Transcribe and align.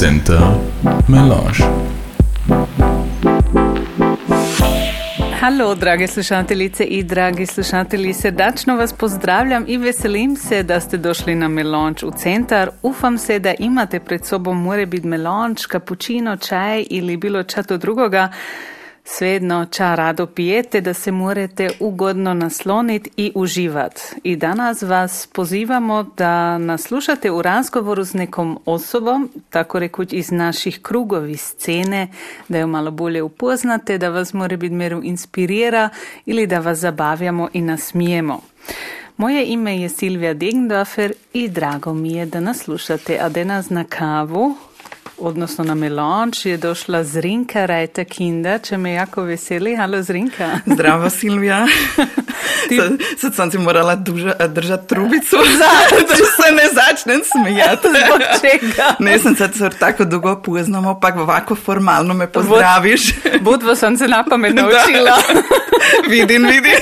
Center 0.00 0.40
Melange. 1.08 1.58
Halo, 5.40 5.74
drage 5.74 6.06
slušateljice 6.06 6.84
i 6.84 7.02
dragi 7.02 7.46
slušatelji, 7.46 8.12
srdačno 8.12 8.76
vas 8.76 8.92
pozdravljam 8.92 9.64
i 9.68 9.76
veselim 9.76 10.36
se 10.36 10.62
da 10.62 10.80
ste 10.80 10.96
došli 10.96 11.34
na 11.34 11.48
Melange 11.48 12.06
u 12.06 12.10
centar. 12.10 12.70
Ufam 12.82 13.18
se 13.18 13.38
da 13.38 13.54
imate 13.58 14.00
pred 14.00 14.24
sobom 14.24 14.62
more 14.62 14.86
biti 14.86 15.06
melange, 15.06 15.62
kapućino, 15.68 16.36
čaj 16.36 16.84
ili 16.90 17.16
bilo 17.16 17.42
čato 17.42 17.76
drugoga. 17.76 18.28
Svejedno, 19.08 19.66
ča 19.70 19.94
rado 19.94 20.26
pijete, 20.26 20.80
da 20.80 20.94
se 20.94 21.12
morate 21.12 21.70
ugodno 21.80 22.34
nasloniti 22.34 23.10
i 23.16 23.32
uživati. 23.34 24.02
I 24.22 24.36
danas 24.36 24.82
vas 24.82 25.28
pozivamo 25.32 26.02
da 26.16 26.58
nas 26.58 26.82
slušate 26.82 27.30
u 27.30 27.42
razgovoru 27.42 28.04
s 28.04 28.12
nekom 28.12 28.58
osobom, 28.64 29.30
tako 29.50 29.78
rekuć 29.78 30.12
iz 30.12 30.30
naših 30.30 30.82
krugovi 30.82 31.36
scene, 31.36 32.08
da 32.48 32.58
jo 32.58 32.66
malo 32.66 32.90
bolje 32.90 33.22
upoznate, 33.22 33.98
da 33.98 34.08
vas 34.08 34.32
more 34.32 34.56
biti 34.56 34.74
meru 34.74 35.00
inspirira 35.04 35.88
ili 36.26 36.46
da 36.46 36.58
vas 36.58 36.78
zabavljamo 36.78 37.48
i 37.52 37.60
nasmijemo. 37.60 38.40
Moje 39.16 39.44
ime 39.46 39.80
je 39.80 39.88
Silvija 39.88 40.34
Degendorfer 40.34 41.12
i 41.32 41.48
drago 41.48 41.94
mi 41.94 42.12
je 42.12 42.26
da 42.26 42.40
nas 42.40 42.58
slušate, 42.58 43.18
a 43.20 43.28
danas 43.28 43.70
na 43.70 43.84
kavu 43.84 44.56
odnosno 45.18 45.64
na 45.64 45.74
melanč 45.74 46.46
je 46.46 46.56
došla 46.56 47.04
Zrinka 47.04 47.66
Rajta 47.66 48.04
Kinda, 48.04 48.58
če 48.58 48.78
me 48.78 48.92
jako 48.92 49.22
veseli. 49.22 49.76
Halo 49.76 50.02
Zrinka. 50.02 50.58
Zdravo 50.66 51.10
Silvija. 51.10 51.66
Ti... 52.68 52.76
Sad, 52.76 52.92
sad 53.18 53.34
sam 53.34 53.50
si 53.50 53.58
morala 53.58 53.94
duža, 53.94 54.34
držati 54.48 54.88
trubicu, 54.88 55.36
da 56.08 56.16
se 56.16 56.52
ne 56.52 56.68
začnem 56.74 57.20
smijati. 57.32 57.88
Zbog 57.88 58.20
čega? 58.40 58.94
Ne 58.98 59.18
sad 59.18 59.54
se 59.54 59.70
tako 59.78 60.04
dugo 60.04 60.42
poznamo, 60.42 61.00
pa 61.00 61.12
ovako 61.16 61.54
formalno 61.54 62.14
me 62.14 62.32
pozdraviš. 62.32 63.14
Budvo 63.40 63.74
sam 63.74 63.96
se 63.96 64.08
na 64.08 64.24
pamet 64.30 64.54
naučila. 64.54 65.18
vidim, 66.08 66.46
vidim. 66.46 66.80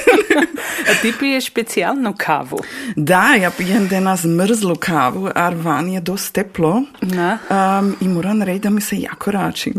A 0.91 0.95
ti 1.03 1.13
piješ 1.19 1.47
specijalnu 1.47 2.15
kavu? 2.17 2.59
Da, 2.97 3.35
ja 3.43 3.51
pijem 3.51 3.89
danas 3.89 4.25
mrzlu 4.25 4.77
kavu, 4.77 5.31
a 5.35 5.48
van 5.48 5.89
je 5.89 6.01
dosta 6.01 6.43
teplo. 6.43 6.83
Um, 7.03 7.97
moram 8.25 8.42
reći 8.42 8.58
da 8.58 8.70
mi 8.70 8.80
se 8.80 8.97
jako 8.97 9.30
račim. 9.30 9.75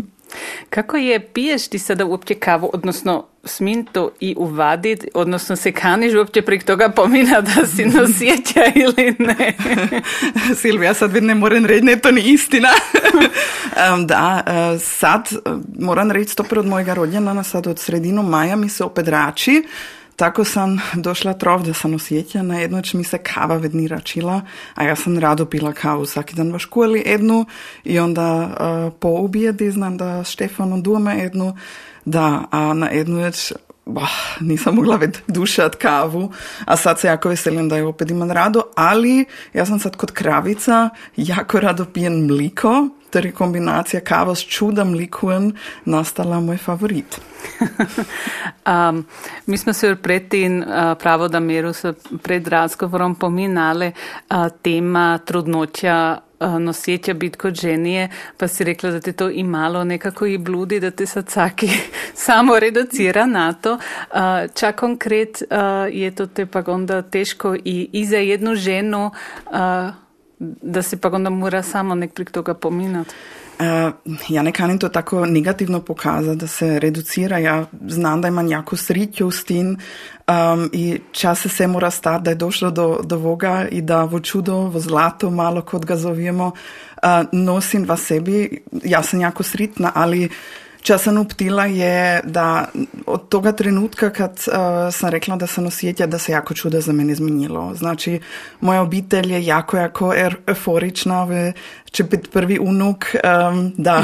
Kako 0.69 0.97
je, 0.97 1.19
piješ 1.19 1.67
ti 1.67 1.79
sada 1.79 2.05
uopće 2.05 2.33
kavu, 2.33 2.69
odnosno 2.73 3.27
smin 3.43 3.85
to 3.85 4.11
i 4.19 4.35
uvadit, 4.37 5.05
odnosno 5.13 5.55
se 5.55 5.71
kaniš 5.71 6.13
uopće 6.13 6.41
prek 6.41 6.63
toga 6.63 6.89
pomina 6.89 7.41
da 7.41 7.67
si 7.67 7.85
nosjeća 7.99 8.61
ili 8.75 9.15
ne? 9.19 9.53
Silvija, 10.61 10.93
sad 10.93 11.23
ne 11.23 11.35
moram 11.35 11.65
reći, 11.65 11.85
ne, 11.85 11.99
to 11.99 12.11
ni 12.11 12.21
istina. 12.21 12.69
da, 14.07 14.43
uh, 14.47 14.81
sad 14.81 15.29
moram 15.79 16.11
reći, 16.11 16.35
to 16.35 16.45
od 16.51 16.65
mojega 16.65 16.93
rođena, 16.93 17.43
sad 17.43 17.67
od 17.67 17.79
sredinu 17.79 18.23
maja 18.23 18.55
mi 18.55 18.69
se 18.69 18.83
opet 18.83 19.07
rači, 19.07 19.63
tako 20.15 20.43
sam 20.43 20.79
došla 20.93 21.33
trov 21.33 21.63
da 21.63 21.73
sam 21.73 21.93
osjećana, 21.93 22.59
jednoć 22.59 22.93
mi 22.93 23.03
se 23.03 23.17
kava 23.17 23.57
vedni 23.57 23.87
račila, 23.87 24.41
a 24.75 24.83
ja 24.83 24.95
sam 24.95 25.19
rado 25.19 25.45
pila 25.45 25.73
kavu 25.73 26.05
svaki 26.05 26.35
dan 26.35 26.53
v 26.53 26.59
školi 26.59 27.03
jednu 27.05 27.45
i 27.83 27.99
onda 27.99 28.49
uh, 28.49 28.93
po 28.99 29.07
objedi 29.07 29.71
znam 29.71 29.97
da 29.97 30.23
Štefanu 30.23 30.81
doma 30.81 31.13
jednu, 31.13 31.57
da, 32.05 32.43
a 32.51 32.73
na 32.73 32.89
jednu 32.89 33.21
već 33.21 33.53
bah, 33.85 34.11
nisam 34.39 34.75
mogla 34.75 34.95
već 34.95 35.15
dušat 35.27 35.75
kavu, 35.75 36.31
a 36.65 36.77
sad 36.77 36.99
se 36.99 37.07
jako 37.07 37.29
veselim 37.29 37.69
da 37.69 37.77
je 37.77 37.85
opet 37.85 38.11
imam 38.11 38.31
rado, 38.31 38.63
ali 38.75 39.25
ja 39.53 39.65
sam 39.65 39.79
sad 39.79 39.95
kod 39.95 40.11
kravica, 40.11 40.89
jako 41.17 41.59
rado 41.59 41.85
pijem 41.85 42.25
mliko, 42.25 42.89
ter 43.15 43.25
je 43.25 43.31
kombinacija 43.31 43.99
kava 44.03 44.35
s 44.35 44.43
čudom 44.43 44.93
likujem 44.93 45.53
nastala 45.85 46.39
moj 46.39 46.57
favorit. 46.57 47.15
um, 48.67 49.05
mi 49.45 49.57
smo 49.57 49.73
se 49.73 49.95
pred 49.95 50.27
tem 50.27 50.59
uh, 50.59 50.67
pravodameru 50.99 51.71
pred 52.23 52.47
razgovorom 52.47 53.15
pominali 53.15 53.91
uh, 53.91 54.47
tema 54.61 55.19
trudnoća 55.25 56.17
nosjeća 56.59 57.13
biti 57.13 57.37
kod 57.37 57.55
ženije, 57.55 58.09
pa 58.37 58.47
si 58.47 58.63
rekla 58.63 58.91
da 58.91 58.99
te 58.99 59.11
to 59.11 59.29
i 59.29 59.43
malo 59.43 59.83
nekako 59.83 60.25
i 60.25 60.37
bludi, 60.37 60.79
da 60.79 60.91
te 60.91 61.05
sad 61.05 61.29
saki 61.29 61.69
samo 62.27 62.59
reducira 62.59 63.25
na 63.25 63.53
to. 63.53 63.77
Čak 64.55 64.75
konkret 64.75 65.43
je 65.91 66.15
to 66.15 66.27
te 66.27 66.45
pa 66.45 66.63
onda 66.67 67.01
teško 67.01 67.55
i, 67.55 67.89
i 67.93 68.05
za 68.05 68.17
jednu 68.17 68.55
ženu 68.55 69.11
da 70.39 70.81
se 70.81 70.97
pa 70.97 71.09
onda 71.09 71.29
mora 71.29 71.63
samo 71.63 71.95
nek 71.95 72.13
prek 72.13 72.31
toga 72.31 72.53
pominati. 72.53 73.15
Uh, 73.59 73.65
ja 74.29 74.41
ne 74.41 74.51
kanim 74.51 74.79
to 74.79 74.89
tako 74.89 75.25
negativno 75.25 75.81
pokazati, 75.81 76.37
da 76.37 76.47
se 76.47 76.79
reducira. 76.79 77.37
Ja 77.37 77.65
znam 77.87 78.21
da 78.21 78.27
imam 78.27 78.47
jako 78.47 78.75
sriću 78.77 79.31
s 79.31 79.43
tim 79.43 79.77
um, 80.27 80.69
i 80.73 80.99
čas 81.11 81.47
se 81.47 81.67
mora 81.67 81.91
stati 81.91 82.23
da 82.23 82.29
je 82.29 82.35
došlo 82.35 82.71
do, 82.71 82.99
do 83.03 83.17
voga 83.17 83.67
i 83.71 83.81
da 83.81 84.03
vo 84.03 84.19
čudo, 84.19 84.55
vo 84.55 84.79
zlato, 84.79 85.29
malo 85.29 85.61
kot 85.61 85.85
ga 85.85 85.95
zovemo, 85.95 86.45
uh, 86.47 87.09
nosim 87.31 87.85
v 87.89 87.97
sebi. 87.97 88.63
Ja 88.83 89.03
sam 89.03 89.21
jako 89.21 89.43
sritna, 89.43 89.91
ali 89.95 90.29
Če 90.29 90.64
sem 90.97 91.17
uptila, 91.17 91.65
je, 91.65 92.21
da 92.23 92.65
od 93.05 93.29
toga 93.29 93.51
trenutka, 93.51 94.09
kad 94.09 94.31
uh, 94.31 94.53
sam 94.93 95.09
rekla 95.09 95.35
da 95.35 95.47
sam 95.47 95.65
osjetila 95.65 96.07
da 96.07 96.17
se 96.17 96.31
jako 96.31 96.53
čudo 96.53 96.81
za 96.81 96.93
mene 96.93 97.13
izmenilo. 97.13 97.73
Znači, 97.75 98.19
moja 98.61 98.81
obitelj 98.81 99.33
je 99.33 99.45
jako, 99.45 99.77
jako 99.77 100.13
er, 100.13 100.35
euforična, 100.47 101.27
će 101.91 102.03
biti 102.03 102.29
prvi 102.29 102.59
unuk, 102.59 103.05
um, 103.51 103.73
da. 103.77 104.03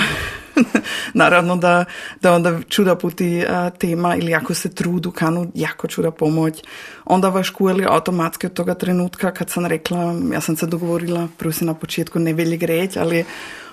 Naravno 1.14 1.56
da, 1.56 1.86
da 2.22 2.34
onda 2.34 2.60
čuda 2.70 2.96
puti 2.96 3.44
uh, 3.44 3.78
tema 3.78 4.16
ili 4.16 4.34
ako 4.34 4.54
se 4.54 4.76
trudu 4.76 5.12
kanu 5.12 5.52
jako 5.56 5.88
čuda 5.88 6.12
pomoć. 6.12 6.64
Onda 7.06 7.30
v 7.30 7.44
školi 7.44 7.86
automatski 7.90 8.48
od 8.48 8.54
toga 8.54 8.74
trenutka 8.74 9.32
kad 9.32 9.50
sam 9.50 9.66
rekla, 9.66 10.16
ja 10.34 10.42
sam 10.42 10.56
se 10.56 10.66
dogovorila, 10.66 11.28
prvo 11.38 11.52
si 11.52 11.66
na 11.66 11.74
početku 11.74 12.20
ne 12.20 12.34
velji 12.34 12.58
greć, 12.58 12.98
ali 12.98 13.26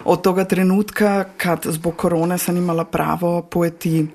od 0.04 0.22
toga 0.22 0.44
trenutka 0.44 1.24
kad 1.36 1.60
zbog 1.64 1.96
korone 1.96 2.38
sam 2.38 2.56
imala 2.56 2.84
pravo 2.84 3.42
pojeti 3.42 4.00
uh, 4.02 4.08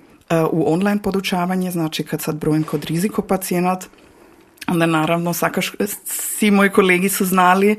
u 0.51 0.73
online 0.73 1.01
podučavanje, 1.01 1.71
znači 1.71 2.03
kad 2.03 2.21
sad 2.21 2.35
brojim 2.35 2.63
kod 2.63 2.85
riziko 2.85 3.21
pacijenat, 3.21 3.85
onda 4.67 4.85
naravno 4.85 5.33
sakaš, 5.33 5.71
svi 6.05 6.51
moji 6.51 6.69
kolegi 6.69 7.09
su 7.09 7.25
znali 7.25 7.75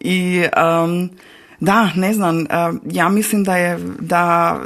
i 0.00 0.44
um, 0.84 1.10
da, 1.60 1.90
ne 1.94 2.14
znam, 2.14 2.38
uh, 2.38 2.46
ja 2.84 3.08
mislim 3.08 3.44
da 3.44 3.56
je 3.56 3.78
da 4.00 4.56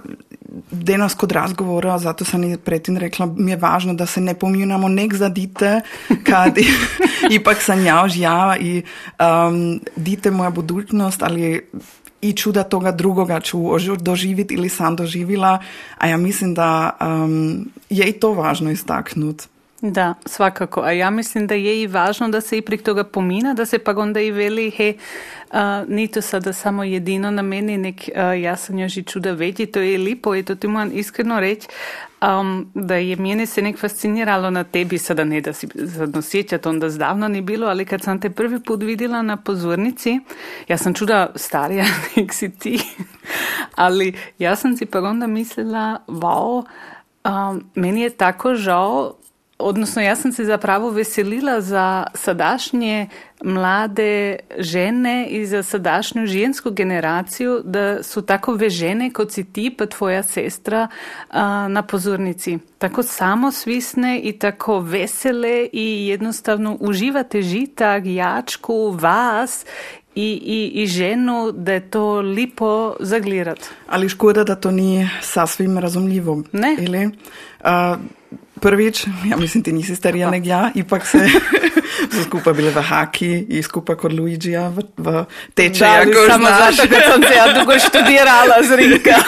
danas 0.71 1.15
kod 1.15 1.33
razgovora, 1.33 1.99
zato 1.99 2.25
sam 2.25 2.45
i 2.45 2.57
pretin 2.57 2.97
rekla, 2.97 3.27
mi 3.37 3.51
je 3.51 3.57
važno 3.57 3.95
da 3.95 4.07
se 4.07 4.21
ne 4.21 4.35
pominjamo 4.35 4.89
nek 4.89 5.15
za 5.15 5.29
dite, 5.29 5.81
kad 6.25 6.59
ipak 7.39 7.63
sam 7.63 7.87
ja 7.87 8.05
ja 8.17 8.57
i 8.61 8.83
um, 9.19 9.81
dite 9.97 10.31
moja 10.31 10.51
budućnost, 10.51 11.23
ali 11.23 11.69
i 12.23 12.33
čuda 12.33 12.63
toga 12.63 12.93
drugoga 12.93 13.41
ću 13.41 13.59
doživjeti 14.01 14.55
ili 14.55 14.69
sam 14.69 14.97
doživjela, 14.97 15.59
a 15.99 16.07
ja 16.07 16.17
mislim 16.17 16.55
da 16.55 16.91
um, 17.01 17.71
je 17.91 18.09
i 18.09 18.13
to 18.13 18.33
važno 18.33 18.71
istaknuti. 18.71 19.47
Da, 19.83 20.15
svakako. 20.27 20.81
A 20.81 20.93
ja 20.93 21.11
mislim 21.11 21.47
da 21.47 21.55
je 21.55 21.83
i 21.83 21.87
važno 21.87 22.29
da 22.29 22.41
se 22.41 22.59
i 22.59 22.63
prek 22.63 22.83
toga 22.83 23.05
pomina, 23.05 23.55
da 23.55 23.67
se 23.67 23.79
pa 23.79 23.95
onda 23.97 24.21
i 24.21 24.31
veli, 24.31 24.71
he, 24.71 24.95
uh, 25.51 25.59
ni 25.89 26.09
to 26.09 26.21
sada 26.21 26.53
samo 26.53 26.85
jedino 26.85 27.31
na 27.31 27.43
meni, 27.43 27.79
nek 27.79 27.95
uh, 27.97 28.43
ja 28.43 28.57
sam 28.57 28.79
još 28.79 28.97
i 28.97 29.03
čuda 29.03 29.33
veći, 29.33 29.67
to 29.67 29.81
je 29.81 29.99
lipo 29.99 30.35
i 30.35 30.43
to 30.43 30.55
ti 30.55 30.69
moram 30.69 30.91
iskreno 30.93 31.41
reći, 31.41 31.69
um, 32.23 32.71
da 32.75 32.95
je 32.95 33.17
mene 33.17 33.47
se 33.47 33.63
nek 33.63 33.79
fasciniralo 33.79 34.51
na 34.51 34.65
tebi, 34.65 34.99
sada 34.99 35.25
ne 35.25 35.41
da 35.41 35.53
si 35.53 35.69
zadno 35.75 36.23
sjećat, 36.23 36.67
onda 36.67 36.91
zdavno 36.91 37.29
ni 37.29 37.41
bilo, 37.41 37.67
ali 37.67 37.85
kad 37.85 38.03
sam 38.03 38.21
te 38.21 38.31
prvi 38.31 38.61
put 38.61 38.83
vidjela 38.83 39.23
na 39.23 39.37
pozornici, 39.37 40.21
ja 40.69 40.77
sam 40.77 40.95
čuda 40.95 41.33
starija 41.35 41.85
nek 42.17 42.33
si 42.33 42.51
ti, 42.51 42.81
ali 43.75 44.15
ja 44.39 44.57
sam 44.57 44.77
si 44.77 44.87
pa 44.87 45.01
onda 45.01 45.27
mislila, 45.27 45.99
wow, 46.07 46.65
um, 47.25 47.65
meni 47.75 48.01
je 48.01 48.11
tako 48.11 48.55
žao 48.55 49.15
odnosno 49.61 50.03
ja 50.03 50.17
sam 50.17 50.33
se 50.33 50.45
zapravo 50.45 50.91
veselila 50.91 51.61
za 51.61 52.05
sadašnje 52.15 53.09
mlade 53.45 54.37
žene 54.59 55.27
i 55.27 55.47
za 55.47 55.63
sadašnju 55.63 56.27
žensku 56.27 56.71
generaciju 56.71 57.61
da 57.65 58.03
su 58.03 58.23
takove 58.23 58.71
žene 58.71 59.13
kot 59.13 59.33
si 59.33 59.45
ti 59.53 59.75
pa 59.79 59.87
tvoja 59.87 60.23
sestra 60.23 60.89
a, 61.31 61.69
na 61.69 61.83
pozornici. 61.83 62.59
Tako 62.79 63.03
samosvisne 63.03 64.21
i 64.21 64.39
tako 64.39 64.79
vesele 64.79 65.69
i 65.73 66.09
jednostavno 66.09 66.77
uživate 66.81 67.43
žitak, 67.43 68.03
jačku, 68.07 68.91
vas 68.91 69.65
i, 70.15 70.43
i, 70.45 70.83
i 70.83 70.87
ženu 70.87 71.53
da 71.53 71.73
je 71.73 71.91
to 71.91 72.21
lipo 72.21 72.97
zagledat. 73.01 73.59
Ali 73.89 74.09
škoda 74.09 74.45
da 74.45 74.55
to 74.55 74.71
nije 74.71 75.11
sasvim 75.23 75.79
razumljivo. 75.79 76.43
Ne. 76.53 76.77
Ili, 76.81 77.07
uh, 77.07 77.97
prvič, 78.61 79.07
ja 79.31 79.37
mislim, 79.37 79.63
ti 79.63 79.73
nisi 79.73 79.97
starija 79.97 80.31
nek 80.31 80.47
ja, 80.47 80.71
ipak 80.75 81.07
se 81.07 81.19
so 82.15 82.23
skupaj 82.25 82.53
bile 82.53 82.71
v 82.71 82.83
haki 82.83 83.31
in 83.49 83.63
skupaj 83.63 83.97
kot 83.97 84.13
Luigija 84.13 84.69
v, 84.69 84.85
v 84.97 85.25
tečaju. 85.55 86.27
Samo 86.29 86.49
zato, 86.49 86.89
ker 86.89 87.03
sem 87.13 87.23
se 87.29 87.35
ja 87.37 87.47
dolgo 87.53 87.79
študirala 87.79 88.57
z 88.63 88.77
Rinka. 88.77 89.19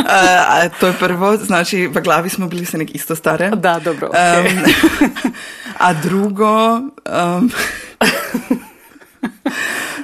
uh, 0.00 0.78
to 0.80 0.86
je 0.86 0.94
prvo, 0.98 1.36
znači 1.36 1.86
v 1.86 2.02
glavi 2.02 2.28
smo 2.28 2.48
bili 2.48 2.66
se 2.66 2.78
nek 2.78 2.94
isto 2.94 3.16
stare. 3.16 3.50
Da, 3.56 3.78
dobro. 3.84 4.08
Okay. 4.08 4.40
Um, 4.40 5.32
a 5.86 5.92
drugo, 5.92 6.76
um, 7.06 7.50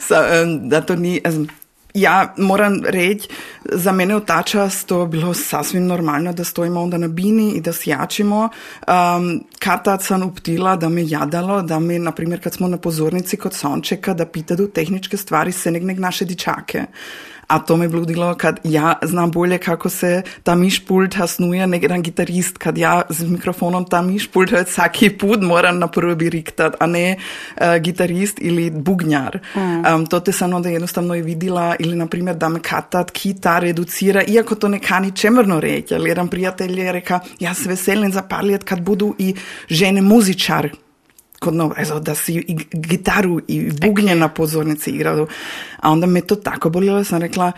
so, 0.09 0.17
um, 0.43 0.69
da 0.69 0.81
to 0.81 0.97
ni. 0.97 1.21
Um, 1.25 1.49
Ja, 1.97 2.35
moram 2.37 2.81
reći, 2.85 3.29
za 3.65 3.93
mene 3.93 4.17
u 4.17 4.21
ta 4.21 4.43
čas 4.43 4.85
to 4.85 5.07
bilo 5.07 5.35
sasvim 5.35 5.87
normalno 5.87 6.33
da 6.33 6.45
stojimo 6.45 6.83
onda 6.83 6.99
na 6.99 7.09
bini 7.09 7.53
i 7.53 7.61
da 7.61 7.73
sjačimo. 7.73 8.49
Um, 8.89 9.45
kad 9.59 9.85
tad 9.85 10.03
sam 10.03 10.23
uptila 10.23 10.77
da 10.77 10.89
me 10.89 11.09
jadalo, 11.09 11.63
da 11.63 11.79
me, 11.79 11.99
na 11.99 12.13
primjer, 12.13 12.43
kad 12.43 12.55
smo 12.55 12.69
na 12.69 12.77
pozornici 12.77 13.37
kod 13.37 13.55
Sončeka, 13.55 14.15
da 14.15 14.27
pitadu 14.27 14.69
tehničke 14.69 15.17
stvari 15.17 15.53
se 15.53 15.71
nek 15.71 15.83
nek 15.83 15.99
naše 15.99 16.25
dičake. 16.25 16.85
A 17.47 17.59
to 17.59 17.77
me 17.77 17.89
bludilo, 17.89 18.35
kad 18.35 18.61
ja 18.65 18.99
znam 19.03 19.31
bolje 19.31 19.59
kako 19.59 19.89
se 19.89 20.23
ta 20.43 20.55
mišpult 20.55 21.15
hasnuje, 21.15 21.67
nek 21.67 21.83
jedan 21.83 22.03
gitarist, 22.03 22.59
kad 22.59 22.79
ja 22.79 23.03
z 23.09 23.25
mikrofonom 23.25 23.85
ta 23.85 24.03
mišpult 24.03 24.51
vsaki 24.67 25.11
put 25.11 25.43
moram 25.43 25.79
na 25.79 25.87
prvi 25.89 26.31
riktat, 26.31 26.75
a 26.81 26.87
ne 26.87 27.17
uh, 27.17 27.77
gitarist 27.77 28.39
ili 28.41 28.71
bugnjar. 28.71 29.39
Mm. 29.55 29.95
Um, 29.95 30.07
to 30.07 30.21
te 30.21 30.33
sam 30.33 30.55
onda 30.55 30.69
jednostavno 30.69 31.15
je 31.15 31.23
vidila, 31.23 31.77
ili 31.79 31.97
na 31.97 32.07
primjer 32.07 32.37
da 32.37 32.49
me 32.49 32.61
katat 32.61 33.11
kita 33.11 33.59
reducira, 33.59 34.23
iako 34.27 34.55
to 34.55 34.69
ne 34.69 34.79
kani 34.79 35.17
čemrno 35.17 35.61
reći, 35.61 35.95
ali 35.95 36.09
jedan 36.11 36.29
prijatelj 36.29 36.81
je 36.81 36.93
reka, 36.93 37.21
ja 37.41 37.55
se 37.55 37.69
veselim 37.69 38.13
zapaljet 38.13 38.65
kad 38.65 38.81
budu 38.81 39.15
i 39.19 39.35
žene 39.69 40.03
muzičar, 40.03 40.71
kod 41.47 41.55
no, 41.55 41.71
ezo, 41.79 42.01
da 42.01 42.15
si 42.15 42.35
i 42.35 42.57
gitaru 42.73 43.41
i 43.49 43.71
bugnje 43.81 44.15
na 44.15 44.29
pozornici 44.29 44.91
igrao. 44.91 45.27
A 45.81 45.91
onda 45.91 46.07
me 46.07 46.21
to 46.21 46.37
tako 46.37 46.71
bolilo, 46.71 47.05
sam 47.05 47.23
rekla, 47.23 47.53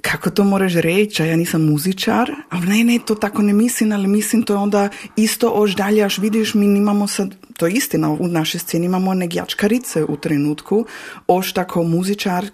kako 0.00 0.30
to 0.30 0.44
moraš 0.44 0.74
reći, 0.74 1.22
ja 1.22 1.36
nisam 1.36 1.64
muzičar, 1.64 2.30
a 2.50 2.60
ne, 2.60 2.84
ne, 2.84 2.98
to 3.06 3.14
tako 3.14 3.42
ne 3.42 3.52
mislim, 3.52 3.92
ali 3.92 4.08
mislim 4.08 4.42
to 4.42 4.52
je 4.52 4.58
onda 4.58 4.88
isto 5.16 5.50
ož 5.54 5.74
dalje, 5.74 6.04
až 6.04 6.18
vidiš, 6.18 6.54
mi 6.54 6.66
nimamo 6.66 7.06
sad, 7.06 7.34
to 7.56 7.66
je 7.66 7.72
istina, 7.72 8.10
u 8.10 8.28
našoj 8.28 8.60
sceni 8.60 8.86
imamo 8.86 9.14
negjačkarice 9.14 10.04
u 10.04 10.16
trenutku, 10.16 10.86
ož 11.26 11.52
tako 11.52 11.82
muzičar, 11.82 12.46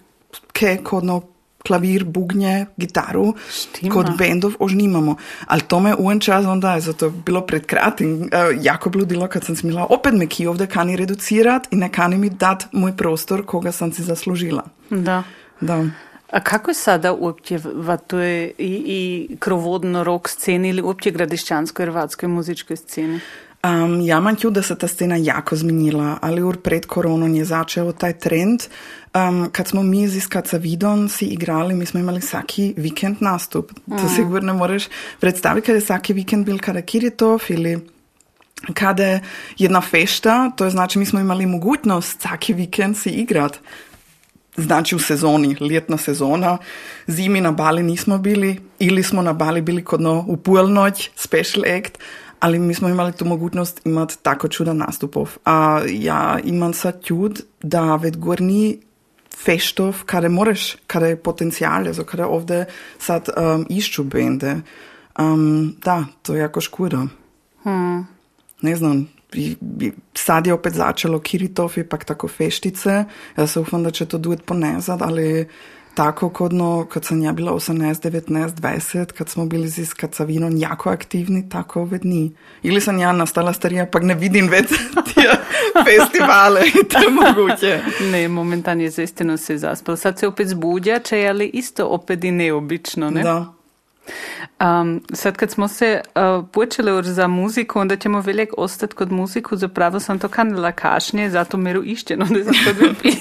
ke 0.52 0.78
kod 0.82 1.04
no 1.04 1.20
klavir, 1.66 2.04
bugnje, 2.04 2.66
gitaru, 2.76 3.34
Štima. 3.50 3.94
kot 3.94 4.16
bendov 4.18 4.52
už 4.58 4.74
nimamo. 4.74 5.16
Ali 5.46 5.60
to 5.60 5.80
me 5.80 5.94
uven 5.94 6.20
čas 6.20 6.46
onda 6.46 6.74
je, 6.74 6.80
zato 6.80 7.10
bilo 7.10 7.40
pred 7.46 7.66
kratkim 7.66 8.22
uh, 8.22 8.28
jako 8.60 8.90
bludilo, 8.90 9.28
kad 9.28 9.44
sam 9.44 9.56
smila 9.56 9.86
opet 9.90 10.14
me 10.14 10.26
ki 10.26 10.46
ovdje 10.46 10.66
kani 10.66 10.96
reducirati 10.96 11.68
i 11.70 11.76
ne 11.76 11.92
kani 11.92 12.18
mi 12.18 12.30
dati 12.30 12.66
moj 12.72 12.96
prostor 12.96 13.46
koga 13.46 13.72
sam 13.72 13.92
si 13.92 14.02
zaslužila. 14.02 14.62
Da. 14.90 15.22
Da. 15.60 15.84
A 16.32 16.40
kako 16.40 16.70
je 16.70 16.74
sada 16.74 17.12
uopće 17.12 17.58
v 17.64 17.96
toj 18.06 18.44
i, 18.44 18.52
i 18.58 19.36
krovodno 19.38 20.04
rock 20.04 20.28
sceni 20.28 20.68
ili 20.68 20.82
uopće 20.82 21.10
gradišćanskoj 21.10 21.86
hrvatskoj 21.86 22.28
muzičkoj 22.28 22.76
sceni? 22.76 23.20
Um, 23.66 24.00
ja 24.00 24.20
mam 24.20 24.36
čud 24.36 24.52
da 24.52 24.62
se 24.62 24.74
ta 24.78 24.88
scena 24.88 25.16
jako 25.16 25.56
zmenila, 25.56 26.18
ali 26.22 26.42
ur 26.42 26.56
pred 26.56 26.86
koronom 26.86 27.34
je 27.34 27.44
začel 27.44 27.92
taj 27.92 28.18
trend. 28.18 28.62
Um, 29.14 29.48
kad 29.52 29.68
smo 29.68 29.82
mi 29.82 30.08
z 30.08 30.16
Iskacavidom 30.16 31.08
si 31.08 31.24
igrali, 31.24 31.74
mi 31.74 31.86
smo 31.86 32.00
imali 32.00 32.20
vsaki 32.20 32.74
vikend 32.76 33.16
nastup. 33.20 33.72
Mm. 33.86 33.98
To 33.98 34.08
sigurno 34.16 34.52
ne 34.52 34.58
moreš 34.58 34.88
predstaviti, 35.20 35.66
kada 35.66 35.76
je 35.76 35.84
vsaki 35.84 36.12
vikend 36.12 36.46
bil 36.46 36.58
kada 36.58 36.82
Kiritov 36.82 37.42
ili 37.48 37.78
kada 38.74 39.04
je 39.04 39.20
jedna 39.58 39.80
fešta, 39.80 40.50
to 40.56 40.64
je 40.64 40.70
znači 40.70 40.98
mi 40.98 41.06
smo 41.06 41.20
imali 41.20 41.46
mogućnost 41.46 42.18
vsaki 42.18 42.52
vikend 42.52 42.96
si 42.96 43.10
igrati. 43.10 43.58
Znači 44.56 44.96
u 44.96 44.98
sezoni, 44.98 45.56
ljetna 45.60 45.96
sezona, 45.96 46.58
zimi 47.06 47.40
na 47.40 47.52
Bali 47.52 47.82
nismo 47.82 48.18
bili 48.18 48.60
ili 48.78 49.02
smo 49.02 49.22
na 49.22 49.32
Bali 49.32 49.62
bili 49.62 49.84
kod 49.84 50.00
no 50.00 50.24
u 50.28 50.36
polnoć, 50.36 51.10
special 51.16 51.64
act, 51.78 51.98
ali 52.42 52.58
mi 52.58 52.74
smo 52.74 52.88
imali 52.88 53.12
tu 53.12 53.24
mogućnost 53.24 53.80
imati 53.84 54.18
tako 54.22 54.48
čudan 54.48 54.76
nastupov. 54.76 55.36
A 55.44 55.80
ja 55.88 56.38
imam 56.44 56.74
sad 56.74 57.04
čud 57.04 57.42
da 57.62 57.96
ved 57.96 58.16
gorni 58.16 58.80
feštov, 59.44 60.02
kada 60.06 60.28
moraš, 60.28 60.76
kada 60.86 61.06
je 61.06 61.16
potencijal, 61.16 61.86
also 61.86 62.04
kada 62.04 62.26
ovdje 62.26 62.64
sad 62.98 63.28
um, 63.28 63.66
išču 63.68 64.04
bende. 64.04 64.56
Um, 65.18 65.76
da, 65.84 66.04
to 66.22 66.34
je 66.34 66.40
jako 66.40 66.60
škoda. 66.60 67.06
Hmm. 67.62 68.06
Ne 68.60 68.76
znam, 68.76 69.08
sad 70.14 70.46
je 70.46 70.52
opet 70.52 70.74
začelo 70.74 71.20
Kiritov, 71.20 71.72
ipak 71.76 72.04
tako 72.04 72.28
feštice. 72.28 73.04
Ja 73.36 73.46
se 73.46 73.60
ufam 73.60 73.82
da 73.82 73.90
će 73.90 74.06
to 74.06 74.18
duet 74.18 74.44
ponezat, 74.44 75.02
ali 75.02 75.48
tako 75.94 76.28
kodno, 76.28 76.86
kad 76.90 77.04
sam 77.04 77.22
ja 77.22 77.32
bila 77.32 77.52
18, 77.52 78.10
19, 78.10 78.48
20, 78.48 79.12
kad 79.12 79.28
smo 79.28 79.46
bili 79.46 79.68
z 79.68 79.78
Iskacavinom 79.78 80.56
jako 80.56 80.90
aktivni, 80.90 81.48
tako 81.48 81.80
ove 81.80 81.98
dni. 81.98 82.32
Ili 82.62 82.80
sam 82.80 82.98
ja 82.98 83.12
nastala 83.12 83.52
starija, 83.52 83.86
pa 83.86 83.98
ne 83.98 84.14
vidim 84.14 84.48
več 84.48 84.68
tije 85.14 85.30
festivale 85.84 86.60
i 86.66 86.88
to 86.88 86.98
moguće. 87.22 87.80
Ne, 88.10 88.28
momentan 88.28 88.80
je 88.80 88.90
zaistino 88.90 89.36
se 89.36 89.58
zaspal. 89.58 89.96
Sad 89.96 90.18
se 90.18 90.26
opet 90.26 90.48
zbudjače, 90.48 91.26
ali 91.28 91.46
isto 91.46 91.86
opet 91.86 92.24
i 92.24 92.30
neobično, 92.30 93.10
ne? 93.10 93.22
Da. 93.22 93.61
Um, 94.60 95.02
sad 95.12 95.36
kad 95.36 95.50
smo 95.50 95.68
se 95.68 96.00
uh, 96.14 96.44
počeli 96.52 97.04
za 97.04 97.26
muziku, 97.26 97.78
onda 97.78 97.96
ćemo 97.96 98.20
velik 98.20 98.48
ostati 98.56 98.94
kod 98.94 99.12
muziku, 99.12 99.56
zapravo 99.56 100.00
sam 100.00 100.18
to 100.18 100.28
kanila 100.28 100.72
kašnje, 100.72 101.30
zato 101.30 101.56
meru 101.56 101.82
išćeno, 101.84 102.24
da 102.24 102.44
zato 102.44 102.78
bi 103.02 103.12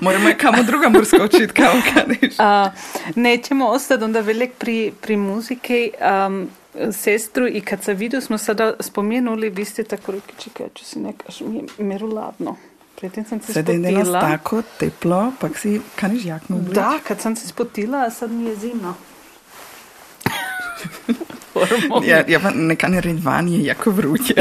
Moramo 0.00 0.28
je 0.28 0.38
kamo 0.38 0.62
druga 0.62 0.88
mor 0.88 1.04
skočit, 1.06 1.52
kao 1.52 1.72
kaniš. 1.94 2.34
Uh, 2.44 2.72
nećemo 3.16 3.66
ostati 3.66 4.04
onda 4.04 4.20
velik 4.20 4.50
pri, 4.58 4.92
pri 5.00 5.16
muzike. 5.16 5.90
Um, 6.26 6.48
sestru 6.92 7.48
i 7.48 7.60
kad 7.60 7.82
sam 7.82 7.96
vidio 7.96 8.20
smo 8.20 8.38
sada 8.38 8.74
spomenuli, 8.80 9.50
vi 9.50 9.64
ste 9.64 9.84
tako 9.84 10.12
rekli, 10.12 10.34
čekaj, 10.38 10.66
ću 10.74 10.84
si 10.84 10.98
nekaš, 10.98 11.40
mi 11.40 11.56
je 11.56 11.84
meru 11.84 12.06
ladno. 12.06 12.56
Predtem 12.96 13.24
sam 13.24 13.40
se 13.40 13.52
Sedaj 13.52 13.74
spotila. 13.74 13.98
je 13.98 14.04
nas 14.04 14.22
tako 14.22 14.62
teplo, 14.78 15.32
pa 15.40 15.48
si 15.48 15.80
kaniš 15.96 16.24
jaknu 16.24 16.56
oblečь? 16.56 16.74
Da, 16.74 16.98
kad 17.08 17.20
sam 17.20 17.36
se 17.36 17.48
spotila, 17.48 18.04
a 18.06 18.10
sad 18.10 18.30
mi 18.30 18.44
je 18.44 18.56
zima. 21.80 22.00
Ja, 22.06 22.24
ja 22.28 22.40
pa 22.40 22.50
ne 22.50 22.76
kani 22.76 23.00
reći 23.00 23.20
van 23.22 23.48
je 23.48 23.64
jako 23.64 23.90
vruće. 23.90 24.34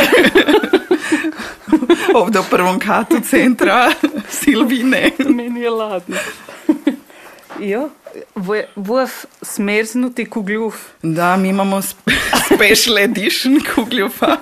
Ovdje 2.15 2.39
u 2.39 2.43
prvom 2.49 2.79
katu 2.79 3.15
centra 3.29 3.91
Silvine. 4.29 5.11
Meni 5.29 5.61
je 5.61 5.69
ladno. 5.69 6.15
Jo, 7.59 7.89
vuv 8.75 9.09
smrznuti 9.41 10.25
kugljuf. 10.25 10.75
Da, 11.03 11.37
mi 11.37 11.49
imamo 11.49 11.81
sp 11.89 11.97
special 12.45 12.97
edition 12.97 13.59
kugljufa. 13.75 14.37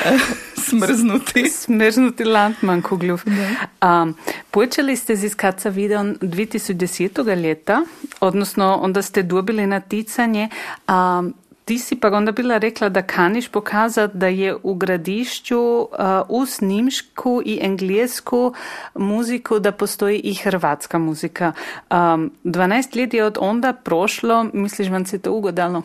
Smrznuti. 0.68 1.48
Smrznuti 1.48 2.24
Landman 2.24 2.82
kugljuf. 2.82 3.24
Um, 3.26 4.16
počeli 4.50 4.96
ste 4.96 5.16
z 5.16 5.24
iskaca 5.24 5.68
videom 5.68 6.16
2010. 6.20 7.42
leta, 7.42 7.82
odnosno 8.20 8.78
onda 8.82 9.02
ste 9.02 9.22
dobili 9.22 9.66
naticanje. 9.66 10.48
Um, 10.88 11.34
ti 11.66 11.78
si 11.78 11.96
pa 11.96 12.08
onda 12.08 12.32
bila 12.32 12.58
rekla 12.58 12.88
da 12.88 13.02
kaniš 13.02 13.48
pokazati 13.48 14.16
da 14.16 14.26
je 14.26 14.56
u 14.62 14.74
gradišću 14.74 15.58
uh, 15.60 15.88
uz 16.28 16.60
nimšku 16.60 17.42
i 17.44 17.58
englesku 17.62 18.54
muziku 18.94 19.58
da 19.58 19.72
postoji 19.72 20.18
i 20.18 20.34
hrvatska 20.34 20.98
muzika. 20.98 21.52
Um, 21.90 22.32
12 22.44 23.00
let 23.00 23.14
je 23.14 23.24
od 23.24 23.38
onda 23.40 23.72
prošlo, 23.72 24.50
misliš 24.52 24.88
vam 24.88 25.06
se 25.06 25.18
to 25.18 25.32
ugodalo? 25.32 25.82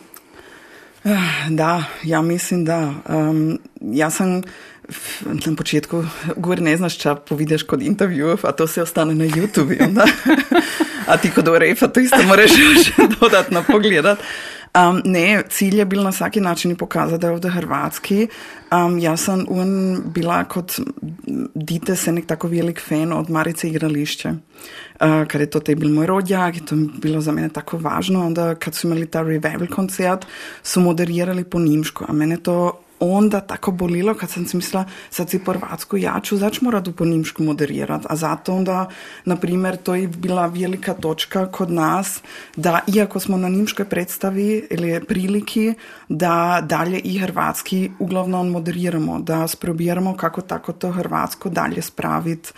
Da, 1.49 1.83
ja 2.03 2.21
mislim 2.21 2.65
da. 2.65 2.93
Um, 3.09 3.59
ja 3.81 4.09
sam 4.09 4.41
na 5.25 5.55
početku 5.57 6.03
govor 6.35 6.61
ne 6.61 6.77
znaš 6.77 6.97
ča 6.97 7.15
povidiš 7.15 7.63
kod 7.63 7.81
intervjuov, 7.81 8.39
a 8.43 8.51
to 8.51 8.67
se 8.67 8.81
ostane 8.81 9.15
na 9.15 9.25
YouTube 9.25 9.83
onda. 9.83 10.05
a 11.11 11.17
ti 11.17 11.31
kod 11.31 11.47
Orefa 11.47 11.87
to 11.87 11.99
isto 11.99 12.23
moraš 12.27 12.51
još 12.61 13.09
dodatno 13.19 13.63
pogledat. 13.67 14.19
Um, 14.71 15.01
ne, 15.05 15.43
cilj 15.49 15.79
je 15.79 15.85
bil 15.85 16.03
na 16.03 16.09
vsaki 16.09 16.39
način 16.41 16.75
pokazati, 16.75 17.21
da 17.21 17.27
je 17.27 17.33
ovdje 17.33 17.51
hrvatski. 17.51 18.27
Um, 18.71 18.99
ja 18.99 19.17
sam 19.17 19.45
un 19.49 20.01
bila 20.05 20.43
kot 20.43 20.79
dite 21.55 21.95
se 21.95 22.11
nek 22.11 22.25
tako 22.25 22.47
velik 22.47 22.81
fan 22.81 23.11
od 23.11 23.29
Marice 23.29 23.67
igrališće. 23.67 24.29
Uh, 24.29 25.27
kad 25.27 25.41
je 25.41 25.49
to 25.49 25.59
te 25.59 25.75
bil 25.75 25.89
moj 25.89 26.07
rodjak, 26.07 26.55
to 26.65 26.75
je 26.75 26.87
bilo 27.01 27.21
za 27.21 27.31
mene 27.31 27.49
tako 27.49 27.77
važno. 27.77 28.25
Onda 28.25 28.55
kad 28.55 28.75
su 28.75 28.87
imali 28.87 29.05
ta 29.05 29.21
revival 29.21 29.67
koncert, 29.75 30.25
su 30.63 30.81
moderirali 30.81 31.43
po 31.43 31.59
nimšku, 31.59 32.05
a 32.07 32.13
mene 32.13 32.37
to 32.37 32.79
onda 33.01 33.39
tako 33.39 33.71
bolilo 33.71 34.13
kad 34.13 34.29
sam 34.29 34.45
si 34.45 34.57
mislila 34.57 34.85
sad 35.09 35.29
si 35.29 35.39
Hrvatsku 35.39 35.97
jaču, 35.97 36.37
zač 36.37 36.61
mora 36.61 36.81
tu 36.81 36.91
po 36.91 37.05
njimšku 37.05 37.43
moderirati. 37.43 38.05
A 38.09 38.15
zato 38.15 38.53
onda, 38.53 38.89
na 39.25 39.35
primjer, 39.35 39.77
to 39.77 39.95
je 39.95 40.07
bila 40.07 40.47
velika 40.47 40.93
točka 40.93 41.45
kod 41.51 41.71
nas, 41.71 42.21
da 42.55 42.79
iako 42.95 43.19
smo 43.19 43.37
na 43.37 43.49
njimškoj 43.49 43.85
predstavi 43.85 44.67
ili 44.69 45.05
priliki, 45.05 45.73
da 46.09 46.61
dalje 46.63 46.99
i 46.99 47.19
hrvatski 47.19 47.91
uglavnom 47.99 48.49
moderiramo, 48.49 49.19
da 49.19 49.47
sprobiramo 49.47 50.17
kako 50.17 50.41
tako 50.41 50.73
to 50.73 50.91
hrvatsko 50.91 51.49
dalje 51.49 51.81
spraviti 51.81 52.51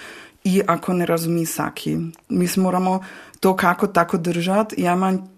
i 0.44 0.62
ako 0.68 0.94
ne 0.94 1.06
razumi 1.06 1.46
saki. 1.46 1.98
Mi 2.30 2.48
moramo 2.58 3.04
to 3.40 3.56
kako 3.56 3.88
tako 3.88 4.18
držati. 4.18 4.82
Ja 4.82 4.94
imam 4.94 5.33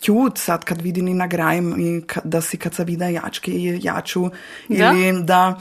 čut 0.00 0.38
sad 0.38 0.64
kad 0.64 0.82
vidim 0.82 1.08
i 1.08 1.14
nagrajem 1.14 1.80
i 1.80 2.02
da 2.24 2.40
si 2.40 2.56
kad 2.56 2.74
se 2.74 2.84
vide 2.84 3.12
jačke 3.12 3.50
i 3.50 3.80
jaču 3.82 4.30
ili 4.68 5.22
da 5.22 5.58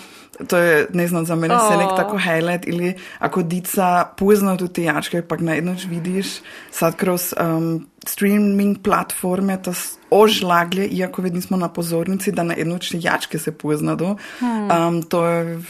to 0.47 0.57
je, 0.57 0.87
ne 0.93 1.07
znam, 1.07 1.25
za 1.25 1.35
mene 1.35 1.55
oh. 1.55 1.71
se 1.71 1.77
nek 1.77 1.89
tako 1.97 2.17
highlight 2.17 2.67
ili 2.67 2.93
ako 3.19 3.43
dica 3.43 4.05
pozna 4.17 4.57
tu 4.57 4.67
te 4.67 4.83
jačke, 4.83 5.21
pak 5.21 5.39
najednoč 5.39 5.85
vidiš 5.85 6.27
sad 6.71 6.95
kroz 6.95 7.33
um, 7.41 7.87
streaming 8.07 8.77
platforme 8.83 9.61
to 9.61 9.73
ožlaglje, 10.09 10.87
iako 10.87 11.21
već 11.21 11.33
nismo 11.33 11.57
na 11.57 11.69
pozornici, 11.69 12.31
da 12.31 12.43
najednoč 12.43 12.93
jačke 12.93 13.39
se 13.39 13.51
pozna 13.51 13.95
do. 13.95 14.15
Hmm. 14.39 14.71
Um, 14.71 15.03
to, 15.03 15.25
je, 15.25 15.61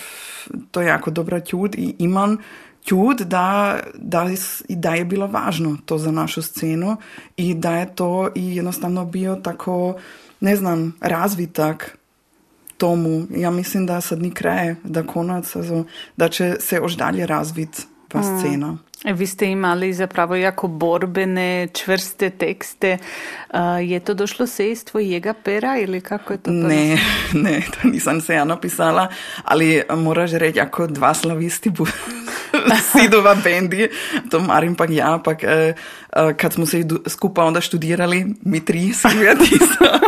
to 0.72 0.82
je 0.82 0.88
jako 0.88 1.12
dobra 1.12 1.40
čut 1.40 1.76
i 1.76 1.96
imam 2.00 2.38
čud, 2.86 3.18
da, 3.18 3.80
da, 3.96 4.28
da 4.70 4.94
je 4.94 5.06
bilo 5.06 5.28
važno 5.28 5.78
to 5.86 5.98
za 5.98 6.12
našu 6.12 6.42
scenu 6.42 6.98
i 7.38 7.54
da 7.54 7.76
je 7.76 7.96
to 7.96 8.30
i 8.36 8.56
jednostavno 8.56 9.06
bio 9.06 9.36
tako, 9.36 9.96
ne 10.40 10.56
znam, 10.56 10.98
razvitak 11.02 11.98
tomu. 12.78 13.28
Ja 13.36 13.52
mislim 13.52 13.86
da 13.86 14.02
sad 14.02 14.22
ni 14.22 14.32
kraje, 14.32 14.76
da 14.84 15.04
konac, 15.04 15.54
da 16.18 16.30
će 16.30 16.56
se 16.60 16.76
još 16.76 16.94
dalje 16.94 17.26
razvit 17.26 17.88
mm. 18.14 18.20
scena. 18.40 18.78
Vi 19.06 19.28
ste 19.28 19.46
imali 19.46 19.94
zapravo 19.94 20.36
jako 20.36 20.68
borbene, 20.68 21.68
čvrste 21.74 22.30
tekste. 22.30 22.98
je 23.84 24.00
to 24.00 24.14
došlo 24.14 24.48
se 24.48 24.72
iz 24.72 24.86
tvojega 24.86 25.34
pera 25.34 25.78
ili 25.80 26.02
kako 26.02 26.34
je 26.34 26.38
to? 26.38 26.52
Ne, 26.52 26.98
ne, 27.44 27.62
to 27.72 27.88
nisam 27.88 28.22
se 28.22 28.34
ja 28.34 28.46
napisala, 28.46 29.08
ali 29.44 29.82
moraš 29.98 30.32
reći 30.32 30.60
ako 30.60 30.88
dva 30.88 31.14
slavisti 31.14 31.72
sidova 32.92 33.36
bendi, 33.44 33.90
to 34.32 34.40
Marim 34.40 34.76
pa 34.76 34.86
ja, 34.90 35.20
pa 35.24 35.36
kad 36.38 36.54
smo 36.54 36.66
se 36.66 36.84
skupa 37.08 37.44
onda 37.44 37.62
študirali, 37.62 38.26
mi 38.42 38.66
tri 38.66 38.94
sivjatisa, 39.02 40.00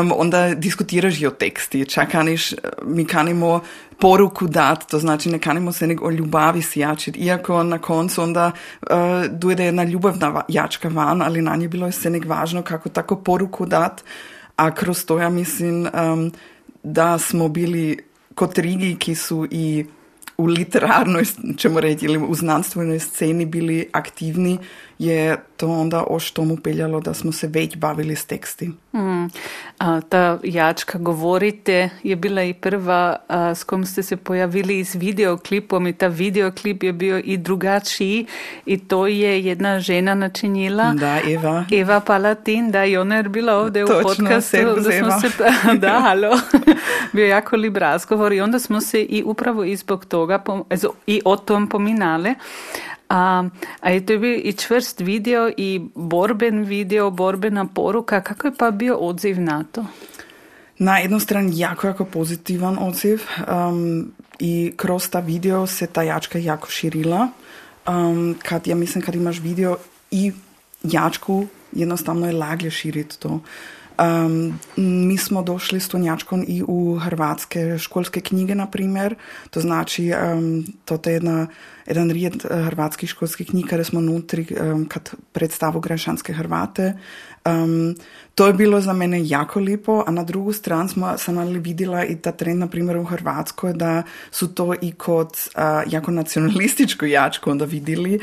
um, 0.00 0.12
onda 0.16 0.54
diskutiraš 0.54 1.20
i 1.20 1.26
o 1.26 1.30
teksti, 1.30 1.86
čak 1.86 2.10
kaniš, 2.10 2.54
mi 2.84 3.04
kanimo 3.04 3.60
poruku 3.98 4.46
dati, 4.46 4.86
to 4.86 4.98
znači 4.98 5.30
ne 5.30 5.38
kanimo 5.38 5.72
se 5.72 5.86
nego 5.86 6.06
o 6.06 6.10
ljubavi 6.10 6.62
sjačiti, 6.62 7.18
iako 7.18 7.62
na 7.62 7.78
koncu 7.78 8.22
onda 8.22 8.50
uh, 8.82 8.96
dojde 9.30 9.64
jedna 9.64 9.84
ljubavna 9.84 10.42
jačka 10.48 10.88
van, 10.88 11.22
ali 11.22 11.42
na 11.42 11.56
nje 11.56 11.68
bilo 11.68 11.86
je 11.86 11.92
se 11.92 12.10
nek 12.10 12.24
važno 12.24 12.62
kako 12.62 12.88
tako 12.88 13.16
poruku 13.16 13.66
dati, 13.66 14.02
a 14.56 14.74
kroz 14.74 15.04
to 15.04 15.18
ja 15.18 15.28
mislim 15.28 15.86
um, 15.86 16.32
da 16.82 17.18
smo 17.18 17.48
bili 17.48 17.98
kot 18.34 18.58
rigi, 18.58 18.96
ki 18.98 19.14
su 19.14 19.46
i 19.50 19.84
u 20.38 20.46
literarnoj, 20.46 21.24
ćemo 21.56 21.80
reći, 21.80 22.04
ili 22.04 22.18
u 22.18 22.34
znanstvenoj 22.34 22.98
sceni 22.98 23.46
bili 23.46 23.88
aktivni, 23.92 24.58
je 25.06 25.36
to 25.56 25.68
onda 25.68 26.04
oš 26.08 26.30
tomu 26.30 26.56
peljalo 26.56 27.00
da 27.00 27.14
smo 27.14 27.32
se 27.32 27.46
već 27.46 27.76
bavili 27.76 28.16
s 28.16 28.24
teksti. 28.24 28.70
Mm. 28.92 29.24
A, 29.78 30.00
ta 30.00 30.38
jačka 30.44 30.98
govorite 30.98 31.90
je 32.02 32.16
bila 32.16 32.42
i 32.42 32.54
prva 32.54 33.16
a, 33.28 33.54
s 33.54 33.64
kom 33.64 33.86
ste 33.86 34.02
se 34.02 34.16
pojavili 34.16 34.84
s 34.84 34.94
videoklipom 34.94 35.86
i 35.86 35.92
ta 35.92 36.06
videoklip 36.06 36.82
je 36.82 36.92
bio 36.92 37.18
i 37.18 37.36
drugačiji 37.36 38.26
i 38.66 38.78
to 38.78 39.06
je 39.06 39.44
jedna 39.44 39.80
žena 39.80 40.14
načinila. 40.14 40.92
Da, 40.92 41.20
Eva. 41.30 41.64
Eva 41.72 42.00
Palatin, 42.00 42.70
da 42.70 42.84
i 42.84 42.96
ona 42.96 43.16
je 43.16 43.22
bila 43.22 43.56
ovdje 43.56 43.86
Točno, 43.86 44.00
u 44.00 44.02
podcastu. 44.02 44.56
Da 44.56 44.92
smo 44.92 45.20
se, 45.20 45.28
da, 45.86 46.00
halo. 46.00 46.40
bio 47.12 47.26
jako 47.26 47.56
lip 47.56 47.76
razgovor 47.76 48.32
i 48.32 48.40
onda 48.40 48.58
smo 48.58 48.80
se 48.80 49.02
i 49.02 49.22
upravo 49.26 49.64
i 49.64 49.76
zbog 49.76 50.04
toga 50.04 50.42
i 51.06 51.22
o 51.24 51.36
tom 51.36 51.68
pominale. 51.68 52.34
A, 53.12 53.44
a 53.80 53.90
je 53.90 54.06
to 54.06 54.18
bio 54.18 54.40
i 54.44 54.52
čvrst 54.52 55.00
video 55.00 55.50
i 55.56 55.80
borben 55.94 56.64
video, 56.64 57.10
borbena 57.10 57.66
poruka. 57.66 58.20
Kako 58.20 58.46
je 58.46 58.54
pa 58.58 58.70
bio 58.70 58.96
odziv 58.96 59.40
na 59.40 59.64
to? 59.72 59.84
Na 60.78 60.98
jednu 60.98 61.20
stranu 61.20 61.50
jako, 61.52 61.86
jako 61.86 62.04
pozitivan 62.04 62.78
odziv 62.80 63.22
um, 63.48 64.12
i 64.38 64.72
kroz 64.76 65.08
ta 65.08 65.20
video 65.20 65.66
se 65.66 65.86
ta 65.86 66.02
jačka 66.02 66.38
jako 66.38 66.70
širila. 66.70 67.28
Um, 67.88 68.36
kad, 68.42 68.66
ja 68.66 68.74
mislim 68.76 69.04
kad 69.04 69.14
imaš 69.14 69.40
video 69.40 69.76
i 70.10 70.32
jačku, 70.82 71.46
jednostavno 71.72 72.26
je 72.26 72.32
laglje 72.32 72.70
širiti 72.70 73.18
to. 73.18 73.40
Um, 73.98 74.58
mi 74.76 75.18
smo 75.18 75.42
došli 75.42 75.80
s 75.80 75.88
Tonjačkom 75.88 76.44
i 76.48 76.62
u 76.68 76.98
hrvatske 76.98 77.78
školske 77.78 78.20
knjige, 78.20 78.54
na 78.54 78.66
primjer. 78.66 79.14
To 79.50 79.60
znači, 79.60 80.12
um, 80.34 80.64
to 80.84 80.98
je 81.04 81.12
jedna, 81.12 81.46
jedan 81.86 82.10
rijed 82.10 82.42
hrvatskih 82.50 83.08
školskih 83.08 83.46
knjig, 83.46 83.66
kada 83.66 83.84
smo 83.84 84.00
nutri, 84.00 84.46
um, 84.60 84.86
kad 84.86 85.10
predstavu 85.32 85.80
Grešanske 85.80 86.32
Hrvate. 86.32 86.94
Um, 87.44 87.94
to 88.34 88.46
je 88.46 88.52
bilo 88.52 88.80
za 88.80 88.92
mene 88.92 89.28
jako 89.28 89.60
lipo, 89.60 90.04
a 90.06 90.10
na 90.10 90.24
drugu 90.24 90.52
stranu 90.52 90.88
smo, 90.88 91.18
sam 91.18 91.38
ali 91.38 91.58
vidjela 91.58 92.04
i 92.04 92.16
ta 92.16 92.32
trend, 92.32 92.58
na 92.58 92.66
primjer 92.66 92.96
u 92.96 93.04
Hrvatskoj, 93.04 93.72
da 93.72 94.02
su 94.30 94.54
to 94.54 94.74
i 94.80 94.92
kod 94.92 95.26
uh, 95.26 95.92
jako 95.92 96.10
nacionalističku 96.10 97.06
jačku 97.06 97.50
onda 97.50 97.64
vidjeli, 97.64 98.14
uh, 98.14 98.20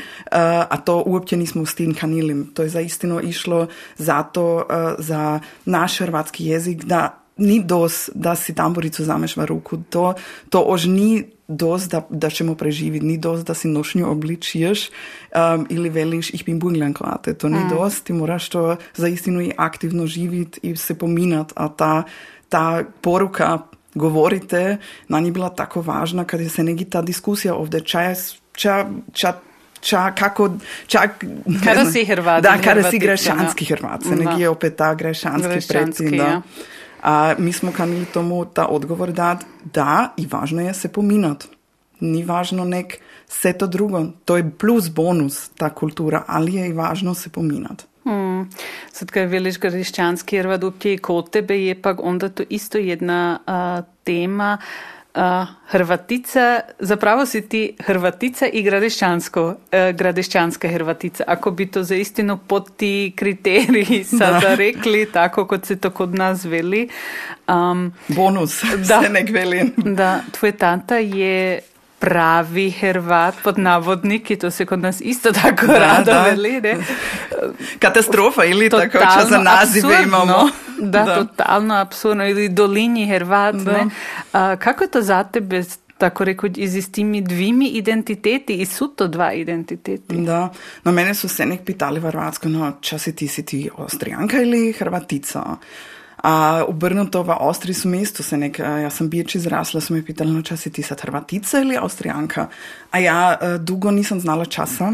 a 0.70 0.76
to 0.84 1.02
uopće 1.06 1.36
nismo 1.36 1.66
s 1.66 1.74
tim 1.74 1.94
kanili. 1.94 2.46
To 2.54 2.62
je 2.62 2.68
zaistino 2.68 3.20
išlo 3.20 3.66
zato 3.96 4.56
uh, 4.56 4.64
za 4.98 5.40
naš 5.64 5.98
hrvatski 5.98 6.46
jezik 6.46 6.84
da 6.84 7.19
ni 7.40 7.60
dos 7.64 8.10
da 8.14 8.36
si 8.36 8.54
tamburicu 8.54 9.04
zameš 9.04 9.36
v 9.36 9.46
ruku. 9.48 9.80
To, 9.90 10.14
to 10.48 10.60
ož 10.60 10.86
ni 10.86 11.24
dos 11.48 11.88
da, 11.88 12.06
da 12.10 12.30
ćemo 12.30 12.54
preživjeti, 12.54 13.06
ni 13.06 13.18
dos 13.18 13.44
da 13.44 13.54
si 13.54 13.68
nošnju 13.68 14.10
obličiješ 14.10 14.88
um, 14.88 15.66
ili 15.70 15.90
veliš 15.90 16.30
ih 16.34 16.44
bin 16.44 16.58
bunglenkovate. 16.58 17.34
To 17.34 17.48
ni 17.48 17.64
mm. 17.64 17.68
dos, 17.68 18.00
ti 18.00 18.12
moraš 18.12 18.48
to 18.48 18.76
zaistinu 18.94 19.40
i 19.42 19.52
aktivno 19.56 20.06
živjeti 20.06 20.60
i 20.62 20.76
se 20.76 20.98
pominati, 20.98 21.54
a 21.56 21.68
ta, 21.68 22.02
ta 22.48 22.84
poruka 23.00 23.58
govorite, 23.94 24.76
na 25.08 25.20
nje 25.20 25.30
bila 25.30 25.48
tako 25.48 25.82
važna 25.82 26.24
kad 26.24 26.40
je 26.40 26.48
se 26.48 26.62
neki 26.62 26.84
ta 26.84 27.02
diskusija 27.02 27.54
ovdje 27.54 27.80
ča, 27.80 28.14
ča, 28.52 28.86
ča 29.12 29.32
ča, 29.80 30.12
kako, 30.14 30.50
čak... 30.86 31.24
Kada 31.64 31.84
si 31.90 32.04
Hrvat. 32.04 32.42
Da, 32.42 32.58
kada 32.64 32.90
si 32.90 32.98
grešanski 32.98 33.64
Hrvat. 33.64 34.02
Se 34.02 34.16
neki 34.16 34.42
je 34.42 34.48
opet 34.48 34.76
ta 34.76 34.94
grešanski, 34.94 35.48
grešanski 35.48 35.72
predsjednik. 35.72 36.20
Ja. 36.20 36.42
A 37.02 37.34
mi 37.38 37.52
smo 37.52 37.72
kanili 37.72 38.04
tomu 38.04 38.44
ta 38.44 38.66
odgovor 38.66 39.12
dati 39.12 39.46
da 39.72 40.14
i 40.16 40.26
važno 40.26 40.60
je 40.60 40.74
se 40.74 40.88
pominati. 40.92 41.48
Ni 42.00 42.24
važno 42.24 42.64
nek 42.64 42.98
vse 43.28 43.52
to 43.52 43.66
drugo. 43.66 44.06
To 44.24 44.36
je 44.36 44.50
plus 44.58 44.90
bonus 44.90 45.48
ta 45.48 45.70
kultura, 45.70 46.24
ali 46.26 46.54
je 46.54 46.68
i 46.68 46.72
važno 46.72 47.14
se 47.14 47.30
pominati. 47.30 47.84
Hmm. 48.04 48.50
Sad 48.92 49.10
kad 49.10 49.28
veliš 49.28 49.58
grešćanski 49.58 50.36
jer 50.36 50.46
i 50.84 50.98
kod 50.98 51.30
tebe 51.30 51.64
je 51.64 51.82
pak 51.82 52.00
onda 52.02 52.28
to 52.28 52.42
isto 52.48 52.78
jedna 52.78 53.38
uh, 53.46 53.84
tema 54.04 54.58
Uh, 54.60 54.99
Hrvatica, 55.66 56.60
zapravo 56.78 57.26
si 57.26 57.48
ti 57.48 57.76
Hrvatica 57.80 58.46
i 58.46 58.62
gradešćansko, 58.62 59.46
uh, 59.46 59.54
gradešćanska 59.96 60.68
Hrvatica. 60.68 61.24
Ako 61.26 61.50
bi 61.50 61.66
to 61.66 61.82
zaistino 61.82 62.36
pod 62.36 62.76
ti 62.76 63.12
kriteriji 63.16 64.04
sada 64.18 64.40
da. 64.40 64.54
rekli, 64.54 65.12
tako 65.12 65.46
kot 65.46 65.64
se 65.64 65.76
to 65.76 65.90
kod 65.90 66.14
nas 66.14 66.44
veli. 66.44 66.88
Um, 67.48 67.92
Bonus 68.08 68.62
da, 68.88 69.00
se 69.02 69.08
nek 69.08 69.30
veli. 69.30 69.72
Da, 69.76 70.20
tvoj 70.32 70.52
tata 70.52 70.96
je 70.96 71.60
pravi 72.00 72.70
Hrvat 72.70 73.34
pod 73.44 73.58
navodniki, 73.58 74.36
to 74.36 74.50
se 74.50 74.66
kod 74.66 74.78
nas 74.78 75.00
isto 75.00 75.32
tako 75.32 75.66
da, 75.66 75.78
rado 75.78 76.12
da. 76.12 76.22
veli. 76.22 76.60
Ne? 76.60 76.76
Katastrofa 77.78 78.44
ili 78.44 78.70
tako, 78.70 78.98
če 78.98 79.26
za 79.28 79.38
nazive 79.38 80.02
imamo. 80.02 80.48
Da, 80.78 81.04
da, 81.04 81.14
totalno 81.14 81.74
absurdno. 81.74 82.28
Ili 82.28 82.48
dolinji 82.48 83.06
Hrvat. 83.06 83.54
A, 84.32 84.56
kako 84.56 84.84
je 84.84 84.90
to 84.90 85.02
za 85.02 85.24
tebe 85.24 85.62
tako 85.98 86.24
rekoč, 86.24 86.52
z 86.66 86.88
temi 86.92 87.20
dvimi 87.20 87.68
identiteti 87.76 88.56
in 88.56 88.66
so 88.66 88.88
to 88.88 89.08
dva 89.08 89.32
identiteti. 89.32 90.16
Da, 90.24 90.48
no, 90.84 90.92
mene 90.92 91.14
so 91.14 91.28
se 91.28 91.46
nek 91.46 91.64
pitali 91.64 92.00
v 92.00 92.08
Hrvatsko, 92.08 92.48
no, 92.48 92.72
če 92.80 92.98
si 92.98 93.12
ti, 93.16 93.28
si 93.28 93.44
ti 93.44 93.66
Avstrijanka 93.76 94.40
ali 94.40 94.70
Hrvatica. 94.72 95.44
A 96.22 96.64
obrnuto 96.68 97.22
v 97.24 97.32
Avstriji 97.32 97.74
so 97.74 97.88
mesto, 97.88 98.22
se 98.22 98.36
nek, 98.36 98.58
jaz 98.58 98.98
sem 98.98 99.08
bič 99.08 99.34
izrasla, 99.40 99.80
so 99.80 99.94
me 99.94 100.02
pitali, 100.04 100.32
no, 100.32 100.42
če 100.44 100.56
si 100.56 100.70
ti 100.70 100.82
sad 100.84 101.00
Hrvatica 101.00 101.62
ali 101.62 101.78
Avstrijanka. 101.80 102.48
A 102.92 103.00
ja, 103.00 103.20
dolgo 103.58 103.90
nisem 103.90 104.20
znala 104.20 104.44
časa. 104.44 104.92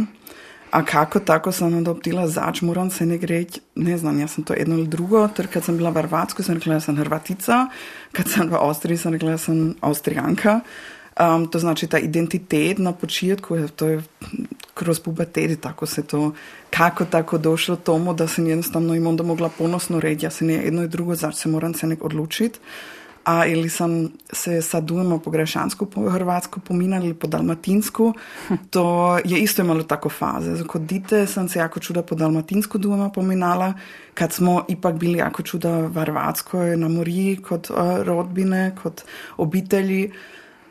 A 0.71 0.83
kako 0.85 1.21
tako 1.21 1.53
sam 1.53 1.77
onda 1.77 1.91
optila 1.91 2.27
zač, 2.29 2.61
moram 2.61 2.91
se 2.91 3.07
ne 3.07 3.19
reći, 3.23 3.61
ne 3.75 3.99
znam, 3.99 4.19
ja 4.21 4.29
sam 4.29 4.45
to 4.45 4.55
jedno 4.55 4.75
ili 4.75 4.87
drugo, 4.87 5.29
ter 5.29 5.47
kad 5.47 5.65
sam 5.65 5.77
bila 5.77 5.91
v 5.91 6.03
Hrvatskoj, 6.03 6.45
sam 6.45 6.55
rekla, 6.55 6.75
ja 6.75 6.81
sam 6.81 6.97
Hrvatica, 6.97 7.67
kad 8.13 8.29
sam 8.29 8.51
v 8.51 8.59
Austriji, 8.61 8.99
sam 8.99 9.13
rekla, 9.13 9.31
ja 9.31 9.39
sam 9.39 9.75
Austrijanka. 9.81 10.61
Um, 11.21 11.47
to 11.47 11.59
znači 11.59 11.87
ta 11.87 11.99
identitet 11.99 12.79
na 12.79 12.93
početku, 12.93 13.69
to 13.77 13.87
je 13.87 14.03
kroz 14.75 15.01
pubertet, 15.01 15.61
tako 15.61 15.87
se 15.87 16.03
to, 16.03 16.33
kako 16.71 17.05
tako 17.05 17.39
došlo 17.39 17.77
tomu, 17.77 18.15
da 18.15 18.29
sam 18.29 18.47
jednostavno 18.47 18.95
im 18.95 19.07
onda 19.07 19.23
mogla 19.23 19.49
ponosno 19.49 20.01
reći, 20.01 20.27
ja 20.27 20.31
se 20.31 20.45
ne 20.45 20.55
jedno 20.55 20.83
i 20.83 20.89
drugo, 20.89 21.15
zač 21.15 21.35
se 21.35 21.49
moram 21.49 21.75
se 21.75 21.87
nek 21.87 22.05
odlučiti 22.05 22.59
a 23.27 23.47
ili 23.47 23.69
sam 23.69 24.09
se 24.33 24.63
sadujemo 24.63 25.19
po 25.19 25.31
grešansku, 25.31 25.87
po 25.87 26.11
hrvatsku 26.11 26.61
pominjali, 26.61 27.15
po 27.15 27.27
dalmatinsku, 27.27 28.15
to 28.71 29.19
je 29.25 29.39
isto 29.39 29.63
imalo 29.63 29.83
tako 29.83 30.09
faze. 30.09 30.65
Kot 30.67 30.83
dite 30.83 31.27
sam 31.27 31.49
se 31.49 31.59
jako 31.59 31.81
čuda 31.81 32.03
po 32.03 32.15
dalmatinsku 32.15 32.79
dujema 32.79 33.11
pominala, 33.11 33.75
kad 34.15 34.33
smo 34.33 34.65
ipak 34.69 34.95
bili 34.95 35.19
jako 35.19 35.43
čuda 35.43 35.79
v 35.79 36.01
Hrvatskoj 36.01 36.77
na 36.77 36.89
moriji, 36.89 37.37
kot 37.37 37.71
uh, 37.71 37.77
rodbine, 38.03 38.77
kot 38.83 39.03
obitelji. 39.37 40.13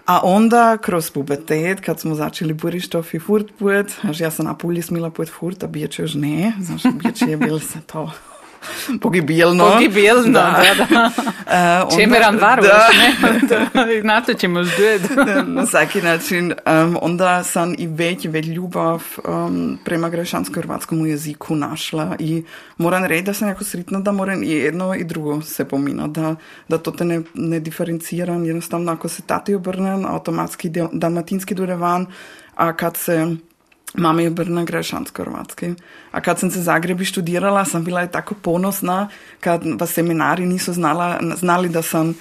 A 0.05 0.19
onda 0.23 0.77
kroz 0.77 1.11
pubertet, 1.11 1.81
kad 1.81 1.99
smo 1.99 2.15
začeli 2.15 2.53
burištofi 2.53 3.19
furt 3.19 3.47
put, 3.59 3.91
až 4.01 4.19
ja 4.19 4.31
sam 4.31 4.45
na 4.45 4.53
pulji 4.53 4.81
smila 4.81 5.09
put 5.09 5.29
furt, 5.29 5.63
a 5.63 5.67
biječe 5.67 6.03
už 6.03 6.15
ne, 6.15 6.53
znaš, 6.59 6.81
biječe 6.93 7.25
je 7.25 7.37
bilo 7.37 7.59
se 7.59 7.81
to 7.81 8.11
pogibilno. 9.01 9.71
Pogibilno, 9.71 10.31
da, 10.31 10.63
da. 10.77 10.85
da. 10.85 11.11
Uh, 11.45 11.97
Čemeran 11.97 12.37
varuješ, 12.37 12.73
ne? 12.97 14.03
Na 14.03 14.21
to 14.21 14.33
ćemo 14.33 14.63
ždjeti. 14.63 15.13
na 15.45 15.61
vsaki 15.61 16.01
način. 16.01 16.53
Um, 16.65 16.97
onda 17.01 17.43
sam 17.43 17.75
i 17.77 17.87
već, 17.87 18.25
već 18.25 18.47
ljubav 18.47 19.03
um, 19.27 19.79
prema 19.85 20.09
grešansko-hrvatskom 20.09 21.05
jeziku 21.05 21.55
našla 21.55 22.15
i 22.19 22.43
moram 22.77 23.03
reći 23.05 23.23
da 23.23 23.33
sam 23.33 23.47
jako 23.47 23.63
sretna 23.63 23.99
da 23.99 24.11
moram 24.11 24.43
i 24.43 24.49
jedno 24.49 24.95
i 24.95 25.03
drugo 25.03 25.41
se 25.41 25.65
pomina, 25.65 26.07
da, 26.07 26.35
da 26.67 26.77
to 26.77 26.91
te 26.91 27.05
ne, 27.05 27.21
ne 27.33 27.59
diferenciram. 27.59 28.45
Jednostavno, 28.45 28.91
ako 28.91 29.09
se 29.09 29.21
tati 29.21 29.55
obrnem, 29.55 30.05
automatski 30.05 30.71
dalmatinski 30.91 31.55
dure 31.55 31.75
van, 31.75 32.05
a 32.55 32.73
kad 32.73 32.97
se 32.97 33.35
Mama 33.97 34.21
je 34.21 34.29
Brna 34.29 34.63
Grešansko-Hrvatski. 34.65 35.73
A 36.11 36.21
kad 36.21 36.39
sam 36.39 36.51
se 36.51 36.61
Zagrebi 36.61 37.05
študirala, 37.05 37.65
sam 37.65 37.83
bila 37.83 38.07
tako 38.07 38.35
ponosna, 38.41 39.09
kad 39.39 39.61
v 39.63 39.87
seminari 39.87 40.45
niso 40.45 40.73
znala, 40.73 41.19
znali, 41.35 41.69
da 41.69 41.81
sam 41.81 42.15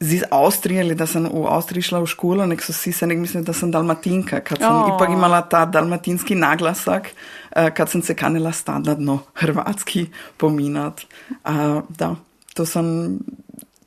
iz 0.00 0.22
Avstrije 0.30 0.80
ili 0.80 0.94
da 0.94 1.06
sam 1.06 1.28
u 1.30 1.46
Avstriji 1.46 1.82
šla 1.82 2.00
u 2.00 2.06
školu, 2.06 2.46
nek 2.46 2.62
su 2.62 2.72
svi 2.72 2.92
se 2.92 3.06
nek 3.06 3.18
mislili 3.18 3.44
da 3.44 3.52
sam 3.52 3.70
dalmatinka, 3.70 4.40
kad 4.40 4.58
sam 4.58 4.82
oh. 4.82 4.94
ipak 4.96 5.08
imala 5.08 5.42
ta 5.42 5.64
dalmatinski 5.66 6.34
naglasak, 6.34 7.08
kad 7.74 7.90
sam 7.90 8.02
se 8.02 8.14
kanila 8.14 8.52
standardno 8.52 9.18
hrvatski 9.34 10.06
pominat. 10.36 11.00
A, 11.44 11.80
da, 11.88 12.14
to 12.54 12.66
sam 12.66 13.18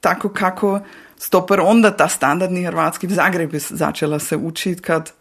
tako 0.01 0.30
kako 0.30 0.80
stoper 1.18 1.60
onda 1.60 1.92
ta 1.92 2.08
standardni 2.08 2.63
hrvatski 2.63 3.08
v 3.08 3.13
Zagrebi 3.13 3.60
začela 3.60 4.20
se 4.20 4.38
učiti, 4.38 4.82
kad 4.82 5.12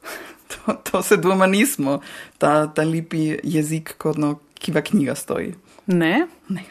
to, 0.48 0.74
to 0.90 1.02
se 1.02 1.16
doma 1.16 1.46
nismo, 1.46 2.00
ta, 2.38 2.66
ta 2.66 2.82
lepi 2.82 3.38
jezik, 3.42 3.96
kot 3.98 4.18
no, 4.18 4.38
ki 4.54 4.72
v 4.72 4.82
knjiga 4.82 5.14
stoji. 5.14 5.54
Ne? 5.86 6.26
ne. 6.48 6.64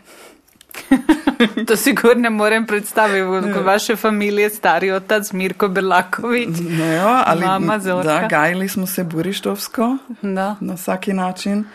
to 1.68 1.77
si 1.77 1.94
gor 1.94 2.18
ne 2.18 2.30
morem 2.30 2.65
predstaviti, 2.65 3.50
ja. 3.50 3.62
vaše 3.62 3.96
familije, 3.96 4.50
stari 4.50 4.92
otac 4.92 5.32
Mirko 5.34 5.68
Belakovič. 5.68 6.50
Ne, 6.70 6.96
jo, 6.96 7.13
ali 7.25 7.46
mama 7.46 7.80
zelo. 7.80 8.03
Da, 8.03 8.27
gajali 8.30 8.70
smo 8.70 8.88
se 8.88 9.03
burištovsko 9.03 9.98
da. 10.22 10.56
na 10.60 10.74
vsaki 10.74 11.13
način. 11.13 11.65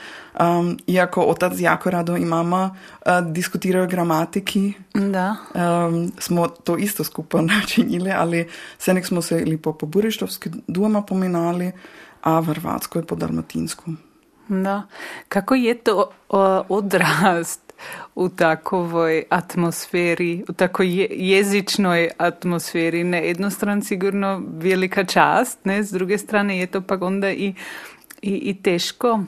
Um, 0.41 0.79
iako 0.87 1.23
otac 1.23 1.53
jako 1.61 1.91
rado 1.91 2.17
i 2.17 2.25
mama 2.25 2.77
uh, 3.07 3.33
diskutiraju 3.33 3.85
o 3.85 3.89
gramatiki, 3.89 4.73
da. 4.95 5.37
Um, 5.55 6.13
smo 6.19 6.49
to 6.49 6.77
isto 6.77 7.05
skupo 7.05 7.43
načinili, 7.53 8.11
ali 8.11 8.49
se 8.79 8.95
nek 8.95 9.07
smo 9.07 9.23
se 9.23 9.41
ili 9.41 9.57
po, 9.57 9.73
burištovski 9.73 10.51
doma 10.67 11.03
pominali, 11.03 11.73
a 12.23 12.41
v 12.41 12.45
Hrvatskoj 12.45 13.07
po 13.07 13.15
dalmatinsku. 13.15 13.93
Da. 14.49 14.83
Kako 15.29 15.55
je 15.55 15.75
to 15.75 16.11
uh, 16.29 16.39
odrast 16.69 17.73
u 18.15 18.29
takovoj 18.29 19.25
atmosferi, 19.31 20.45
u 20.49 20.53
tako 20.53 20.83
je, 20.83 21.09
jezičnoj 21.11 22.11
atmosferi? 22.19 23.05
Na 23.05 23.17
jednu 23.17 23.51
stranu 23.51 23.83
sigurno 23.83 24.43
velika 24.49 25.05
čast, 25.05 25.65
ne? 25.65 25.85
s 25.85 25.91
druge 25.91 26.19
strane 26.19 26.59
je 26.59 26.67
to 26.67 26.81
pak 26.81 27.03
onda 27.03 27.31
i, 27.31 27.55
i, 28.23 28.33
i 28.33 28.63
teško. 28.63 29.21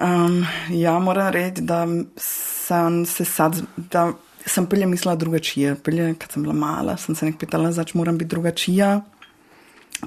Um, 0.00 0.44
ja, 0.70 0.98
moram 0.98 1.32
reči, 1.32 1.62
da 1.62 1.86
sem 2.16 3.06
se 3.06 3.24
sad, 3.24 3.62
da 3.76 4.12
sem 4.46 4.66
prije 4.66 4.86
mislila 4.86 5.16
drugačije. 5.16 5.74
Prije, 5.74 6.14
kad 6.14 6.32
sem 6.32 6.42
bila 6.42 6.54
mala, 6.54 6.96
sem 6.96 7.14
se 7.14 7.26
nek 7.26 7.38
pitala, 7.38 7.72
zač 7.72 7.94
moram 7.94 8.18
biti 8.18 8.28
drugačija, 8.28 9.00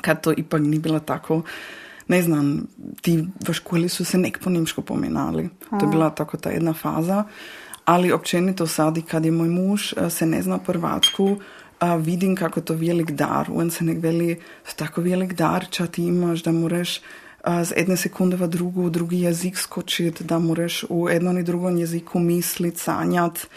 kad 0.01 0.21
to 0.21 0.33
ipak 0.37 0.61
ni 0.61 0.79
bilo 0.79 0.99
tako. 0.99 1.41
Ne 2.07 2.21
znam, 2.21 2.67
ti 3.01 3.27
v 3.47 3.53
školi 3.53 3.89
su 3.89 4.05
se 4.05 4.17
nek 4.17 4.39
po 4.43 4.49
nemško 4.49 4.81
pomenali. 4.81 5.49
To 5.69 5.85
je 5.85 5.87
bila 5.87 6.09
tako 6.09 6.37
ta 6.37 6.49
jedna 6.49 6.73
faza. 6.73 7.23
Ali 7.85 8.11
općenito 8.11 8.67
sad, 8.67 8.97
kad 9.07 9.25
je 9.25 9.31
moj 9.31 9.49
muž 9.49 9.93
se 10.09 10.25
ne 10.25 10.41
zna 10.41 10.57
prvačku, 10.57 11.37
a 11.79 11.95
vidim 11.95 12.35
kako 12.35 12.61
to 12.61 12.73
velik 12.73 13.11
dar. 13.11 13.47
On 13.53 13.71
se 13.71 13.83
nek 13.83 14.03
veli, 14.03 14.39
tako 14.75 15.01
velik 15.01 15.33
dar, 15.33 15.65
ča 15.69 15.87
ti 15.87 16.03
imaš, 16.03 16.43
da 16.43 16.51
moraš 16.51 16.99
z 17.45 17.71
jedne 17.77 17.97
sekunde 17.97 18.37
v 18.37 18.47
drugo, 18.47 18.81
v 18.81 18.91
drugi 18.91 19.21
jezik 19.21 19.57
skočiti, 19.57 20.23
da 20.23 20.39
moraš 20.39 20.83
v 20.89 21.15
eno 21.15 21.29
ali 21.29 21.43
drugom 21.43 21.77
jeziku 21.77 22.19
misliti, 22.19 22.79
sanjati, 22.79 23.47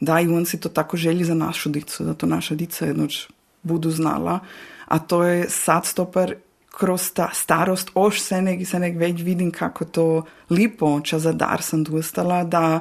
da 0.00 0.20
i 0.20 0.28
on 0.28 0.46
si 0.46 0.60
to 0.60 0.68
tako 0.68 0.96
želi 0.96 1.24
za 1.24 1.34
našo 1.34 1.70
dico, 1.70 2.04
da 2.04 2.14
to 2.14 2.26
naša 2.26 2.54
dica 2.54 2.86
jednoč 2.86 3.28
budu 3.62 3.90
znala. 3.90 4.40
A 4.86 4.98
to 4.98 5.24
je 5.24 5.50
sad 5.50 5.86
stoper 5.86 6.34
kroz 6.70 7.12
ta 7.12 7.30
starost, 7.32 7.90
oš 7.94 8.20
se 8.20 8.42
nek, 8.42 8.66
se 8.66 8.78
nek 8.78 8.96
već 8.96 9.22
vidim 9.22 9.50
kako 9.50 9.84
to 9.84 10.24
lipo, 10.50 11.00
ča 11.00 11.18
za 11.18 11.32
dar 11.32 11.62
sam 11.62 11.84
dostala, 11.84 12.44
da 12.44 12.80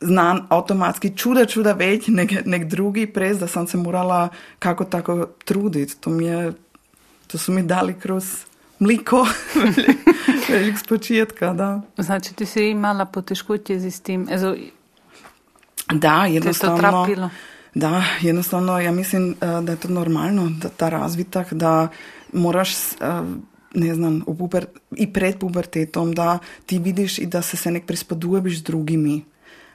znam 0.00 0.46
automatski 0.48 1.16
čuda, 1.16 1.44
čuda 1.46 1.72
već 1.72 2.08
nek, 2.08 2.32
nek 2.44 2.64
drugi 2.64 3.06
prez, 3.06 3.38
da 3.38 3.46
sam 3.46 3.66
se 3.66 3.76
morala 3.76 4.28
kako 4.58 4.84
tako 4.84 5.26
truditi. 5.44 5.96
To 6.00 6.10
mi 6.10 6.24
je, 6.24 6.52
to 7.26 7.38
su 7.38 7.52
mi 7.52 7.62
dali 7.62 7.94
kroz 7.94 8.47
mliko, 8.78 9.26
velik 10.48 10.78
spočetka. 10.78 11.52
Da. 11.52 11.82
Znači, 11.98 12.34
ti 12.34 12.46
si 12.46 12.70
imala 12.70 13.04
poteškoće 13.04 13.90
s 13.90 14.00
tim? 14.00 14.26
Ezo, 14.30 14.56
da, 15.92 16.24
jednostavno. 16.24 17.06
To 17.14 17.30
da, 17.74 18.04
jednostavno, 18.20 18.80
ja 18.80 18.92
mislim, 18.92 19.36
eh, 19.40 19.62
da 19.62 19.72
je 19.72 19.78
to 19.78 19.88
normalno, 19.88 20.50
da 20.62 20.68
ta 20.68 20.88
razvitak, 20.88 21.52
da 21.52 21.88
moraš, 22.32 22.74
eh, 22.74 23.22
ne 23.74 23.94
znam, 23.94 24.20
puber, 24.38 24.66
i 24.96 25.12
pred 25.12 25.38
pubertetom, 25.38 26.12
da 26.12 26.38
ti 26.66 26.78
vidiš 26.78 27.18
i 27.18 27.26
da 27.26 27.42
se 27.42 27.56
se 27.56 27.70
nek 27.70 27.86
prispoduješ 27.86 28.58
z 28.58 28.62
drugimi. 28.62 29.24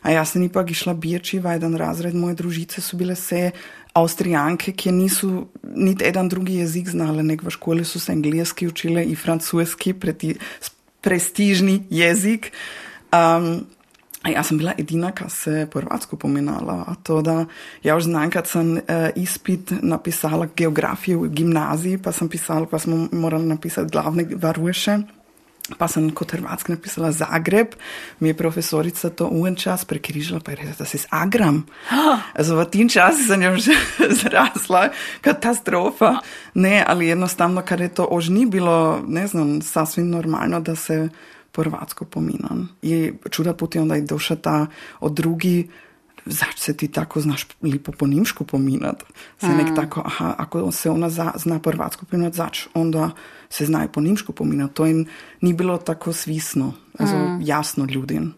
A 0.01 0.11
jaz 0.11 0.29
sem 0.29 0.43
ipak 0.43 0.71
išla 0.71 0.93
birči 0.93 1.39
v 1.39 1.45
en 1.45 1.75
razred, 1.75 2.15
moje 2.15 2.35
družice 2.35 2.81
so 2.81 2.97
bile 2.97 3.13
vse 3.13 3.51
Avstrijanke, 3.93 4.73
ki 4.73 4.91
niso 4.91 5.47
niti 5.75 6.05
en 6.05 6.29
drugi 6.29 6.55
jezik 6.63 6.89
znale, 6.89 7.23
nek 7.23 7.43
v 7.45 7.53
šoli 7.53 7.85
so 7.85 7.99
se 8.01 8.11
angliški 8.11 8.67
učile 8.67 9.03
in 9.05 9.15
francoski, 9.15 9.93
prestižni 11.01 11.83
jezik. 11.93 12.51
Um, 13.13 13.65
jaz 14.25 14.49
sem 14.49 14.57
bila 14.57 14.73
edina, 14.77 15.11
ki 15.13 15.29
se 15.29 15.67
prvatsko 15.71 16.17
pomenala. 16.17 16.83
A 16.87 16.95
to, 17.03 17.21
da 17.21 17.45
ja 17.83 17.97
už 17.97 18.09
znam, 18.09 18.31
kad 18.31 18.47
sem 18.47 18.77
uh, 18.77 19.09
izpit 19.15 19.73
napisala 19.81 20.47
geografijo 20.55 21.27
v 21.27 21.29
gimnaziji, 21.29 22.01
pa 22.01 22.11
sem 22.11 22.29
pisala, 22.29 22.65
pa 22.65 22.79
smo 22.79 23.07
morali 23.11 23.45
napisati 23.45 23.91
glavne 23.91 24.25
varuše. 24.35 25.03
Pa 25.63 25.87
sem 25.87 26.09
kot 26.11 26.33
hrvatski 26.35 26.75
napisala 26.75 27.13
Zagreb, 27.15 27.77
mi 28.19 28.27
je 28.27 28.35
profesorica 28.35 29.09
to 29.09 29.29
uven 29.31 29.55
čas 29.55 29.85
prekrižila, 29.87 30.41
pa 30.43 30.51
je 30.51 30.57
rekla, 30.59 30.73
da 30.79 30.85
si 30.85 30.99
z 30.99 31.07
Agram. 31.07 31.63
V 32.35 32.65
tem 32.67 32.89
času 32.91 33.23
sem 33.23 33.41
jo 33.41 33.55
že 33.55 33.71
zrasla, 34.19 34.91
katastrofa. 35.23 36.19
Ne, 36.59 36.83
ali 36.83 37.15
enostavno, 37.15 37.63
ker 37.63 37.79
je 37.79 37.95
to 37.95 38.07
ož 38.11 38.27
ni 38.27 38.43
bilo, 38.43 38.99
ne 39.07 39.23
znam, 39.27 39.61
sasvim 39.63 40.11
normalno, 40.11 40.59
da 40.59 40.75
se 40.75 41.07
po 41.53 41.63
hrvatsko 41.63 42.05
pominam. 42.05 42.67
Je 42.81 43.13
čuda 43.29 43.53
poti 43.53 43.79
onda 43.79 43.95
i 43.95 44.01
došla 44.01 44.35
ta 44.35 44.67
od 44.99 45.13
drugi, 45.13 45.69
zač 46.25 46.59
se 46.59 46.77
ti 46.77 46.87
tako 46.87 47.21
znaš 47.21 47.47
lipo 47.61 47.91
po 47.91 48.07
nimšku 48.07 48.43
pominat. 48.43 49.03
Se 49.39 49.47
nek 49.47 49.71
mm. 49.71 49.75
tako, 49.75 50.01
aha, 50.05 50.35
ako 50.37 50.71
se 50.71 50.89
ona 50.89 51.09
za, 51.09 51.31
zna 51.35 51.59
po 51.59 51.71
hrvatsko 51.71 52.05
pominat, 52.05 52.33
zač 52.33 52.67
onda 52.73 53.11
se 53.53 53.65
znajo 53.65 53.87
po 53.87 54.01
nimšku 54.01 54.33
pominat. 54.33 54.73
To 54.73 54.85
jim 54.85 55.05
ni 55.41 55.53
bilo 55.53 55.77
tako 55.77 56.13
svisno, 56.13 56.73
also, 56.99 57.15
mm. 57.15 57.41
jasno 57.41 57.85
ljudem. 57.85 58.33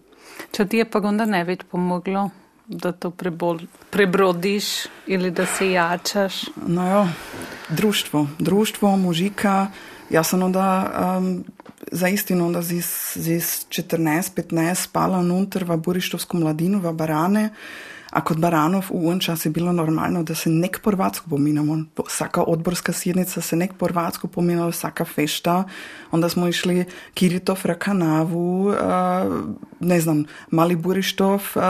Če 0.52 0.66
ti 0.68 0.78
je 0.78 0.86
pa 0.92 1.00
onda 1.00 1.26
največ 1.26 1.64
pomoglo, 1.72 2.30
da 2.68 2.92
to 2.92 3.12
prebol, 3.12 3.62
prebrodiš 3.90 4.66
ili 5.08 5.32
da 5.32 5.46
se 5.46 5.72
jačaš? 5.72 6.42
No 6.68 6.88
jo, 6.92 7.08
društvo, 7.70 8.28
društvo, 8.40 8.98
mužika. 8.98 9.68
Jaz 10.10 10.34
sem 10.34 10.44
onda 10.44 10.68
um, 11.18 11.44
za 11.92 12.08
istino 12.08 12.46
onda 12.46 12.62
zis, 12.62 13.18
zis 13.18 13.66
14-15 13.70 14.76
spala 14.90 15.18
unutar 15.24 15.64
v 15.64 15.78
Burištovsku 15.78 16.38
mladinu, 16.38 16.80
v 16.80 16.94
Barane, 16.94 17.50
a 18.16 18.22
kod 18.22 18.40
Baranov 18.40 18.86
u 18.90 19.10
on 19.10 19.20
čas 19.20 19.46
je 19.46 19.50
bilo 19.52 19.72
normalno 19.72 20.24
da 20.24 20.36
se 20.36 20.50
nek 20.50 20.80
Porvatsku 20.80 21.30
pominamo. 21.30 21.84
Vsaka 22.08 22.44
odborska 22.44 22.94
sjednica 22.94 23.42
se 23.42 23.56
nek 23.56 23.74
Porvatsku 23.74 24.28
pominala, 24.28 24.70
vsaka 24.70 25.06
fešta. 25.06 25.64
Onda 26.12 26.30
smo 26.30 26.48
išli 26.48 26.86
Kiritov, 27.14 27.60
Rakanavu, 27.64 28.68
uh, 28.68 28.76
ne 29.80 30.00
znam, 30.00 30.24
Mali 30.52 30.76
Burištov, 30.76 31.36
uh, 31.56 31.62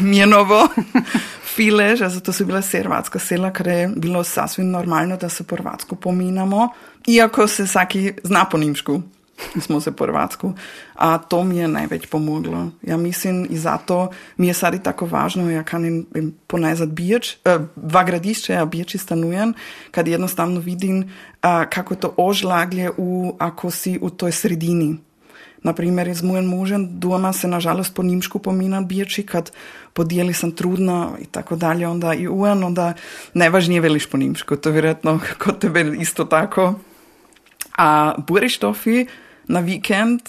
Mjenovo, 0.00 0.68
Fileš, 1.54 2.00
a 2.00 2.10
to 2.20 2.32
su 2.32 2.46
bila 2.46 2.62
servatska 2.62 3.18
sela, 3.18 3.52
kar 3.52 3.66
je 3.66 3.88
bilo 3.96 4.24
sasvim 4.24 4.70
normalno 4.70 5.16
da 5.16 5.28
se 5.28 5.44
Porvatsku 5.44 5.96
pominamo, 5.96 6.68
iako 7.06 7.46
se 7.46 7.62
vsaki 7.62 8.12
zna 8.22 8.44
po 8.44 8.58
nimšku. 8.58 9.02
smo 9.64 9.80
se 9.80 9.92
po 9.92 10.04
Hrvatsku. 10.04 10.52
A 10.94 11.18
to 11.18 11.44
mi 11.44 11.58
je 11.58 11.68
največ 11.68 12.06
pomoglo. 12.06 12.70
Ja 12.82 12.96
mislim 12.96 13.46
in 13.50 13.58
zato 13.58 14.10
mi 14.36 14.46
je 14.46 14.54
sad 14.54 14.74
i 14.74 14.82
tako 14.82 15.06
važno, 15.06 15.50
ja 15.50 15.62
kanim 15.62 16.06
ponazad 16.46 16.88
bijač, 16.88 17.34
eh, 17.44 17.58
dva 17.76 18.04
gradišća, 18.04 18.52
ja 18.52 18.64
bijači 18.64 18.98
stanujem, 18.98 19.54
kad 19.90 20.08
jednostavno 20.08 20.60
vidim 20.60 21.10
a, 21.42 21.64
kako 21.70 21.94
to 21.94 22.14
ožlaglje 22.16 22.90
u, 22.96 23.36
ako 23.38 23.70
si 23.70 23.98
u 24.02 24.10
toj 24.10 24.32
sredini. 24.32 24.96
Naprimjer, 25.62 26.14
z 26.14 26.22
mojim 26.22 26.44
možem 26.44 26.98
doma 26.98 27.32
se 27.32 27.48
nažalost 27.48 27.94
po 27.94 28.02
nimšku 28.02 28.38
pominam 28.38 28.86
bijači, 28.88 29.26
kad 29.26 29.50
podijeli 29.92 30.34
sam 30.34 30.52
trudna 30.52 31.10
i 31.22 31.26
tako 31.26 31.56
dalje, 31.56 31.88
onda 31.88 32.14
i 32.14 32.28
uan, 32.28 32.64
onda 32.64 32.94
najvažnije 33.34 33.80
veliš 33.80 34.06
po 34.06 34.16
nimšku, 34.16 34.56
to 34.56 34.68
je 34.68 34.72
vjerojatno 34.72 35.20
kod 35.42 35.58
tebe 35.58 35.96
isto 36.00 36.24
tako. 36.24 36.74
A 37.78 38.14
burištofi, 38.18 39.06
na 39.48 39.60
vikend 39.60 40.20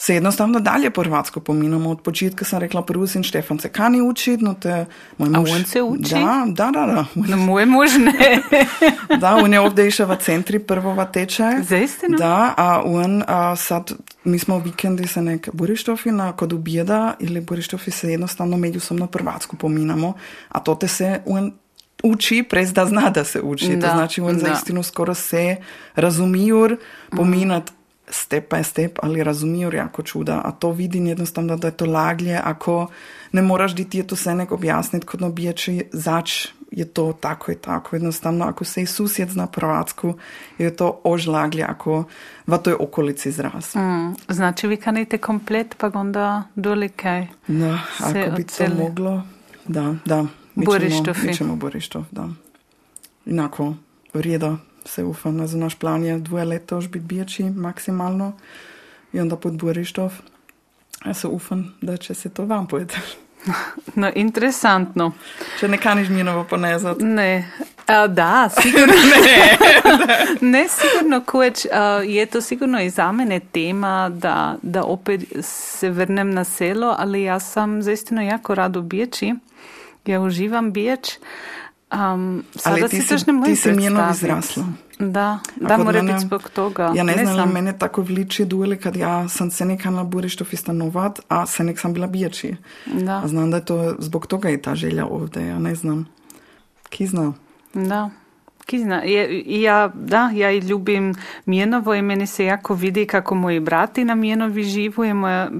se 0.00 0.14
jednostavno 0.14 0.60
dalje 0.60 0.90
po 0.90 1.02
hrvatsko 1.02 1.40
pominamo. 1.40 1.90
Od 1.90 2.00
početka 2.02 2.44
sam 2.44 2.60
rekla 2.60 2.82
prvi 2.82 3.08
sin 3.08 3.22
Štefan 3.22 3.58
se 3.58 3.68
kani 3.68 4.02
učiti, 4.02 4.44
no 4.44 4.54
te 4.54 4.86
moj 5.18 5.28
muž... 5.28 5.50
A 5.50 5.54
on 5.54 5.64
se 5.64 5.82
uči? 5.82 6.14
Da, 6.14 6.44
da, 6.46 6.70
da. 6.70 6.86
da. 6.86 7.04
No 7.14 7.36
moj 7.36 7.66
muž 7.66 7.90
ne. 7.98 8.42
da, 9.20 9.34
on 9.36 9.52
je 9.52 9.60
ovdje 9.60 9.88
išao 9.88 10.06
v 10.06 10.16
centri 10.16 10.58
prvova 10.58 11.04
tečaj. 11.04 11.62
Zaistino? 11.62 12.18
Da, 12.18 12.54
a 12.56 12.82
on 12.84 13.22
a 13.26 13.56
sad, 13.56 13.92
mi 14.24 14.38
smo 14.38 14.58
vikendi 14.58 15.06
se 15.06 15.22
nek 15.22 15.48
burištofi 15.52 16.10
na 16.10 16.32
kod 16.32 16.52
ubijeda 16.52 17.14
ili 17.18 17.40
burištofi 17.40 17.90
se 17.90 18.10
jednostavno 18.10 18.56
međusobno 18.56 19.08
hrvatsko 19.12 19.56
pominamo, 19.56 20.12
a 20.48 20.60
to 20.60 20.74
te 20.74 20.88
se 20.88 21.20
on 21.26 21.52
uči, 22.02 22.42
prez 22.42 22.72
da 22.72 22.86
zna 22.86 23.10
da 23.10 23.24
se 23.24 23.40
uči. 23.40 23.76
Da, 23.76 23.88
to 23.88 23.96
znači 23.96 24.20
on 24.20 24.34
da. 24.34 24.40
zaistinu 24.40 24.82
skoro 24.82 25.14
se 25.14 25.56
razumijur 25.94 26.76
pominat 27.16 27.72
step 28.10 28.50
by 28.50 28.62
step, 28.62 28.98
ali 29.02 29.24
razumiju 29.24 29.70
jako 29.74 30.02
čuda. 30.02 30.40
A 30.44 30.50
to 30.50 30.70
vidim 30.70 31.06
jednostavno, 31.06 31.56
da 31.56 31.66
je 31.66 31.76
to 31.76 31.86
laglje, 31.86 32.40
ako 32.44 32.86
ne 33.32 33.42
moraš 33.42 33.74
ti 33.74 33.98
je 33.98 34.06
to 34.06 34.16
se 34.16 34.34
nek 34.34 34.52
objasniti 34.52 35.06
kot 35.06 35.20
nobiječi, 35.20 35.84
zač 35.92 36.46
je 36.70 36.84
to 36.84 37.12
tako 37.12 37.52
i 37.52 37.54
tako. 37.54 37.96
Jednostavno, 37.96 38.44
ako 38.44 38.64
se 38.64 38.82
i 38.82 38.86
susjed 38.86 39.28
zna 39.28 39.48
Hrvatsku, 39.54 40.14
je 40.58 40.76
to 40.76 41.00
ožlaglje 41.04 41.62
ako 41.62 42.04
v 42.46 42.58
toj 42.58 42.74
okolici 42.80 43.32
zraz. 43.32 43.74
Mm, 43.76 44.14
znači 44.28 44.66
vi 44.66 44.76
kanite 44.76 45.18
komplet, 45.18 45.74
pa 45.78 45.90
onda 45.94 46.42
dole 46.54 46.88
kaj. 46.88 47.26
Da, 47.46 47.78
Se 47.98 48.20
ako 48.20 48.36
bi 48.36 48.44
to 48.44 48.64
odseli. 48.64 48.74
moglo, 48.74 49.22
da, 49.66 49.94
da. 50.04 50.26
Mi 50.54 50.64
Borištofi. 50.66 51.20
ćemo, 51.20 51.30
mi 51.30 51.34
ćemo 51.34 51.56
Borištov, 51.56 52.04
da. 52.10 52.28
Inako, 53.26 53.74
vrijedo 54.14 54.56
se 54.84 55.04
ufam, 55.04 55.36
na 55.36 55.46
naš 55.46 55.74
plan 55.74 56.04
je 56.04 56.18
dvoje 56.18 56.44
leta 56.44 56.76
už 56.76 56.88
biti 56.88 57.04
biječi 57.04 57.44
maksimalno 57.44 58.32
i 59.12 59.20
onda 59.20 59.36
pod 59.36 59.52
Borištov. 59.52 60.12
Ja 61.04 61.14
se 61.14 61.26
ufam 61.26 61.74
da 61.80 61.96
će 61.96 62.14
se 62.14 62.28
to 62.28 62.44
vam 62.44 62.66
pojeti. 62.66 62.98
No, 63.94 64.10
interesantno. 64.14 65.12
Če 65.60 65.68
ne 65.68 65.78
kaniš 65.78 66.08
minovo 66.08 66.44
ponezat. 66.44 66.96
Ne, 67.00 67.50
a, 67.86 68.06
da, 68.06 68.50
sigurno. 68.62 68.94
ne, 70.52 70.66
sigurno 70.68 71.20
koč, 71.26 71.66
a, 71.72 71.82
je 72.06 72.26
to 72.26 72.40
sigurno 72.40 72.80
i 72.80 72.90
za 72.90 73.12
mene 73.12 73.40
tema 73.40 74.08
da, 74.08 74.56
da 74.62 74.84
opet 74.84 75.20
se 75.42 75.90
vrnem 75.90 76.30
na 76.30 76.44
selo, 76.44 76.94
ali 76.98 77.22
ja 77.22 77.40
sam 77.40 77.82
zaistino 77.82 78.22
jako 78.22 78.54
rado 78.54 78.82
bijeći. 78.82 79.34
Ja 80.06 80.20
uživam 80.20 80.72
bijeć. 80.72 81.18
Ам, 81.90 82.44
Але 82.64 82.88
ти, 82.88 83.02
се, 83.02 83.32
не 83.32 83.44
ти 83.44 83.56
се 83.56 83.72
миено 83.72 84.10
израсла. 84.10 84.64
Да, 85.00 85.40
да, 85.56 85.78
мора 85.78 86.02
мене, 86.02 86.18
бити 86.24 86.50
тога. 86.54 86.92
Ја 86.92 87.02
не, 87.02 87.16
не 87.16 87.26
знам, 87.26 87.52
мене 87.52 87.72
тако 87.72 88.02
вличи 88.02 88.44
дуеле 88.44 88.76
кад 88.76 88.96
ја 88.96 89.26
сам 89.28 89.50
се 89.50 89.64
нека 89.64 89.90
на 89.90 90.04
Бурештов 90.04 90.52
и 90.52 90.58
а 91.28 91.46
се 91.46 91.64
нек 91.64 91.80
сам 91.80 91.92
била 91.92 92.06
бијачи. 92.06 92.56
Да. 92.86 93.22
А 93.24 93.28
знам 93.28 93.50
да 93.50 93.56
е 93.56 93.60
тоа 93.60 93.96
због 93.98 94.28
тога 94.28 94.50
е 94.50 94.58
та 94.58 94.76
желја 94.76 95.08
овде, 95.10 95.40
ја 95.40 95.58
не 95.58 95.74
знам. 95.74 96.06
Ки 96.90 97.06
зна. 97.06 97.32
Да. 97.74 98.10
Ovdje, 98.76 98.90
ja 98.90 99.00
ne 99.00 99.20
znam. 99.20 99.30
Ki 99.40 99.48
zna? 99.48 99.60
ja, 99.62 99.90
da, 99.94 100.30
ja 100.34 100.50
i 100.50 100.58
ljubim 100.58 101.14
Mjenovo 101.46 101.94
i 101.94 102.02
meni 102.02 102.26
se 102.26 102.44
jako 102.44 102.74
vidi 102.74 103.06
kako 103.06 103.34
moji 103.34 103.60
brati 103.60 104.04
na 104.04 104.14
Mjenovi 104.14 104.62
živuje, 104.62 105.14
moja, 105.14 105.50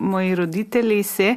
moji 0.00 0.34
roditelji 0.34 1.02
se, 1.02 1.36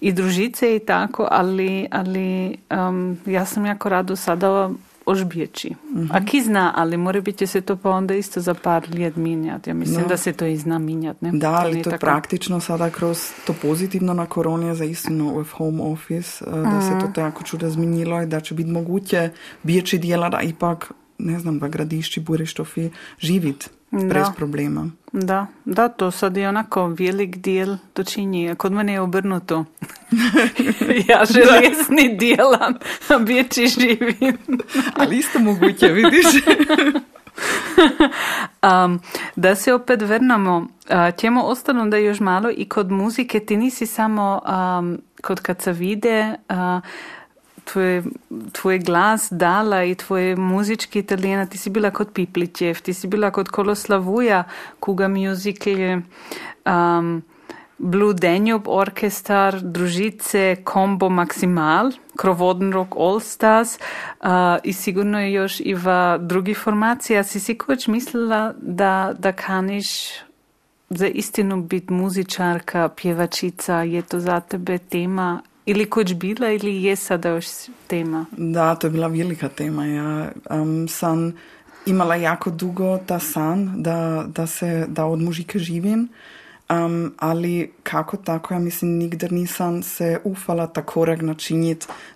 i 0.00 0.12
družice 0.12 0.76
i 0.76 0.78
tako, 0.78 1.28
ali, 1.30 1.86
ali 1.90 2.56
um, 2.88 3.18
ja 3.26 3.44
sam 3.44 3.66
jako 3.66 3.88
rado 3.88 4.16
sada 4.16 4.70
ožbijeći. 5.06 5.74
A 6.10 6.24
ki 6.24 6.42
zna, 6.42 6.72
ali 6.76 6.96
mora 6.96 7.20
biti 7.20 7.46
se 7.46 7.60
to 7.60 7.76
pa 7.76 7.90
onda 7.90 8.14
isto 8.14 8.40
za 8.40 8.54
par 8.54 8.86
let 8.94 9.16
minjati. 9.16 9.70
Ja 9.70 9.74
mislim 9.74 10.00
No. 10.00 10.08
da 10.08 10.16
se 10.16 10.32
to 10.32 10.46
i 10.46 10.56
zna 10.56 10.78
minjati. 10.78 11.24
Ne? 11.24 11.30
Da, 11.32 11.50
ali 11.52 11.72
to 11.72 11.90
je 11.90 11.92
tako- 11.92 12.00
praktično 12.00 12.60
sada 12.60 12.90
kroz 12.90 13.18
to 13.46 13.54
pozitivno 13.54 14.14
na 14.14 14.26
koroni 14.26 14.66
je 14.66 14.74
za 14.74 14.84
istino 14.84 15.34
v 15.34 15.44
home 15.46 15.82
office, 15.82 16.44
da 16.44 16.80
se 16.82 16.98
to 17.00 17.12
tako 17.14 17.42
čudo 17.44 17.70
zminilo 17.70 18.22
i 18.22 18.26
da 18.26 18.40
će 18.40 18.54
biti 18.54 18.70
moguće 18.70 19.30
biječi 19.62 19.98
dijela 19.98 20.28
da 20.28 20.40
ipak, 20.40 20.92
ne 21.18 21.38
znam, 21.38 21.58
v 21.58 21.68
gradišči 21.68 22.20
Burištofi 22.20 22.90
živit 23.92 24.08
brez 24.08 24.26
Da. 24.26 24.32
problema. 24.36 24.90
Da, 25.12 25.46
da, 25.64 25.88
to 25.88 26.10
sad 26.10 26.36
je 26.36 26.48
onako 26.48 26.86
velik 26.86 27.36
dijel 27.36 27.76
to 27.92 28.04
čini. 28.04 28.54
Kod 28.54 28.72
mene 28.72 28.92
je 28.92 29.00
obrnuto. 29.00 29.64
ja 31.08 31.24
željezni 31.24 32.16
dijelam, 32.18 32.74
a 33.08 33.18
bijeći 33.18 33.66
živim. 33.66 34.38
Ali 34.96 35.18
isto 35.18 35.38
moguće, 35.38 35.88
vidiš? 35.88 36.26
Um, 38.62 39.00
da 39.36 39.54
se 39.54 39.74
opet 39.74 40.02
vrnemo, 40.02 40.56
uh, 40.58 41.14
ćemo 41.16 41.42
ostanu 41.42 41.90
da 41.90 41.96
još 41.96 42.20
malo 42.20 42.50
i 42.56 42.68
kod 42.68 42.90
muzike, 42.90 43.40
ti 43.40 43.56
nisi 43.56 43.86
samo 43.86 44.40
um, 44.78 44.98
kod 45.22 45.40
kad 45.40 45.62
se 45.62 45.72
vide 45.72 46.34
uh, 46.50 46.56
tvoj, 47.66 48.02
tvoj 48.52 48.78
glas 48.78 49.28
dala 49.30 49.84
i 49.84 49.94
tvoj 49.94 50.36
muzički 50.36 51.02
talent, 51.02 51.50
ti 51.50 51.58
si 51.58 51.70
bila 51.70 51.90
kod 51.90 52.12
Piplićev, 52.12 52.80
ti 52.82 52.94
si 52.94 53.06
bila 53.06 53.30
kod 53.30 53.48
Koloslavuja, 53.48 54.44
Kuga 54.80 55.08
Musical, 55.08 56.00
um, 56.64 57.22
Blue 57.78 58.14
Danube 58.14 58.70
Orkestar, 58.70 59.60
Družice, 59.60 60.56
Combo 60.72 61.08
Maximal, 61.08 61.92
Krovoden 62.16 62.72
Rock 62.72 62.96
All 62.96 63.20
Stars 63.20 63.76
uh, 63.76 64.28
i 64.64 64.72
sigurno 64.72 65.20
je 65.20 65.32
još 65.32 65.60
i 65.60 65.74
v 65.74 66.18
drugi 66.18 66.54
formaciji. 66.54 67.24
Si 67.24 67.40
si 67.40 67.58
koč 67.58 67.86
mislila 67.86 68.54
da, 68.58 69.12
da 69.18 69.32
kaniš 69.32 69.88
za 70.90 71.06
istinu 71.06 71.62
biti 71.62 71.92
muzičarka, 71.92 72.88
pjevačica, 72.88 73.82
je 73.82 74.02
to 74.02 74.20
za 74.20 74.40
tebe 74.40 74.78
tema 74.78 75.42
ili 75.66 75.90
koč 75.90 76.14
bila 76.14 76.50
ili 76.50 76.82
je 76.82 76.96
sada 76.96 77.28
još 77.28 77.46
tema? 77.86 78.26
Da, 78.36 78.74
to 78.74 78.86
je 78.86 78.90
bila 78.90 79.06
velika 79.06 79.48
tema. 79.48 79.86
Ja 79.86 80.32
um, 80.50 80.88
sam 80.88 81.32
imala 81.86 82.16
jako 82.16 82.50
dugo 82.50 82.98
ta 83.06 83.18
san 83.18 83.82
da, 83.82 84.24
da, 84.28 84.46
se, 84.46 84.86
da 84.88 85.04
od 85.04 85.22
muzike 85.22 85.58
živim, 85.58 86.08
um, 86.70 87.14
ali 87.18 87.72
kako 87.82 88.16
tako, 88.16 88.54
ja 88.54 88.60
mislim, 88.60 88.90
nikdar 88.90 89.32
nisam 89.32 89.82
se 89.82 90.20
ufala 90.24 90.66
ta 90.66 90.82
korak 90.82 91.20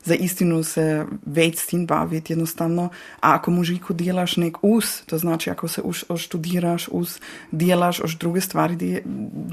za 0.05 0.15
istinu 0.15 0.63
se 0.63 1.07
več 1.27 1.59
s 1.59 1.67
tim 1.67 1.87
baviti 1.87 2.33
jednostavno. 2.33 2.89
A 3.21 3.35
ako 3.35 3.51
muziku 3.51 3.95
delaš 3.95 4.37
nek 4.37 4.59
us, 4.63 5.03
to 5.07 5.19
znači 5.19 5.51
ako 5.51 5.69
se 5.69 5.83
už 5.83 6.05
oštudiraš 6.09 6.89
us, 6.89 7.21
delaš, 7.51 8.01
už 8.01 8.19
druge 8.19 8.41
stvari 8.41 9.03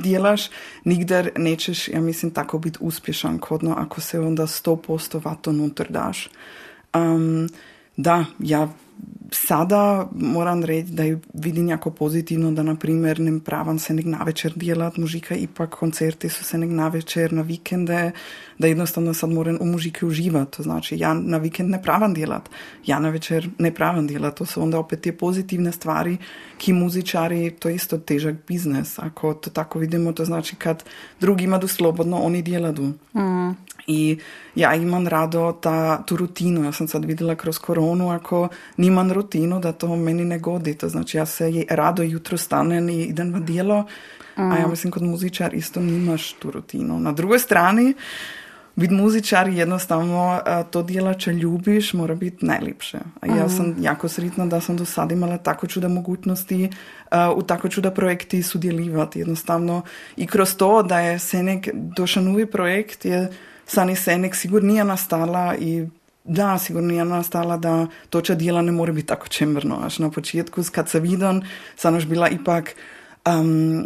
delaš, 0.04 0.50
nikdar 0.86 1.30
nećeš, 1.38 1.88
ja 1.88 2.02
mislim, 2.02 2.32
tako 2.32 2.60
biti 2.60 2.78
uspješan 2.82 3.40
kodno, 3.40 3.76
ako 3.78 4.02
se 4.02 4.20
onda 4.20 4.44
100% 4.44 5.26
vato 5.26 5.50
unutar 5.50 5.88
daš. 5.90 6.30
Um, 6.96 7.50
da, 7.98 8.26
ja 8.40 8.70
sada 9.32 10.08
moram 10.16 10.64
reći 10.64 10.92
da 10.92 11.04
vidim 11.34 11.68
jako 11.68 11.92
pozitivno 11.92 12.52
da, 12.52 12.64
na 12.64 12.76
primjer, 12.76 13.20
ne 13.20 13.40
pravam 13.40 13.80
se 13.80 13.94
nek 13.94 14.06
na 14.06 14.24
večer 14.24 14.54
djelat 14.56 14.98
mužika, 14.98 15.36
ipak 15.36 15.70
koncerti 15.70 16.30
su 16.30 16.44
se 16.44 16.58
nek 16.58 16.70
na 16.70 16.88
večer, 16.88 17.34
na 17.34 17.42
vikende, 17.42 18.12
da 18.58 18.68
jednostavno 18.68 19.14
sad 19.14 19.30
moram 19.30 19.58
u 19.62 19.66
mužike 19.66 20.06
uživati. 20.06 20.58
To 20.58 20.64
znači, 20.64 20.98
ja 20.98 21.14
na 21.14 21.38
vikend 21.38 21.70
ne 21.70 21.82
pravam 21.82 22.14
djelat, 22.14 22.50
ja 22.86 23.00
na 23.00 23.10
večer 23.10 23.50
ne 23.58 23.74
pravam 23.74 24.08
djelat. 24.08 24.36
To 24.36 24.46
su 24.46 24.62
onda 24.62 24.80
opet 24.80 25.02
te 25.02 25.18
pozitivne 25.18 25.72
stvari, 25.72 26.18
ki 26.58 26.74
muzičari, 26.74 27.52
to 27.60 27.70
je 27.70 27.76
isto 27.76 27.98
težak 27.98 28.36
biznes. 28.48 29.00
Ako 29.00 29.34
to 29.34 29.50
tako 29.50 29.80
vidimo, 29.80 30.12
to 30.12 30.26
znači 30.26 30.56
kad 30.56 30.84
drugi 31.20 31.44
imaju 31.44 31.68
slobodno, 31.68 32.18
oni 32.18 32.42
djeladu. 32.42 32.84
Mm. 33.16 33.52
I 33.88 34.20
ja 34.56 34.76
imam 34.76 35.08
rado 35.08 35.52
ta, 35.62 36.04
tu 36.06 36.18
rutinu. 36.18 36.64
Ja 36.64 36.72
sam 36.72 36.88
sad 36.88 37.06
vidjela 37.06 37.36
kroz 37.36 37.60
koronu, 37.60 38.10
ako 38.10 38.48
nimam 38.78 39.12
rutinu, 39.18 39.60
da 39.60 39.72
to 39.72 39.96
meni 39.96 40.26
ne 40.26 40.40
godi. 40.40 40.78
To 40.78 40.90
znači, 40.90 41.18
ja 41.18 41.26
se 41.26 41.66
rado 41.70 42.04
jutro 42.04 42.38
stanem 42.38 42.90
i 42.90 43.02
idem 43.04 43.32
na 43.32 43.40
dijelo, 43.40 43.86
a 44.36 44.58
ja 44.58 44.68
mislim 44.68 44.92
kod 44.92 45.04
muzičar 45.04 45.54
isto 45.54 45.82
nimaš 45.82 46.34
tu 46.34 46.52
rutinu. 46.52 47.00
Na 47.00 47.12
drugoj 47.12 47.40
strani, 47.40 47.94
biti 48.78 48.94
muzičar 48.94 49.50
jednostavno 49.50 50.40
to 50.72 50.84
djela 50.84 51.14
če 51.14 51.34
ljubiš 51.34 51.94
mora 51.94 52.16
biti 52.16 52.46
najljepše. 52.46 53.00
A 53.22 53.28
ja 53.28 53.50
sam 53.50 53.76
jako 53.82 54.08
sretna 54.08 54.46
da 54.46 54.62
sam 54.62 54.78
do 54.78 54.86
sad 54.86 55.12
imala 55.12 55.38
tako 55.38 55.68
čuda 55.68 55.88
mogućnosti 55.88 56.70
u 57.36 57.42
tako 57.42 57.70
čuda 57.70 57.92
projekti 57.92 58.44
sudjelivati. 58.44 59.20
Jednostavno 59.20 59.82
i 60.18 60.28
kroz 60.28 60.56
to 60.56 60.84
da 60.84 61.00
je 61.00 61.20
se 61.20 61.44
nek 61.44 61.70
došao 61.74 62.24
novi 62.24 62.46
projekt 62.46 63.06
je 63.06 63.32
Sani 63.66 63.96
Senek 63.96 64.36
sigurnija 64.36 64.84
nastala 64.84 65.56
i 65.60 65.88
da, 66.28 66.58
sigurnija 66.58 67.04
nastala 67.04 67.58
da 67.58 67.88
to 68.10 68.22
če 68.22 68.36
djela 68.36 68.62
ne 68.62 68.72
more 68.72 68.94
biti 68.94 69.08
tako 69.08 69.28
čemrno. 69.28 69.80
Až 69.86 70.00
na 70.00 70.10
početku, 70.12 70.62
kad 70.72 70.90
se 70.90 71.00
vidim, 71.00 71.42
sam 71.76 71.96
još 71.96 72.06
bila 72.06 72.30
ipak 72.30 72.76
um, 73.26 73.84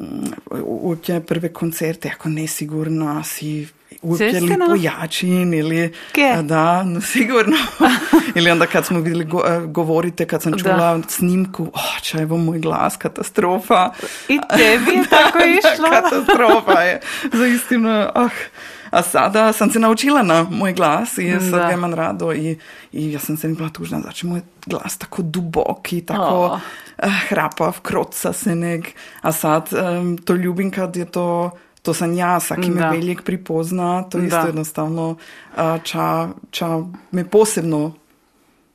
uopće 0.63 1.19
prve 1.19 1.54
koncerte, 1.54 2.08
jako 2.08 2.30
nesigurna, 2.30 3.23
si 3.23 3.67
uopće 4.01 4.39
li 4.39 4.58
pojačin 4.67 5.54
ili 5.54 5.93
Ke? 6.12 6.38
da, 6.43 6.84
no, 6.84 7.01
sigurno. 7.01 7.58
ili 8.36 8.51
onda 8.51 8.65
kad 8.65 8.86
smo 8.86 8.99
vidjeli 8.99 9.25
go, 9.25 9.43
govorite, 9.67 10.25
kad 10.25 10.41
sam 10.41 10.54
čula 10.58 10.97
Da. 10.97 11.01
snimku, 11.08 11.63
oh, 11.73 12.01
čajvo 12.01 12.38
moj 12.38 12.60
glas, 12.60 12.97
katastrofa. 12.97 13.91
I 14.30 14.39
tebi 14.58 14.91
je 14.97 15.04
tako 15.10 15.39
išlo? 15.39 15.89
katastrofa 15.89 16.82
je, 16.82 16.99
zaistino, 17.34 18.12
ah. 18.15 18.30
A 18.91 19.01
sada 19.01 19.54
sam 19.54 19.71
se 19.71 19.80
naučila 19.80 20.23
na 20.23 20.45
moj 20.51 20.73
glas 20.73 21.17
i 21.17 21.32
sad 21.32 21.49
Da. 21.51 21.58
ga 21.60 21.71
imam 21.71 21.93
rado 21.93 22.34
i, 22.34 22.58
i 22.91 23.12
ja 23.12 23.19
sam 23.19 23.38
se 23.38 23.47
mi 23.47 23.56
bila 23.56 23.69
tužna, 23.69 23.99
znači 23.99 24.27
moj 24.27 24.41
glas 24.65 24.97
tako 24.97 25.21
dubok 25.21 25.93
i 25.93 26.01
tako 26.01 26.23
O. 26.23 26.60
eh, 26.97 27.10
hrapav, 27.27 27.80
kroca 27.82 28.34
se 28.34 28.56
nek, 28.56 28.88
a 29.21 29.32
sad 29.32 29.69
em, 29.73 30.17
to 30.17 30.34
ljubim 30.36 30.71
kad 30.71 30.95
je 30.95 31.06
to 31.06 31.51
to 31.82 31.93
sam 31.93 32.13
ja, 32.13 32.39
saki 32.39 32.69
me 32.69 32.82
Da. 32.82 32.89
veljek 32.89 33.21
pripozna, 33.23 34.04
to 34.04 34.19
isto 34.19 34.38
Da. 34.38 34.45
jednostavno 34.45 35.15
a, 35.56 35.77
ča, 35.80 36.27
ča 36.51 36.67
me 37.12 37.25
posebno 37.25 37.93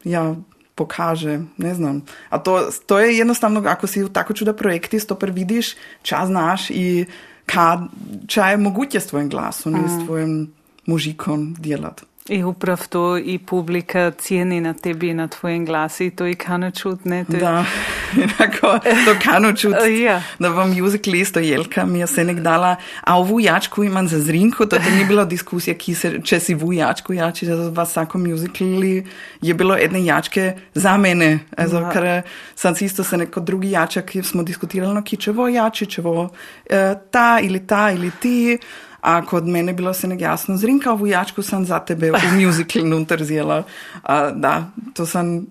ja 0.05 0.35
pokaže, 0.75 1.41
ne 1.57 1.75
znam. 1.75 2.03
A 2.29 2.39
to, 2.39 2.61
to 2.87 2.99
je 2.99 3.19
jednostavno, 3.19 3.63
ako 3.67 3.87
si 3.87 4.05
u 4.05 4.09
tako 4.09 4.35
čuda 4.35 4.53
projekti, 4.53 5.01
stoper 5.01 5.31
vidiš, 5.31 5.75
ča 6.03 6.27
znaš 6.27 6.71
i 6.71 7.07
Kad, 7.47 7.81
čaj 8.27 8.57
mogoče 8.57 9.01
s 9.01 9.07
tvojim 9.07 9.29
glasom 9.29 9.77
in 9.77 9.89
s 9.89 9.93
mm. 9.93 10.07
tvojim 10.07 10.53
možikom 10.87 11.57
delati. 11.59 12.03
I 12.29 12.45
upravo 12.45 12.83
to 12.89 13.19
i 13.19 13.39
publika 13.39 14.11
cijeni 14.11 14.61
na 14.61 14.75
tebi 14.75 15.09
i 15.09 15.15
na 15.15 15.29
tvojem 15.29 15.67
glasi 15.67 16.07
i 16.07 16.11
to 16.11 16.27
i 16.27 16.35
kano 16.35 16.71
čut, 16.71 17.05
ne? 17.05 17.25
To 17.25 17.33
je- 17.33 17.41
Da, 17.41 17.65
enako, 18.17 18.79
to 19.05 19.15
kano 19.25 19.53
čut. 19.53 19.75
Ja. 20.03 20.23
Da 20.39 20.49
vam 20.49 20.71
musical 20.73 21.15
isto 21.15 21.41
Jelka 21.41 21.87
mi 21.87 21.99
je 21.99 22.07
se 22.07 22.25
nek 22.25 22.37
dala, 22.37 22.77
a 23.01 23.19
ovu 23.19 23.41
jačku 23.41 23.85
imam 23.85 24.09
za 24.09 24.21
zrinku, 24.21 24.67
to 24.67 24.77
ni 24.79 25.05
bila 25.05 25.25
diskusija, 25.25 25.75
ki 25.75 25.95
se, 25.95 26.21
če 26.21 26.41
si 26.41 26.55
vu 26.55 26.73
jačku 26.73 27.13
jači, 27.13 27.47
da 27.47 27.55
v 27.55 27.85
vsakom 27.85 28.23
musicali 28.23 29.07
je 29.43 29.55
bilo 29.55 29.77
jedne 29.77 30.05
jačke 30.05 30.53
za 30.75 30.97
mene. 30.97 31.39
Also, 31.57 31.81
Da. 31.81 31.91
ker 31.91 32.23
sam 32.55 32.75
si 32.75 32.85
isto 32.85 33.05
se 33.05 33.17
neko 33.17 33.41
drugi 33.41 33.71
jačak, 33.71 34.05
ki 34.05 34.23
smo 34.23 34.43
diskutirali, 34.43 34.95
no, 34.95 35.03
ki 35.03 35.17
čevo 35.17 35.49
jači, 35.49 35.87
čevo 35.87 36.29
eh, 36.67 36.95
ta 37.11 37.39
ili 37.43 37.67
ta 37.67 37.91
ili 37.91 38.11
ti. 38.21 38.59
A 39.07 39.21
kod 39.27 39.47
mene 39.47 39.73
bilo 39.73 39.93
se 39.95 40.09
nek 40.09 40.21
jasno, 40.21 40.57
zrinka 40.57 40.93
ovu 40.93 41.07
jačku 41.07 41.43
sam 41.43 41.65
za 41.65 41.79
tebe 41.79 42.11
u 42.13 42.17
musical 42.41 42.89
nutar 42.89 43.25
zjela. 43.25 43.63
A, 44.03 44.31
da, 44.31 44.71
to 44.95 45.07
sam, 45.07 45.47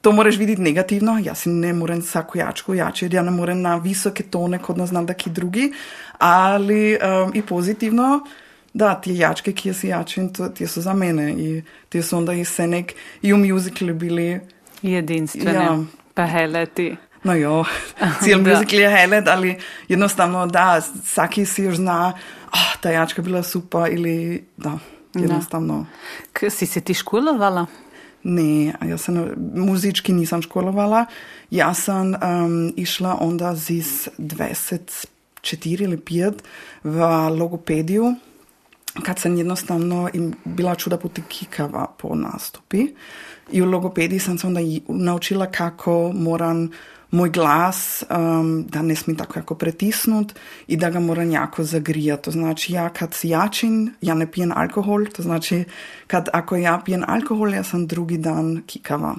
to 0.00 0.12
moraš 0.12 0.36
vidjeti 0.36 0.62
negativno, 0.62 1.18
ja 1.24 1.34
si 1.34 1.48
ne 1.48 1.72
morem 1.72 2.02
svaku 2.02 2.38
jačku 2.38 2.74
jačiti, 2.74 3.16
ja 3.16 3.22
ne 3.22 3.30
morem 3.30 3.62
na 3.62 3.76
visoke 3.76 4.22
tone 4.22 4.58
kod 4.58 4.78
nas 4.78 4.88
znam 4.88 5.06
da 5.06 5.14
ki 5.14 5.30
drugi, 5.30 5.72
ali 6.18 6.98
um, 7.02 7.32
i 7.34 7.42
pozitivno, 7.42 8.20
da, 8.74 8.94
ti 8.94 9.16
jačke, 9.18 9.52
ki 9.52 9.74
si 9.74 9.88
jačim, 9.88 10.32
to, 10.32 10.48
ti 10.48 10.66
su 10.66 10.80
za 10.80 10.94
mene 10.94 11.32
i 11.32 11.62
ti 11.88 12.02
su 12.02 12.16
onda 12.16 12.32
i 12.32 12.44
se 12.44 12.66
nek, 12.66 12.94
i 13.22 13.32
u 13.32 13.36
musicalu 13.36 13.94
bili, 13.94 14.40
Jedinstvene. 14.82 15.64
Ja. 15.64 15.78
Pa 16.14 16.26
hele 16.26 16.66
ti. 16.66 16.96
No 17.22 17.34
jo, 17.34 17.64
cijel 18.22 18.42
Da. 18.42 18.50
musical 18.50 18.78
je 18.80 18.90
helet, 18.90 19.28
ali 19.28 19.58
jednostavno 19.88 20.46
da, 20.46 20.80
svaki 21.04 21.46
si 21.46 21.62
još 21.62 21.76
zna, 21.76 22.12
ah, 22.50 22.76
ta 22.80 22.90
jačka 22.90 23.22
bila 23.22 23.42
super 23.42 23.92
ili 23.92 24.44
da, 24.56 24.78
jednostavno. 25.14 25.86
K- 26.32 26.50
si 26.50 26.66
se 26.66 26.80
ti 26.80 26.94
školovala? 26.94 27.66
Ne, 28.22 28.74
a 28.80 28.86
ja 28.86 28.98
sam 28.98 29.26
muzički 29.54 30.12
nisam 30.12 30.42
školovala. 30.42 31.04
Ja 31.50 31.74
sam 31.74 32.06
um, 32.08 32.72
išla 32.76 33.16
onda 33.20 33.54
zis 33.54 34.08
24 34.18 35.06
ili 35.82 35.96
5 35.96 36.32
v 36.84 36.98
logopediju, 37.38 38.14
kad 39.02 39.18
sam 39.18 39.36
jednostavno 39.36 40.08
im 40.12 40.34
bila 40.44 40.74
čuda 40.74 40.96
puti 40.96 41.22
kikava 41.28 41.86
po 41.98 42.14
nastupi. 42.14 42.86
I 43.52 43.62
u 43.62 43.66
logopediji 43.70 44.18
sam 44.18 44.38
se 44.38 44.46
onda 44.46 44.60
naučila 44.88 45.46
kako 45.46 46.12
moram 46.14 46.70
moj 47.10 47.30
glas 47.30 48.04
um, 48.10 48.66
da 48.68 48.82
ne 48.82 48.94
smije 48.94 49.16
tako 49.16 49.38
jako 49.38 49.54
pretisnut 49.54 50.32
i 50.66 50.76
da 50.76 50.90
ga 50.90 51.00
moram 51.00 51.30
jako 51.30 51.64
zagrijati. 51.64 52.22
To 52.22 52.30
znači 52.30 52.72
ja 52.72 52.88
kad 52.88 53.14
si 53.14 53.28
jačin, 53.28 53.94
ja 54.00 54.14
ne 54.14 54.30
pijem 54.30 54.52
alkohol, 54.56 55.06
to 55.06 55.22
znači 55.22 55.64
kad 56.06 56.28
ako 56.32 56.56
ja 56.56 56.80
pijem 56.84 57.04
alkohol, 57.06 57.54
ja 57.54 57.62
sam 57.62 57.86
drugi 57.86 58.18
dan 58.18 58.62
kikava. 58.66 59.14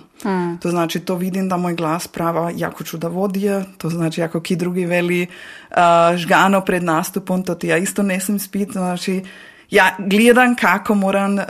To 0.60 0.70
znači 0.70 1.00
to 1.00 1.16
vidim 1.16 1.50
da 1.50 1.58
moj 1.58 1.76
glas 1.76 2.08
prava 2.08 2.52
jako 2.56 2.84
čuda 2.84 3.08
vodije, 3.08 3.66
to 3.78 3.90
znači 3.90 4.22
ako 4.22 4.42
ki 4.42 4.56
drugi 4.56 4.86
veli 4.86 5.28
uh, 5.70 5.78
žgano 6.18 6.62
pred 6.62 6.84
nastupom, 6.84 7.44
to 7.44 7.56
ti 7.56 7.68
ja 7.68 7.78
isto 7.78 8.04
ne 8.04 8.20
smem 8.20 8.40
spiti, 8.40 8.72
znači 8.72 9.24
ja 9.70 9.96
gledam 10.00 10.56
kako 10.56 10.96
moram 10.96 11.34
uh, 11.34 11.44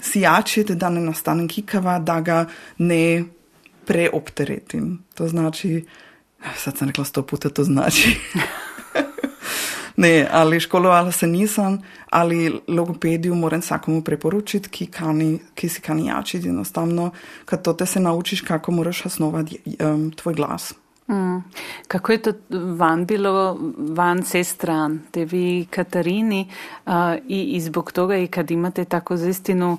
si 0.00 0.20
jačiti 0.20 0.74
da 0.74 0.90
ne 0.90 1.00
nastanem 1.00 1.48
kikava, 1.48 1.98
da 1.98 2.20
ga 2.20 2.46
ne 2.78 3.24
preopteretim. 3.86 4.98
To 5.14 5.28
znači, 5.28 5.84
sad 6.56 6.76
sam 6.76 6.88
rekla 6.88 7.04
sto 7.04 7.22
puta 7.22 7.48
to 7.48 7.64
znači. 7.64 8.16
ne, 9.96 10.28
ali 10.32 10.60
školovala 10.60 11.12
se 11.12 11.26
nisam, 11.26 11.82
ali 12.10 12.60
logopediju 12.68 13.34
moram 13.34 13.62
svakomu 13.62 14.02
preporučiti, 14.02 14.68
ki, 14.68 14.86
kani, 14.86 15.38
ki 15.54 15.68
si 15.68 15.80
kani 15.80 16.06
jačiti 16.06 16.48
jednostavno, 16.48 17.10
kad 17.44 17.62
to 17.62 17.72
te 17.72 17.86
se 17.86 18.00
naučiš 18.00 18.40
kako 18.40 18.72
moraš 18.72 19.06
osnovati 19.06 19.58
um, 19.80 20.10
tvoj 20.10 20.34
glas. 20.34 20.74
Mm. 21.08 21.38
Kako 21.88 22.12
je 22.12 22.22
to 22.22 22.32
van 22.76 23.06
bilo, 23.06 23.58
van 23.78 24.22
se 24.22 24.44
stran, 24.44 25.00
tebi 25.10 25.66
Katarini 25.70 26.48
uh, 26.86 26.92
i, 27.28 27.42
i 27.42 27.60
zbog 27.60 27.92
toga 27.92 28.16
i 28.16 28.26
kad 28.26 28.50
imate 28.50 28.84
tako 28.84 29.16
zistinu 29.16 29.78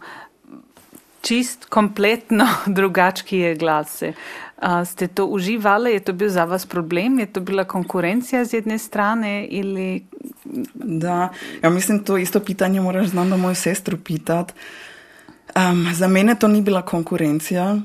čist, 1.22 1.66
kompletno 1.66 2.48
drugačije 2.78 3.56
glase. 3.56 4.14
A, 4.58 4.86
ste 4.86 5.08
to 5.08 5.26
uživali? 5.26 5.92
Je 5.92 6.00
to 6.00 6.14
bil 6.14 6.30
za 6.30 6.46
vas 6.46 6.66
problem? 6.66 7.20
Je 7.20 7.26
to 7.26 7.40
bila 7.40 7.64
konkurencija 7.64 8.46
z 8.46 8.54
jedne 8.54 8.78
strane 8.78 9.46
ili... 9.46 10.04
Da, 10.74 11.30
ja 11.64 11.70
mislim, 11.70 12.04
to 12.04 12.18
isto 12.18 12.40
pitanje 12.40 12.82
moraš 12.82 13.08
znam 13.08 13.30
da 13.30 13.38
moju 13.38 13.56
sestru 13.56 13.98
pitat. 13.98 14.54
Um, 15.56 15.88
za 15.94 16.08
mene 16.08 16.36
to 16.36 16.48
ni 16.48 16.62
bila 16.62 16.82
konkurencija. 16.82 17.78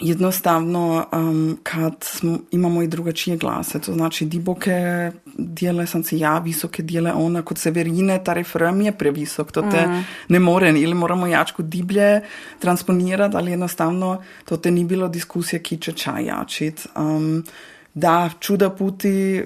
Jednostavno, 0.00 1.06
um, 1.12 1.58
kad 1.62 1.94
smo, 2.00 2.38
imamo 2.50 2.82
i 2.82 2.88
drugačije 2.88 3.36
glase, 3.36 3.80
to 3.80 3.92
znači 3.92 4.24
diboke 4.24 5.10
dijele 5.38 5.86
sam 5.86 6.04
si 6.04 6.18
ja, 6.18 6.38
visoke 6.38 6.82
dijele 6.82 7.12
ona, 7.12 7.42
kod 7.42 7.58
Severine 7.58 8.24
ta 8.24 8.32
refren 8.32 8.82
je 8.82 8.92
previsok, 8.92 9.52
to 9.52 9.62
te 9.62 10.02
ne 10.28 10.38
more, 10.38 10.70
ili 10.70 10.94
moramo 10.94 11.26
jačku 11.26 11.62
diblje 11.62 12.20
transponirati, 12.58 13.36
ali 13.36 13.50
jednostavno 13.50 14.22
to 14.44 14.56
te 14.56 14.70
ni 14.70 14.84
bilo 14.84 15.08
diskusije, 15.08 15.62
ki 15.62 15.76
će 15.76 15.92
čaj 15.92 16.24
jačit. 16.24 16.86
Um, 16.96 17.44
da, 17.94 18.30
čuda 18.40 18.70
puti 18.70 19.42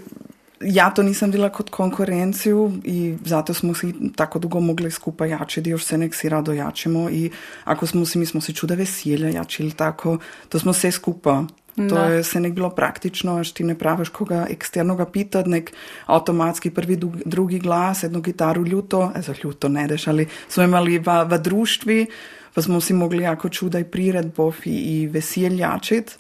ja 0.61 0.91
to 0.91 1.03
nisam 1.03 1.31
bila 1.31 1.49
kot 1.49 1.71
konkurenciju 1.71 2.73
i 2.85 3.15
zato 3.25 3.55
smo 3.55 3.75
si 3.75 3.95
tako 4.17 4.39
dugo 4.39 4.61
mogli 4.61 4.91
skupaj 4.91 5.31
jačiti, 5.31 5.71
još 5.71 5.85
se 5.85 5.99
nek 5.99 6.15
si 6.15 6.29
rado 6.29 6.53
jačimo 6.53 7.11
i 7.11 7.31
ako 7.65 7.87
smo 7.87 8.07
si, 8.07 8.19
mi 8.19 8.27
smo 8.27 8.41
si 8.41 8.55
čuda 8.55 8.75
veselja 8.75 9.29
jačili 9.29 9.71
tako, 9.73 10.19
to 10.49 10.59
smo 10.59 10.73
sve 10.73 10.91
skupa. 10.93 11.45
To 11.79 11.95
Da. 11.95 12.05
je 12.05 12.25
se 12.25 12.41
nek 12.41 12.53
bilo 12.53 12.71
praktično, 12.71 13.37
až 13.37 13.53
ti 13.53 13.65
ne 13.65 13.79
praviš 13.79 14.09
koga 14.09 14.47
eksternoga 14.51 15.07
pitati, 15.07 15.49
nek 15.51 15.73
avtomatski 16.07 16.71
prvi, 16.71 16.97
dug- 16.97 17.23
drugi 17.25 17.59
glas, 17.59 18.03
jednu 18.03 18.21
gitaru 18.21 18.67
ljuto, 18.67 19.13
e 19.17 19.23
za 19.23 19.35
ljuto 19.45 19.69
ne 19.69 19.87
deš, 19.87 20.07
ali 20.09 20.27
smo 20.49 20.63
imeli 20.63 20.99
v, 20.99 21.05
v 21.25 21.39
društvi, 21.39 22.07
pa 22.55 22.63
smo 22.63 22.81
si 22.81 22.93
mogli 22.95 23.23
jako 23.23 23.49
čudaj 23.49 23.85
priredbov 23.85 24.55
i, 24.65 24.71
i 24.71 25.07
veseljačiti. 25.07 26.13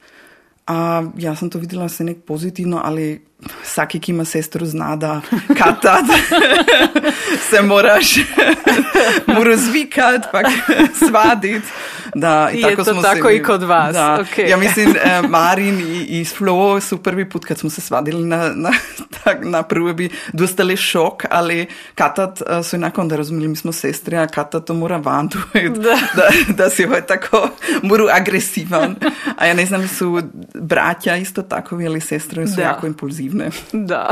A 0.69 1.03
ja 1.17 1.37
sam 1.37 1.51
to 1.51 1.59
videla 1.59 1.89
se 1.89 2.05
nek 2.05 2.17
pozitivno, 2.27 2.81
ali 2.85 3.25
vsaki, 3.63 4.01
ki 4.01 4.13
ima 4.13 4.25
sestru, 4.25 4.67
zna, 4.67 4.97
da 4.97 5.21
katad 5.59 6.05
se 7.51 7.63
moraš 7.63 8.17
mu 9.37 9.45
razvikati, 9.45 10.29
pa 10.33 10.43
svaditi. 11.09 11.67
Da, 12.21 12.51
i 12.55 12.61
Je 12.61 12.77
to 12.77 12.85
smo 12.85 13.03
tako 13.03 13.29
se 13.29 13.37
i 13.37 13.43
kod 13.43 13.63
vas, 13.63 13.93
Da. 13.93 14.19
okej. 14.21 14.49
Ja 14.49 14.57
mislim, 14.57 14.95
eh, 15.05 15.23
Marin 15.29 15.81
i, 15.81 16.21
i 16.21 16.25
Flo 16.25 16.81
su 16.81 17.03
prvi 17.03 17.29
put 17.31 17.45
kad 17.45 17.59
smo 17.59 17.71
se 17.71 17.81
svadili 17.81 18.25
na, 18.25 18.53
na, 18.55 18.71
tak, 19.25 19.39
na 19.45 19.63
probi, 19.63 20.11
dostali 20.33 20.77
šok, 20.77 21.25
ali 21.31 21.67
katad 21.95 22.43
eh, 22.51 22.63
su 22.63 22.77
i 22.77 22.79
nakon 22.79 23.09
da 23.09 23.17
razumeli, 23.17 23.49
mi 23.49 23.57
smo 23.57 23.73
sestre, 23.73 24.17
a 24.19 24.27
katad 24.27 24.65
to 24.65 24.75
mora 24.75 24.97
van 24.97 25.29
tu, 25.31 25.39
da. 25.55 25.99
da, 26.17 26.55
da 26.55 26.71
si 26.71 26.85
ovaj 26.85 27.07
tako 27.07 27.51
moru 27.83 28.05
agresivan. 28.13 28.97
A 29.37 29.47
ja 29.47 29.55
ne 29.55 29.67
znam, 29.67 29.89
su 29.89 30.23
braća 30.55 31.17
isto 31.17 31.43
takovi, 31.43 31.87
ali 31.87 32.01
sestre 32.01 32.47
su 32.47 32.57
Da. 32.57 32.63
jako 32.63 32.87
impulzivne. 32.87 33.51
Da. 33.73 34.11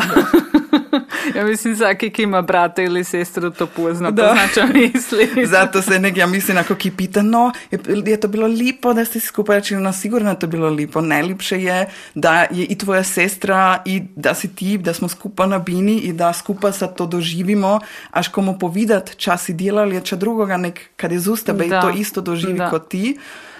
Ja 1.34 1.44
mislim, 1.44 1.76
svaki 1.76 2.10
ki 2.10 2.22
ima 2.22 2.42
brata 2.42 2.82
ili 2.82 3.04
sestru 3.04 3.50
to 3.50 3.66
pozna, 3.66 4.10
Da. 4.10 4.28
poznača 4.28 4.66
misli. 4.74 5.46
Zato 5.46 5.82
se 5.82 5.98
nek, 5.98 6.16
ja 6.16 6.26
mislim, 6.26 6.58
ako 6.58 6.74
ki 6.74 6.90
pita, 6.90 7.22
no, 7.22 7.52
je, 7.70 7.78
je 8.06 8.20
to 8.20 8.28
bilo 8.28 8.46
lipo, 8.46 8.92
da 8.94 9.04
ste 9.04 9.20
skupaj 9.20 9.56
rečili, 9.56 9.82
no, 9.82 9.92
sigurno 9.92 10.30
je 10.30 10.38
to 10.38 10.46
bilo 10.46 10.68
lipo. 10.68 11.00
Najlepše 11.00 11.62
je, 11.62 11.86
da 12.14 12.46
je 12.50 12.64
i 12.64 12.78
tvoja 12.78 13.02
sestra 13.04 13.82
i 13.84 14.02
da 14.16 14.34
si 14.34 14.54
ti, 14.54 14.78
da 14.78 14.94
smo 14.94 15.08
skupaj 15.08 15.48
na 15.48 15.58
bini 15.58 15.98
i 15.98 16.12
da 16.12 16.32
skupaj 16.32 16.72
sa 16.72 16.86
to 16.86 17.06
doživimo, 17.06 17.80
až 18.10 18.28
komu 18.28 18.58
povedat, 18.58 19.16
čas 19.16 19.44
si 19.44 19.52
delali, 19.54 20.00
če 20.04 20.16
drugoga 20.16 20.56
nek, 20.56 20.80
kad 20.96 21.12
je 21.12 21.18
z 21.20 21.28
i 21.66 21.68
Da. 21.68 21.80
to 21.80 21.90
isto 21.90 22.20
doživi 22.20 22.58
Da. 22.58 22.70
kot 22.70 22.88
ti. 22.88 23.16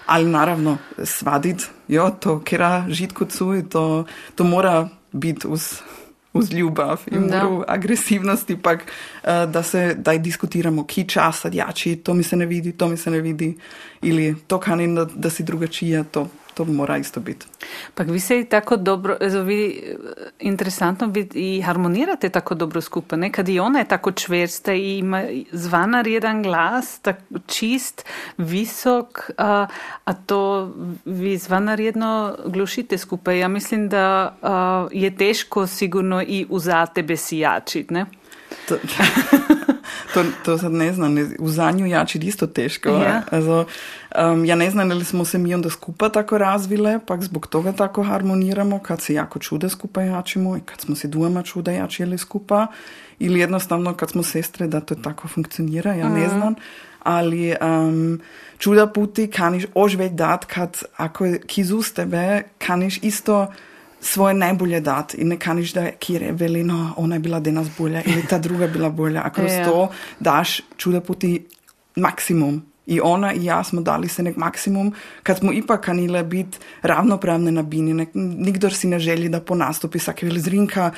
Ali 0.06 0.24
naravno, 0.24 0.78
svadit, 1.04 1.66
jo, 1.88 2.10
to 2.20 2.40
kera 2.44 2.84
žitku 2.88 3.24
cuj, 3.24 3.68
to, 3.68 4.04
to 4.34 4.44
mora 4.44 4.88
biti 5.12 5.46
uz, 5.48 5.82
uz 6.38 6.52
ljubav 6.52 7.00
in 7.10 7.28
Da. 7.28 7.42
moru 7.44 7.64
agresivnosti, 7.68 8.56
pak 8.56 8.80
eh, 8.80 9.46
da 9.46 9.62
se 9.62 9.94
daj 9.98 10.18
diskutiramo, 10.18 10.84
ki 10.86 11.04
časa 11.08 11.50
jači, 11.52 11.96
to 11.96 12.14
mi 12.14 12.22
se 12.22 12.36
ne 12.36 12.46
vidi, 12.46 12.72
to 12.72 12.88
mi 12.88 12.96
se 12.96 13.10
ne 13.10 13.20
vidi, 13.20 13.56
ili 14.02 14.34
to 14.46 14.58
kanin 14.60 14.94
da, 14.94 15.04
da 15.04 15.30
si 15.30 15.42
drugačija, 15.42 16.04
to, 16.04 16.28
to 16.56 16.64
mora 16.64 16.96
isto 16.96 17.20
biti. 17.20 17.46
Pak 17.94 18.08
vi 18.08 18.20
se 18.20 18.40
i 18.40 18.44
tako 18.44 18.76
dobro, 18.76 19.16
ezo 19.20 19.42
vi, 19.42 19.66
eh, 19.66 19.96
interesantno, 20.40 21.06
vi 21.06 21.28
i 21.34 21.60
harmonirate 21.60 22.28
tako 22.28 22.54
dobro 22.54 22.80
skupaj, 22.80 23.18
ne? 23.18 23.32
Kad 23.32 23.48
i 23.48 23.58
ona 23.60 23.78
je 23.78 23.88
tako 23.88 24.12
čvrsta 24.12 24.72
i 24.72 24.98
ima 24.98 25.24
zvanar 25.52 26.06
jedan 26.06 26.42
glas, 26.42 26.98
tak 26.98 27.20
čist, 27.46 28.06
visok, 28.38 29.30
a, 29.38 29.66
a 30.04 30.12
to 30.14 30.72
vi 31.04 31.36
zvanar 31.36 31.80
jedno 31.80 32.36
glušite 32.46 32.98
skupaj. 32.98 33.38
Ja 33.38 33.48
mislim 33.48 33.88
da 33.88 34.36
a, 34.42 34.88
je 34.92 35.16
teško 35.16 35.66
sigurno 35.66 36.22
i 36.22 36.46
uza 36.48 36.86
tebe 36.86 37.16
si 37.16 37.38
jačit, 37.38 37.90
ne? 37.90 38.06
To, 38.68 38.76
to, 40.14 40.24
to 40.44 40.58
sad 40.58 40.72
ne 40.72 40.92
znam, 40.92 41.16
u 41.38 41.48
zanju 41.48 41.86
jači 41.86 42.18
isto 42.18 42.46
teško. 42.46 42.88
Ja. 42.88 43.22
Also, 43.30 43.64
um, 44.32 44.44
ja 44.44 44.54
ne 44.54 44.70
znam, 44.70 44.90
ali 44.90 45.04
smo 45.04 45.24
se 45.24 45.38
mi 45.38 45.54
onda 45.54 45.70
skupa 45.70 46.08
tako 46.08 46.38
razvile, 46.38 47.00
pak 47.06 47.22
zbog 47.22 47.46
toga 47.46 47.72
tako 47.72 48.02
harmoniramo, 48.02 48.78
kad 48.78 49.00
se 49.00 49.14
jako 49.14 49.38
čude 49.38 49.68
skupa 49.68 50.02
jačimo 50.02 50.56
i 50.56 50.60
kad 50.60 50.80
smo 50.80 50.94
se 50.94 51.08
dvoma 51.08 51.42
čuda 51.42 51.72
jačili 51.72 52.18
skupa, 52.18 52.66
ili 53.18 53.40
jednostavno 53.40 53.94
kad 53.94 54.10
smo 54.10 54.22
sestre 54.22 54.66
da 54.66 54.80
to 54.80 54.94
tako 54.94 55.28
funkcionira, 55.28 55.94
ja 55.94 56.08
ne 56.08 56.28
znam. 56.28 56.54
Ali 57.02 57.54
um, 57.60 58.20
čuda 58.58 58.86
puti 58.86 59.30
kaniš 59.30 59.64
ožveć 59.74 60.12
dat, 60.12 60.44
kad 60.44 60.82
ako 60.96 61.24
je 61.24 61.40
kiz 61.40 61.70
uz 61.70 61.92
tebe, 61.92 62.42
kaniš 62.58 62.98
isto 63.02 63.46
svoje 64.00 64.34
najbolje 64.34 64.80
dat 64.80 65.14
i 65.14 65.24
ne 65.24 65.38
kaniš 65.38 65.72
da 65.72 65.90
kjer 65.90 66.32
veli, 66.32 66.64
no, 66.64 66.94
ona 66.96 67.14
je 67.14 67.20
bila 67.20 67.40
danas 67.40 67.68
bolja 67.78 68.02
ili 68.06 68.26
ta 68.26 68.38
druga 68.38 68.66
bila 68.66 68.90
bolja. 68.90 69.22
A 69.24 69.30
kroz 69.30 69.52
Ja. 69.52 69.64
to 69.64 69.88
daš 70.20 70.60
čuda 70.76 71.00
puti 71.00 71.46
maksimum. 71.96 72.62
I 72.86 73.00
ona 73.00 73.32
i 73.32 73.44
ja 73.44 73.64
smo 73.64 73.80
dali 73.80 74.08
se 74.08 74.22
nek 74.22 74.36
maksimum, 74.36 74.92
kad 75.22 75.38
smo 75.38 75.52
ipak 75.52 75.80
kanile 75.84 76.22
biti 76.22 76.58
ravnopravne 76.82 77.52
na 77.52 77.62
bini. 77.62 77.94
Nek, 77.94 78.08
nikdor 78.14 78.74
si 78.74 78.86
ne 78.86 78.98
želi 78.98 79.28
da 79.28 79.40
po 79.40 79.54
nastupi 79.54 79.98
sake 79.98 80.26
veli 80.26 80.40
zrinka, 80.40 80.90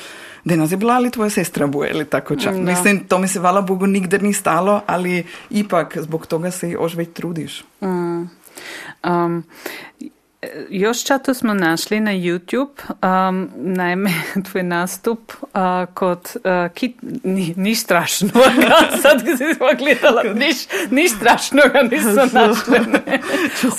danas 0.45 0.73
je 0.73 0.77
bila 0.77 0.95
ali 0.95 1.11
tvoja 1.11 1.31
sestra 1.31 1.67
boja 1.67 1.91
ili 1.91 2.05
tako 2.05 2.37
čak. 2.37 2.55
Da. 2.55 2.61
Mislim, 2.61 3.05
to 3.09 3.19
mi 3.19 3.29
se 3.29 3.41
hvala 3.41 3.63
Bogu 3.63 3.87
nigdje 3.87 4.19
ni 4.19 4.33
stalo, 4.33 4.83
ali 4.87 5.25
ipak 5.51 5.97
zbog 6.01 6.27
toga 6.27 6.51
se 6.51 6.71
još 6.71 6.95
već 6.95 7.09
trudiš. 7.15 7.65
Um, 7.81 8.31
još 10.71 11.05
čato 11.05 11.35
smo 11.35 11.55
našli 11.55 12.01
na 12.01 12.11
YouTube, 12.11 12.69
um, 13.29 13.51
naime, 13.57 14.11
tvoj 14.51 14.63
nastup 14.63 15.33
uh, 15.43 15.51
kod 15.95 16.37
uh, 16.37 16.75
kit, 16.75 16.97
ni, 17.25 17.55
ni 17.57 17.75
strašno, 17.75 18.29
sad 19.03 19.25
kad 19.27 19.39
si 19.39 19.55
smo 19.55 19.67
gledala, 19.79 20.23
niš, 20.35 20.57
ni 20.91 21.09
strašno 21.09 21.63
ga 21.73 21.83
nisu 21.83 22.35
našli. 22.35 22.79
Ne. 22.93 23.21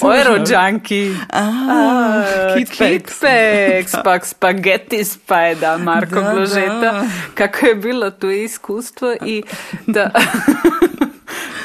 Ovo 0.02 0.14
je 0.14 0.24
rođanki. 0.24 1.16
A, 1.30 2.24
Kit 2.58 2.78
Peks. 2.78 3.20
Peks, 3.20 3.92
pak 4.04 4.26
spaghetti 4.26 5.04
spajda, 5.04 5.78
Marko 5.78 6.22
Da, 6.22 6.34
Gložeta. 6.34 6.80
da. 6.80 7.04
Kako 7.34 7.66
je 7.66 7.76
bilo 7.76 8.12
to 8.12 8.30
iskustvo 8.32 9.16
i 9.26 9.44
da... 9.88 10.12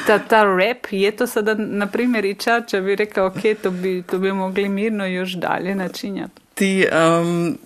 Ta, 0.07 0.19
ta 0.19 0.43
rap, 0.43 0.85
je 0.91 1.11
to 1.11 1.27
sada, 1.27 1.53
na 1.53 1.87
primjer, 1.87 2.25
i 2.25 2.35
Čača 2.35 2.81
bi 2.81 2.95
rekao, 2.95 3.27
ok, 3.27 3.39
to 3.63 3.71
bi, 3.71 4.03
to 4.09 4.17
bi 4.17 4.31
mogli 4.31 4.69
mirno 4.69 5.05
još 5.05 5.33
dalje 5.33 5.75
načinjati. 5.75 6.41
Ti, 6.53 6.87
um, 7.21 7.57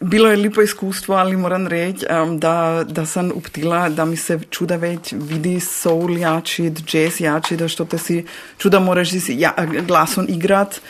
bilo 0.00 0.30
je 0.30 0.36
lipo 0.36 0.62
iskustvo, 0.62 1.14
ali 1.14 1.36
moram 1.36 1.66
reći 1.66 2.06
um, 2.22 2.38
da, 2.38 2.84
da 2.88 3.06
sam 3.06 3.32
uptila 3.34 3.88
da 3.88 4.04
mi 4.04 4.16
se 4.16 4.38
čuda 4.50 4.76
već 4.76 5.12
vidi 5.12 5.60
soul 5.60 6.18
jačit, 6.18 6.94
jazz 6.94 7.20
jačit, 7.20 7.58
da 7.58 7.68
što 7.68 7.84
te 7.84 7.98
si 7.98 8.24
čuda 8.58 8.80
moraš 8.80 9.08
ja, 9.28 9.54
glasom 9.86 10.26
igrat. 10.28 10.80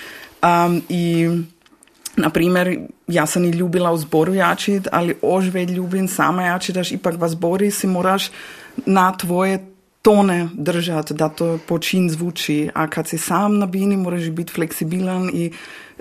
Um, 0.42 0.82
I, 0.88 1.28
na 2.16 2.30
primjer, 2.30 2.78
ja 3.06 3.26
sam 3.26 3.44
i 3.44 3.50
ljubila 3.50 3.92
u 3.92 3.96
zboru 3.96 4.34
jačit, 4.34 4.88
ali 4.92 5.14
ožve 5.22 5.64
ljubim 5.64 6.08
sama 6.08 6.42
jačit, 6.42 6.74
daš 6.74 6.92
ipak 6.92 7.14
v 7.18 7.28
zbori 7.28 7.70
si 7.70 7.86
moraš 7.86 8.30
na 8.86 9.16
tvoje 9.16 9.58
tone 10.08 10.48
držati, 10.54 11.14
da 11.14 11.28
to 11.28 11.58
počin 11.66 12.10
zvuči. 12.10 12.70
A 12.74 12.86
kad 12.86 13.08
si 13.08 13.18
sam 13.18 13.58
na 13.58 13.66
bini, 13.66 13.96
moraš 13.96 14.30
biti 14.30 14.52
fleksibilan 14.52 15.30
i 15.34 15.52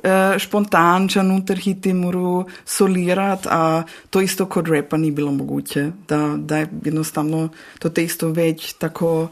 e, 0.04 0.39
spontančan, 0.39 1.32
utrhiti 1.32 1.93
moru 1.93 2.46
solirat, 2.65 3.48
a 3.50 3.84
to 4.10 4.22
isto 4.22 4.46
kod 4.46 4.67
repa 4.67 4.98
ni 4.98 5.12
bilo 5.12 5.32
moguće. 5.32 5.91
Da, 6.08 6.36
da 6.38 6.58
je 6.58 6.67
jednostavno 6.86 7.50
to 7.80 7.89
te 7.89 8.04
isto 8.04 8.30
već 8.30 8.74
tako 8.74 9.28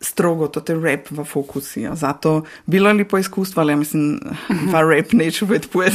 strogo, 0.00 0.48
to 0.48 0.60
te 0.60 0.74
rap 0.74 1.10
v 1.10 1.24
fokusi. 1.24 1.86
A 1.86 1.94
zato 1.94 2.44
bilo 2.66 2.88
je 2.88 2.94
lipo 2.94 3.18
iskustvo, 3.18 3.60
ali 3.60 3.72
ja 3.72 3.76
mislim, 3.76 4.20
va 4.72 4.80
rap 4.80 5.12
neću 5.12 5.46
biti 5.46 5.68
pojed. 5.68 5.92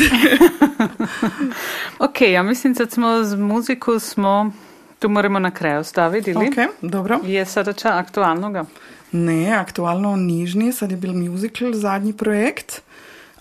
Ok, 2.00 2.22
ja 2.22 2.44
mislim, 2.44 2.76
sad 2.76 2.92
smo 2.92 3.24
z 3.24 3.36
muziku 3.36 4.00
smo, 4.00 4.52
tu 5.00 5.10
moramo 5.10 5.40
na 5.40 5.52
kraju 5.52 5.84
staviti, 5.84 6.32
ili? 6.32 6.48
ok, 6.48 6.82
dobro. 6.82 7.20
Je 7.24 7.46
sada 7.46 7.74
ča 7.74 7.98
aktualnoga? 7.98 8.66
Ne, 9.12 9.54
aktualno 9.54 10.16
nižni, 10.16 10.74
sad 10.74 10.92
je 10.92 10.98
bil 10.98 11.14
musical, 11.14 11.74
zadnji 11.74 12.14
projekt. 12.14 12.82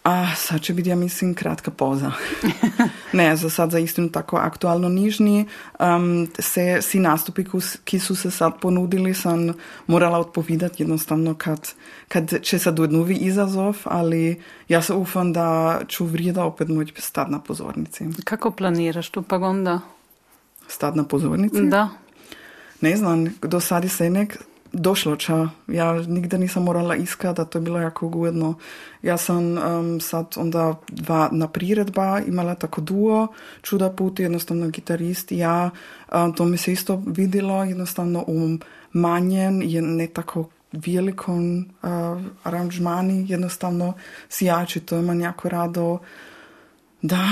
A 0.04 0.34
sad 0.36 0.60
će 0.60 0.74
biti, 0.74 0.88
ja 0.88 0.96
mislim, 0.96 1.34
kratka 1.34 1.70
poza. 1.70 2.12
ne, 3.12 3.36
za 3.36 3.50
sad 3.50 3.70
za 3.70 3.78
istinu 3.78 4.08
tako 4.08 4.36
aktualno 4.36 4.88
nižni. 4.88 5.46
Um, 5.78 6.28
se, 6.38 6.82
si 6.82 6.98
nastupi, 6.98 7.44
ki 7.84 7.98
su 7.98 8.16
se 8.16 8.30
sad 8.30 8.60
ponudili, 8.60 9.14
sam 9.14 9.52
morala 9.86 10.18
odpovidat 10.18 10.80
jednostavno 10.80 11.34
kad, 11.34 11.72
kad 12.08 12.42
će 12.42 12.58
sad 12.58 12.78
novi 12.78 13.14
izazov, 13.14 13.76
ali 13.84 14.42
ja 14.68 14.82
se 14.82 14.94
ufam 14.94 15.32
da 15.32 15.80
ću 15.88 16.04
vrijeda 16.04 16.44
opet 16.44 16.68
moći 16.68 17.02
stati 17.02 17.32
na 17.32 17.40
pozornici. 17.40 18.04
Kako 18.24 18.50
planiraš 18.50 19.10
tu 19.10 19.22
pa 19.22 19.36
onda? 19.36 19.80
Stati 20.68 20.96
na 20.96 21.04
pozornici? 21.04 21.62
Da. 21.62 21.88
Ne 22.80 22.96
znam, 22.96 23.26
do 23.42 23.60
sad 23.60 23.84
je 23.84 23.90
se 23.90 24.10
nek 24.10 24.38
došlo 24.72 25.16
ča. 25.16 25.48
Ja 25.66 25.92
nigde 25.92 26.38
nisam 26.38 26.64
morala 26.64 26.96
iskati, 26.96 27.40
a 27.40 27.44
to 27.44 27.58
je 27.58 27.62
bilo 27.62 27.78
jako 27.78 28.06
ugodno. 28.06 28.54
Ja 29.02 29.16
sam 29.16 29.58
um, 29.58 30.00
sad 30.00 30.26
onda 30.36 30.74
dva 30.88 31.28
na 31.32 31.48
priredba 31.48 32.20
imala 32.26 32.54
tako 32.54 32.80
duo, 32.80 33.26
čuda 33.62 33.90
put, 33.90 34.20
jednostavno 34.20 34.68
gitarist 34.68 35.32
i 35.32 35.38
ja. 35.38 35.70
Um, 36.14 36.32
to 36.32 36.44
mi 36.44 36.56
se 36.56 36.72
isto 36.72 37.02
vidilo, 37.06 37.64
jednostavno 37.64 38.24
u 38.26 38.58
manjem, 38.92 39.62
je 39.62 39.82
ne 39.82 40.06
tako 40.06 40.48
velikom 40.72 41.58
uh, 41.58 42.22
aranžmani, 42.42 43.26
jednostavno 43.28 43.92
sijači, 44.28 44.80
to 44.80 44.98
imam 44.98 45.20
jako 45.20 45.48
rado. 45.48 45.98
Da, 47.02 47.28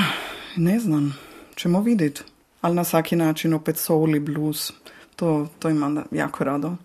ne 0.56 0.80
znam, 0.80 1.16
ćemo 1.56 1.80
vidjeti. 1.80 2.22
Ali 2.61 2.74
na 2.74 2.84
svaki 2.84 3.16
način 3.16 3.54
opet 3.54 3.78
soul 3.78 4.16
i 4.16 4.20
blues, 4.20 4.72
to, 5.16 5.48
to 5.59 5.70
imam 5.70 6.04
jako 6.11 6.44
rado. 6.44 6.76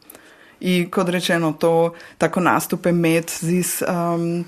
I 0.59 0.87
kot 0.91 1.09
rečeno, 1.09 1.53
to 1.53 1.93
tako 2.17 2.39
nastupe 2.39 2.91
med 2.91 3.29
z 3.29 3.81
um, 3.81 4.45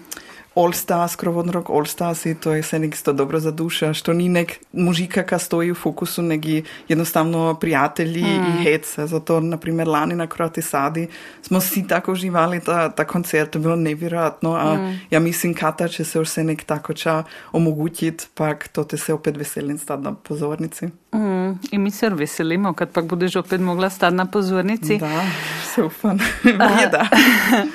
All 0.55 0.73
Stars, 0.73 1.15
krovodnog 1.15 1.69
All 1.69 1.85
Stars 1.85 2.25
i 2.25 2.35
to 2.35 2.53
je 2.53 2.63
se 2.63 2.79
nek 2.79 2.93
isto 2.93 3.13
dobro 3.13 3.39
za 3.39 3.51
duša, 3.51 3.93
što 3.93 4.13
ni 4.13 4.29
nek 4.29 4.59
mužika 4.73 5.23
ka 5.23 5.39
stoji 5.39 5.71
u 5.71 5.75
fokusu, 5.75 6.21
negi 6.21 6.63
jednostavno 6.87 7.53
prijatelji 7.53 8.23
mm. 8.23 8.45
i 8.59 8.63
hece. 8.63 9.07
Zato, 9.07 9.39
na 9.39 9.57
primjer, 9.57 9.87
lani 9.87 10.15
na 10.15 10.27
Kroati 10.27 10.61
Sadi 10.61 11.07
smo 11.41 11.61
si 11.61 11.87
tako 11.87 12.11
uživali 12.11 12.59
ta, 12.59 12.89
ta 12.89 13.05
koncert, 13.05 13.51
to 13.51 13.59
je 13.59 13.61
bilo 13.61 13.75
nevjerojatno, 13.75 14.53
a 14.53 14.75
mm. 14.75 14.99
ja 15.09 15.19
mislim, 15.19 15.53
kata 15.53 15.87
će 15.87 16.03
se 16.03 16.19
už 16.19 16.29
se 16.29 16.43
nek 16.43 16.63
tako 16.63 16.93
ča 16.93 17.23
omogućit, 17.51 18.29
pak 18.33 18.67
to 18.67 18.83
te 18.83 18.97
se 18.97 19.13
opet 19.13 19.37
veselim 19.37 19.77
stati 19.77 20.03
na 20.03 20.13
pozornici. 20.13 20.85
Mm, 21.13 21.59
I 21.71 21.77
mi 21.77 21.91
se 21.91 22.09
veselimo, 22.09 22.73
kad 22.73 22.89
pak 22.89 23.05
budeš 23.05 23.35
opet 23.35 23.61
mogla 23.61 23.89
stati 23.89 24.15
na 24.15 24.25
pozornici. 24.25 24.97
Da, 24.97 25.21
super. 25.75 26.11
da. 26.91 27.07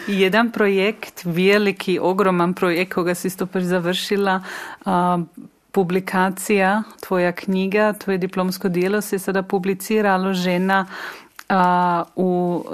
Jedan 0.06 0.52
projekt, 0.52 1.20
veliki, 1.24 1.98
ogroman 1.98 2.54
projekt, 2.54 2.67
koga 2.90 3.14
si 3.14 3.28
isto 3.28 3.46
pač 3.46 3.62
završila, 3.62 4.40
uh, 4.86 5.22
publikacija, 5.72 6.82
tvoja 7.06 7.32
knjiga, 7.32 7.92
tvoje 7.92 8.18
diplomsko 8.18 8.68
delo 8.68 9.00
se 9.00 9.16
je 9.16 9.20
sada 9.20 9.42
publiciralo 9.42 10.32
žena 10.34 10.86
uh, 10.86 11.56
v 12.16 12.22
uh, 12.22 12.64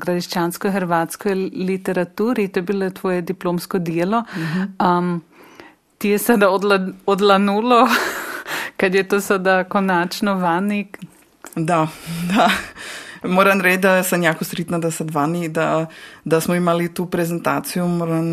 gradiščansko-hrvatskoj 0.00 1.34
literaturi. 1.54 2.48
To 2.48 2.58
je 2.58 2.62
bilo 2.62 2.90
tvoje 2.90 3.22
diplomsko 3.22 3.78
delo. 3.78 4.24
Um, 4.80 5.22
ti 5.98 6.08
je 6.08 6.18
sada 6.18 6.50
odla, 6.50 6.80
odlanulo 7.06 7.88
kad 8.80 8.94
je 8.94 9.08
to 9.08 9.20
sada 9.20 9.64
konačno 9.64 10.34
vani? 10.34 10.86
Da, 11.56 11.86
da. 12.34 12.50
Moram 13.22 13.60
reči, 13.60 13.78
da 13.78 14.02
sem 14.02 14.22
jako 14.22 14.44
sretna, 14.44 14.78
da 14.78 14.90
sem 14.90 15.06
vani, 15.10 15.48
da, 15.48 15.86
da 16.28 16.40
smo 16.40 16.54
imeli 16.54 16.94
tu 16.94 17.06
prezentacijo. 17.06 17.86
Moram, 17.86 18.24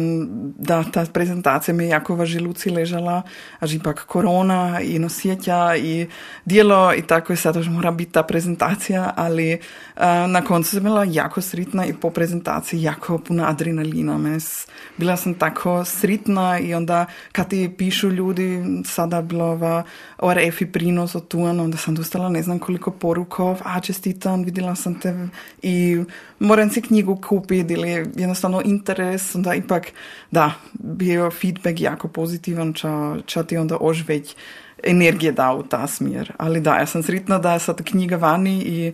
da 0.58 0.84
ta 0.84 1.06
prezentacija 1.14 1.76
mi 1.76 1.84
je 1.84 1.90
jako 1.90 2.16
v 2.16 2.26
želuci 2.26 2.70
ležala, 2.70 3.22
a 3.60 3.68
že 3.68 3.80
pak 3.80 4.06
korona 4.06 4.82
in 4.82 5.06
osjetja 5.06 5.76
in 5.76 6.08
delo 6.46 6.94
in 6.94 7.04
tako 7.04 7.34
je 7.34 7.38
sad 7.38 7.56
už 7.56 7.70
mora 7.70 7.92
biti 7.92 8.12
ta 8.12 8.24
prezentacija, 8.24 9.14
ali 9.16 9.54
uh, 9.54 10.04
na 10.30 10.42
koncu 10.42 10.70
sem 10.70 10.84
bila 10.84 11.04
jako 11.04 11.42
sretna 11.42 11.86
in 11.86 11.96
po 11.96 12.10
prezentaciji 12.10 12.82
jako 12.82 13.18
puna 13.18 13.50
adrenalina. 13.50 14.18
Mes, 14.18 14.68
bila 14.98 15.18
sem 15.18 15.34
tako 15.34 15.86
sretna 15.86 16.60
in 16.60 16.76
onda, 16.76 17.06
kad 17.32 17.50
ti 17.50 17.70
pišu 17.78 18.10
ljudi, 18.10 18.64
sada 18.86 19.22
bilo 19.22 19.56
v 19.56 19.84
ORF-i 20.18 20.66
prinos 20.66 21.16
od 21.16 21.28
tu, 21.28 21.42
onda 21.42 21.78
sam 21.78 21.96
dostala 21.96 22.30
ne 22.30 22.42
znam 22.42 22.60
koliko 22.60 22.92
porukov, 22.92 23.62
a 23.64 23.80
čestitam, 23.80 24.44
videla 24.44 24.76
sam 24.76 25.00
te 25.00 25.28
i 25.62 26.04
moram 26.40 26.70
si 26.70 26.82
knjigu 26.82 27.22
kupiti 27.28 27.74
ili 27.74 27.90
jednostavno 28.16 28.62
interes, 28.66 29.36
onda 29.36 29.54
ipak 29.54 29.88
da, 30.32 30.52
bio 30.74 31.32
feedback 31.32 31.82
jako 31.82 32.08
pozitivan, 32.08 32.74
ča, 32.74 33.16
ča 33.26 33.44
ti 33.44 33.58
onda 33.58 33.78
už 33.78 34.04
već 34.08 34.36
energije 34.84 35.32
da 35.32 35.54
u 35.54 35.64
ta 35.64 35.88
smjer. 35.88 36.34
Ali 36.38 36.62
da, 36.62 36.76
ja 36.76 36.86
sam 36.86 37.04
sretna 37.04 37.38
da 37.38 37.54
je 37.54 37.60
sad 37.60 37.84
knjiga 37.84 38.16
vani 38.16 38.62
i 38.62 38.94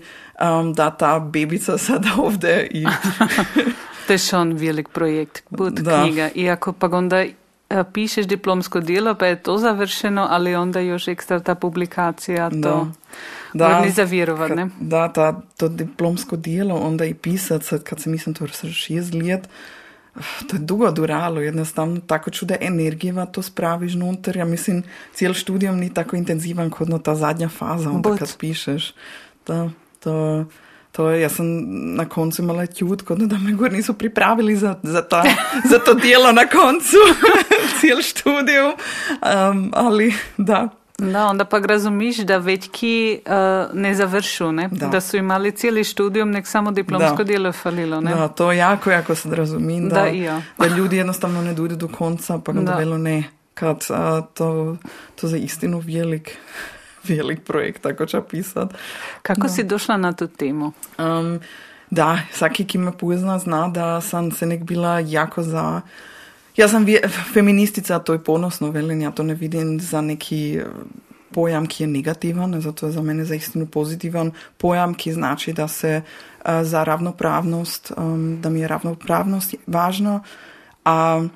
um, 0.60 0.74
da 0.74 0.92
ta 0.92 1.20
bebica 1.20 1.78
sada 1.78 2.10
ovde 2.26 2.68
i... 2.72 2.86
to 4.08 4.14
je 4.14 4.18
šon 4.18 4.54
velik 4.54 4.90
projekt, 4.90 5.44
bud 5.50 5.82
knjiga. 6.04 6.30
Iako 6.36 6.74
pa 6.74 6.88
onda 6.88 7.26
pišeš 7.94 8.26
diplomsko 8.26 8.80
delo, 8.80 9.16
pa 9.16 9.26
je 9.26 9.44
to 9.44 9.58
završeno, 9.58 10.28
ali 10.30 10.56
onda 10.56 10.80
još 10.80 11.08
ekstra 11.08 11.40
ta 11.40 11.56
publikacija, 11.56 12.50
to 12.50 12.92
da, 13.54 13.82
ni 13.82 13.92
zavirovat, 13.92 14.52
ne? 14.56 14.70
Da, 14.80 15.14
ta, 15.14 15.42
to 15.58 15.68
diplomsko 15.68 16.36
delo, 16.36 16.76
onda 16.76 17.06
i 17.06 17.14
pisat, 17.14 17.64
sad 17.64 17.84
kad 17.84 18.00
se 18.00 18.10
mislim 18.10 18.36
to 18.36 18.48
šest 18.48 19.14
let, 19.14 19.50
to 20.48 20.56
je 20.56 20.60
dugo 20.60 20.92
duralo, 20.92 21.42
jednostavno 21.42 22.00
tako 22.08 22.32
čude 22.32 22.58
energijeva 22.62 23.26
to 23.26 23.42
spraviš 23.42 23.94
nutar. 23.94 24.38
Ja 24.38 24.46
mislim, 24.46 24.84
cijel 25.14 25.34
študijom 25.34 25.80
ni 25.80 25.94
tako 25.94 26.16
intenzivan 26.16 26.70
kot 26.70 26.88
no 26.88 27.00
ta 27.00 27.16
zadnja 27.16 27.50
faza, 27.50 27.90
onda 27.90 28.10
But. 28.10 28.20
kad 28.20 28.38
pišeš. 28.38 28.94
Da, 29.48 29.70
to... 30.00 30.46
To 30.92 31.10
je, 31.10 31.22
jaz 31.22 31.36
sem 31.40 31.48
na 31.96 32.06
koncu 32.10 32.42
imela 32.42 32.66
čut, 32.68 33.02
kot 33.02 33.20
da 33.20 33.38
me 33.38 33.54
gor 33.54 33.72
niso 33.72 33.94
pripravili 33.94 34.56
za, 34.56 34.76
za, 34.84 35.02
ta, 35.02 35.24
za 35.70 35.80
to 35.80 35.94
delo 35.94 36.32
na 36.32 36.48
koncu, 36.48 37.00
cel 37.82 38.02
študij. 38.02 38.60
Um, 38.62 39.72
ali 39.76 40.14
da. 40.38 40.70
Da, 40.98 41.26
onda 41.26 41.46
pa 41.46 41.60
razumiš, 41.60 42.18
da 42.18 42.38
večki 42.38 43.20
uh, 43.26 43.80
ne 43.80 43.96
završu, 43.96 44.52
ne? 44.52 44.70
Da. 44.72 44.88
da 44.88 45.02
so 45.02 45.18
imeli 45.18 45.52
celi 45.52 45.84
študijum, 45.84 46.32
nek 46.32 46.48
samo 46.48 46.72
diplomsko 46.72 47.18
da. 47.18 47.24
delo 47.24 47.52
falilo. 47.52 48.02
Ne? 48.02 48.16
Da, 48.16 48.28
to 48.28 48.52
jako, 48.52 48.92
jako 48.92 49.16
se 49.16 49.36
razumim, 49.36 49.90
da, 49.90 49.96
da, 49.96 50.42
da 50.58 50.76
ljudi 50.76 50.98
jednostavno 50.98 51.42
ne 51.42 51.54
dojdu 51.54 51.76
do 51.76 51.88
konca, 51.88 52.40
pa 52.46 52.52
da 52.54 52.76
velo 52.76 52.98
ne, 52.98 53.24
kad 53.54 53.86
uh, 53.90 54.26
to, 54.34 54.78
to 55.16 55.28
za 55.28 55.38
istinu 55.38 55.80
velik 55.80 56.38
velik 57.08 57.44
projekt, 57.44 57.82
tako 57.82 58.06
če 58.06 58.22
pisati. 58.30 58.76
Kako 59.22 59.48
no. 59.48 59.50
si 59.50 59.64
došla 59.64 59.98
na 59.98 60.14
to 60.14 60.28
temo? 60.28 60.72
Um, 60.98 61.40
da, 61.90 62.22
vsaki, 62.32 62.66
ki 62.66 62.78
me 62.78 62.94
pozna, 62.98 63.40
zna, 63.40 63.68
da 63.68 64.02
sem 64.02 64.32
se 64.32 64.46
nek 64.46 64.64
bila 64.64 65.00
jako 65.00 65.44
za. 65.44 65.82
Jaz 66.58 66.72
sem 66.72 66.86
feministica, 67.34 68.00
to 68.00 68.14
je 68.14 68.24
ponosno 68.24 68.72
velenje, 68.72 69.06
ja 69.06 69.12
to 69.12 69.24
ne 69.24 69.34
vidim 69.34 69.80
za 69.80 70.02
neki 70.02 70.60
eh, 70.60 70.66
pojam, 71.32 71.66
ki 71.68 71.84
je 71.84 71.88
negativen, 71.88 72.62
zato 72.62 72.86
je 72.86 72.92
za 72.92 73.02
mene 73.02 73.26
zaistino 73.26 73.66
pozitiven 73.66 74.32
pojam, 74.58 74.94
ki 74.94 75.14
znači, 75.14 75.54
da 75.54 75.68
se 75.68 76.02
uh, 76.02 76.64
za 76.64 76.84
ravnopravnost, 76.84 77.92
um, 77.98 78.42
da 78.42 78.50
mi 78.50 78.60
je 78.60 78.68
ravnopravnost 78.68 79.56
važna. 79.68 80.22
Uh, 80.86 81.32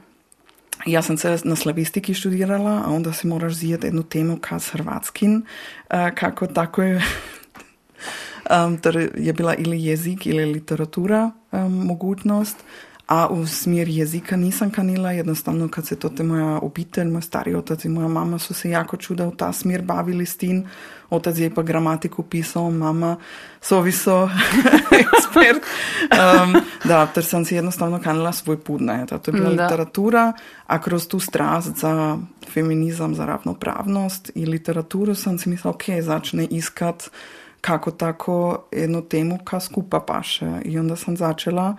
Ja 0.86 1.02
sam 1.02 1.18
se 1.18 1.38
na 1.44 1.56
slavistiki 1.56 2.14
študirala, 2.14 2.84
a 2.86 2.90
onda 2.90 3.14
si 3.14 3.28
moraš 3.28 3.54
zijeti 3.54 3.88
jednu 3.88 4.04
temu 4.04 4.38
ka 4.42 4.60
s 4.60 4.70
hrvatskim, 4.70 5.44
kako 6.16 6.48
tako 6.48 6.84
je, 6.84 6.96
um, 8.66 8.80
je 9.18 9.34
bila 9.34 9.56
ili 9.56 9.84
jezik 9.84 10.26
ili 10.26 10.46
literatura 10.46 11.32
um, 11.52 11.86
mogućnost, 11.86 12.58
a 13.08 13.28
u 13.28 13.48
smjer 13.48 13.90
jezika 13.90 14.36
nisam 14.36 14.72
kanila, 14.72 15.12
jednostavno 15.12 15.68
kad 15.68 15.88
se 15.88 15.96
to 15.96 16.10
te 16.10 16.24
moja 16.24 16.60
obitelj, 16.60 17.08
moj 17.08 17.22
stari 17.22 17.56
otac 17.56 17.86
i 17.86 17.90
moja 17.90 18.08
mama 18.08 18.40
su 18.40 18.54
se 18.54 18.70
jako 18.70 18.98
čuda 18.98 19.28
u 19.28 19.32
ta 19.32 19.54
smjer 19.54 19.82
bavili 19.82 20.26
s 20.26 20.38
tim, 20.38 20.66
otac 21.10 21.38
je 21.38 21.54
pa 21.56 21.64
gramatiku 21.64 22.24
pisao, 22.24 22.72
mama 22.72 23.18
soviso 23.62 24.30
ekspert. 25.36 25.64
Um, 26.12 26.62
da, 26.84 27.06
ter 27.06 27.26
sam 27.26 27.46
si 27.46 27.56
jednostavno 27.56 28.02
kanila 28.04 28.32
svoj 28.32 28.58
put, 28.58 28.82
ne, 28.82 29.06
to 29.08 29.20
je 29.28 29.32
bila 29.32 29.54
da. 29.54 29.64
literatura, 29.64 30.34
a 30.68 30.82
kroz 30.82 31.08
tu 31.08 31.20
strast 31.20 31.78
za 31.78 32.18
feminizam, 32.54 33.16
za 33.16 33.26
ravnopravnost 33.26 34.32
i 34.36 34.46
literaturu 34.46 35.16
sam 35.16 35.38
si 35.38 35.50
mislila, 35.50 35.74
ok, 35.74 35.84
začne 36.02 36.46
iskat 36.46 37.10
kako 37.62 37.92
tako 37.92 38.66
jednu 38.72 39.02
temu 39.02 39.40
ka 39.44 39.60
skupa 39.60 40.00
paše 40.00 40.52
i 40.66 40.80
onda 40.80 40.96
sam 40.96 41.18
začela 41.18 41.76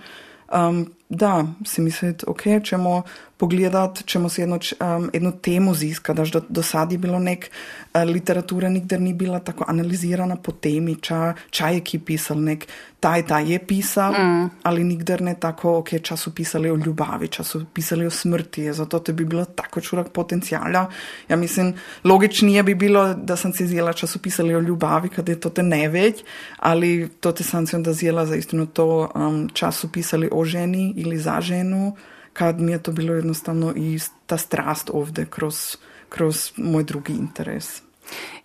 um, 0.53 0.87
da, 1.09 1.47
si 1.65 1.81
misliti, 1.81 2.25
ok, 2.29 2.43
ćemo 2.65 3.03
pogledati, 3.37 4.05
ćemo 4.05 4.29
si 4.29 4.41
jedno, 4.41 4.59
um, 4.81 5.11
jednu 5.13 5.33
temu 5.33 5.75
ziskati, 5.75 6.17
daž 6.17 6.31
do, 6.31 6.41
do 6.49 6.63
sad 6.63 6.93
je 6.93 6.99
bilo 6.99 7.19
nek 7.19 7.51
uh, 7.95 8.03
literatura 8.03 8.69
nikdar 8.69 9.01
ni 9.01 9.15
bila 9.15 9.39
tako 9.39 9.65
analizirana 9.69 10.37
po 10.37 10.53
temi, 10.53 10.97
ča, 11.01 11.35
ča 11.51 11.69
je 11.69 11.81
ki 11.81 11.99
pisal, 11.99 12.41
nek 12.41 12.67
taj, 13.01 13.27
taj 13.27 13.53
je 13.53 13.59
pisal, 13.59 14.13
mm. 14.13 14.51
ali 14.63 14.85
nikdar 14.85 15.21
ne 15.23 15.35
tako, 15.41 15.79
ok, 15.79 15.89
ča 16.03 16.17
su 16.17 16.35
pisali 16.35 16.71
o 16.71 16.77
ljubavi, 16.77 17.29
ča 17.29 17.45
su 17.45 17.65
pisali 17.75 18.07
o 18.07 18.11
smrti, 18.11 18.73
zato 18.73 18.99
to 18.99 19.13
bi 19.13 19.25
bilo 19.25 19.45
tako 19.45 19.81
čurak 19.81 20.09
potencijala. 20.09 20.87
Ja 21.29 21.37
mislim, 21.37 21.75
logičnije 22.05 22.63
bi 22.63 22.75
bilo 22.75 23.15
da 23.15 23.37
sam 23.37 23.53
si 23.53 23.67
zjela 23.67 23.93
ča 23.93 24.07
su 24.07 24.19
pisali 24.19 24.55
o 24.55 24.61
ljubavi, 24.61 25.09
kada 25.09 25.33
je 25.33 25.41
to 25.41 25.51
te 25.51 25.63
ne 25.63 25.89
već, 25.89 26.25
ali 26.57 27.09
to 27.21 27.33
te 27.33 27.45
sam 27.45 27.67
si 27.67 27.77
onda 27.77 27.93
zjela 27.93 28.27
za 28.27 28.37
istinu 28.37 28.67
to 28.67 29.11
um, 29.15 29.49
ča 29.53 29.71
su 29.73 29.93
pisali 29.93 30.29
o 30.33 30.45
ženi 30.45 30.95
ili 30.97 31.19
za 31.19 31.41
ženu, 31.41 31.97
kad 32.33 32.61
mi 32.61 32.73
je 32.73 32.83
to 32.83 32.93
bilo 32.93 33.15
jednostavno 33.15 33.73
i 33.77 33.99
ta 34.27 34.39
strast 34.39 34.91
ovdje 34.93 35.27
kroz, 35.31 35.77
kroz 36.09 36.53
moj 36.57 36.85
drugi 36.85 37.13
interes. 37.13 37.83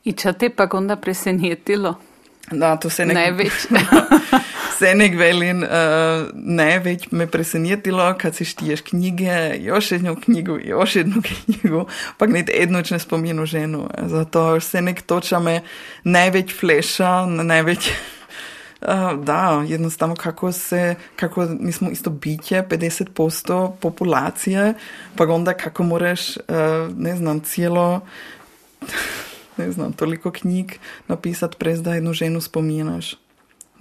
I 0.03 0.13
če 0.13 0.33
te 0.33 0.49
pa 0.49 0.67
onda 0.71 0.95
presenetilo? 0.95 1.95
Da, 2.51 2.75
to 2.75 2.89
se 2.89 3.05
Največ. 3.05 3.67
se 4.79 4.95
nek 4.95 5.15
velin, 5.17 5.63
uh, 5.63 6.31
največ 6.33 7.05
me 7.11 7.27
presenetilo, 7.27 8.07
kad 8.17 8.35
si 8.35 8.45
štiješ 8.45 8.81
knjige, 8.81 9.55
još 9.59 9.91
jednu 9.91 10.15
knjigu, 10.23 10.57
još 10.63 10.95
jednu 10.95 11.21
knjigu, 11.29 11.85
pa 12.17 12.27
nek 12.27 12.49
jednoč 12.49 12.91
ne 12.91 12.99
spominu 12.99 13.45
ženu. 13.45 13.87
Zato 14.07 14.59
se 14.59 14.81
nek 14.81 15.01
toča 15.01 15.39
me 15.39 15.61
največ 16.03 16.55
fleša, 16.59 17.25
največ... 17.25 17.91
Da, 19.23 19.65
jednostavno 19.67 20.15
kako 20.15 20.51
se, 20.51 20.95
kako 21.15 21.47
mi 21.59 21.71
smo 21.71 21.89
isto 21.89 22.09
biće, 22.09 22.63
50% 22.69 23.71
populacije, 23.79 24.73
pa 25.15 25.23
onda 25.23 25.53
kako 25.53 25.83
moraš, 25.83 26.37
uh, 26.37 26.43
ne 26.97 27.15
znam, 27.15 27.39
cijelo, 27.39 27.99
ne 29.57 29.71
znam, 29.71 29.93
toliko 29.93 30.31
knjig 30.31 30.71
napisati 31.07 31.57
prez 31.57 31.81
da 31.81 31.93
jednu 31.93 32.13
ženu 32.13 32.41
spominaš. 32.41 33.15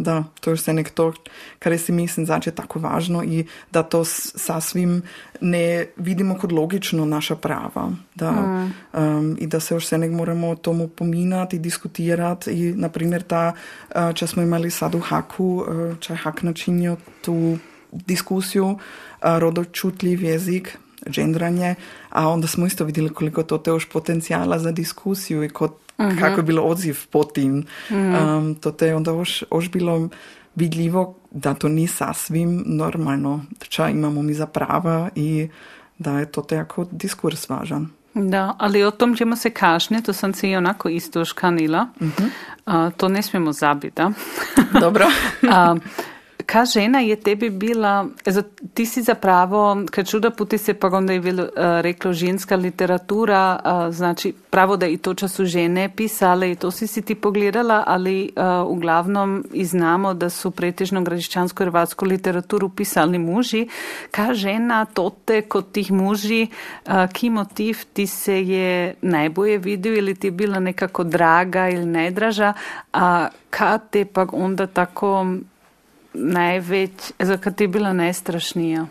Da, 0.01 0.25
to 0.41 0.51
je 0.51 0.57
vse 0.57 0.73
nekto, 0.73 1.13
kar 1.59 1.79
si 1.79 1.93
mislim, 1.93 2.27
da 2.27 2.39
je 2.47 2.55
tako 2.57 2.79
važno 2.79 3.23
in 3.23 3.45
da 3.73 3.83
to 3.83 4.05
sasvim 4.05 5.03
ne 5.41 5.87
vidimo 5.97 6.39
kot 6.39 6.53
logično 6.53 7.05
naša 7.05 7.37
prava. 7.37 7.91
Da, 8.15 8.31
mm. 8.31 8.73
um, 8.93 9.37
in 9.41 9.49
da 9.49 9.61
se 9.61 9.77
vse 9.77 9.99
nek 9.99 10.11
moramo 10.11 10.55
tomu 10.57 10.89
pominati, 10.89 11.59
diskutirati. 11.59 12.51
In, 12.51 12.81
naprimer, 12.81 13.23
ta, 13.23 13.53
uh, 13.53 14.15
če 14.15 14.27
smo 14.27 14.43
imeli 14.43 14.71
sad 14.71 14.97
v 14.97 15.03
Haku, 15.05 15.51
uh, 15.61 15.83
če 16.01 16.17
Hak 16.25 16.43
načinijo 16.49 16.97
tu 17.21 17.59
diskusijo, 17.93 18.71
uh, 18.71 18.81
rodočutljiv 19.21 20.25
jezik, 20.25 20.79
gendranje, 21.07 21.75
a 22.09 22.29
onda 22.29 22.49
smo 22.49 22.67
isto 22.67 22.85
videli, 22.85 23.13
koliko 23.13 23.43
to 23.43 23.61
je 23.67 23.75
už 23.75 23.89
potencijala 23.93 24.59
za 24.59 24.73
diskusijo 24.73 25.43
in 25.45 25.51
kot 25.51 25.90
-hmm. 26.07 26.21
kako 26.21 26.37
je 26.37 26.43
bilo 26.43 26.63
odziv 26.63 27.07
po 27.11 27.25
tim. 27.25 27.65
Um, 27.91 28.55
to 28.55 28.85
je 28.85 28.97
onda 28.97 29.13
už, 29.13 29.45
už 29.51 29.71
bilo 29.71 30.09
vidljivo, 30.55 31.15
da 31.31 31.55
to 31.55 31.69
ni 31.69 31.87
sasvim 31.87 32.63
normalno, 32.67 33.45
če 33.69 33.91
imamo 33.91 34.23
mi 34.23 34.35
za 34.35 34.47
prava 34.47 35.09
in 35.15 35.49
da 35.99 36.19
je 36.19 36.27
to 36.27 36.45
jako 36.51 36.87
diskurs 36.91 37.49
važan. 37.49 37.89
Da, 38.15 38.55
ali 38.59 38.85
o 38.85 38.91
tom 38.91 39.17
ćemo 39.17 39.37
se 39.37 39.51
kašnje, 39.51 40.03
to 40.03 40.13
sam 40.13 40.35
se 40.35 40.51
i 40.51 40.57
onako 40.57 40.89
isto 40.89 41.25
škanila. 41.25 41.85
Mm 41.85 42.13
-hmm. 42.17 42.29
uh, 42.87 42.93
to 42.97 43.09
ne 43.09 43.23
smijemo 43.23 43.53
zabiti. 43.53 44.03
Dobro. 44.81 45.07
uh, 45.43 45.79
Ka 46.47 46.65
žena 46.65 47.01
je 47.01 47.17
tebi 47.17 47.51
bila, 47.51 48.07
ti 48.75 48.87
si 48.87 49.03
zapravo, 49.03 49.83
kad 49.91 50.09
čuda 50.09 50.31
puti 50.31 50.59
se 50.59 50.75
pa 50.75 50.89
onda 50.89 51.13
je 51.13 51.21
bilo 51.21 51.43
uh, 51.43 51.51
reklo 51.57 52.13
ženska 52.13 52.57
literatura, 52.57 53.61
uh, 53.65 53.95
znači 53.95 54.35
pravo 54.51 54.77
da 54.77 54.87
i 54.87 54.97
to 54.97 55.15
času 55.15 55.45
žene 55.45 55.91
pisale 55.97 56.53
i 56.53 56.55
to 56.55 56.71
si 56.71 56.87
si 56.87 57.03
ti 57.03 57.15
pogledala, 57.15 57.85
ali 57.87 58.33
uh, 58.37 58.71
uglavnom 58.71 59.45
i 59.53 59.65
znamo 59.65 60.15
da 60.15 60.31
su 60.31 60.51
pretežno 60.51 61.03
gradišćansku 61.03 61.65
hrvatsku 61.65 62.05
literaturu 62.05 62.69
pisali 62.69 63.19
muži. 63.19 63.69
Ka 64.11 64.35
žena 64.35 64.85
tote 64.85 65.43
kod 65.43 65.73
tih 65.73 65.93
muži, 65.93 66.47
uh, 66.87 66.93
ki 67.13 67.31
motiv 67.31 67.79
ti 67.93 68.07
se 68.07 68.43
je 68.43 68.95
najbolje 69.03 69.59
vidio 69.59 69.95
ili 69.95 70.15
ti 70.15 70.27
je 70.27 70.31
bila 70.31 70.61
nekako 70.61 71.05
draga 71.05 71.69
ili 71.69 71.87
najdraža, 71.87 72.53
a 72.93 73.29
ka 73.51 73.79
te 73.79 74.05
pa 74.05 74.27
onda 74.33 74.67
tako 74.67 75.27
največ, 76.15 77.13
za 77.19 77.37
katero 77.37 77.65
je 77.65 77.69
bila 77.69 77.93
najstrašnija? 77.93 78.87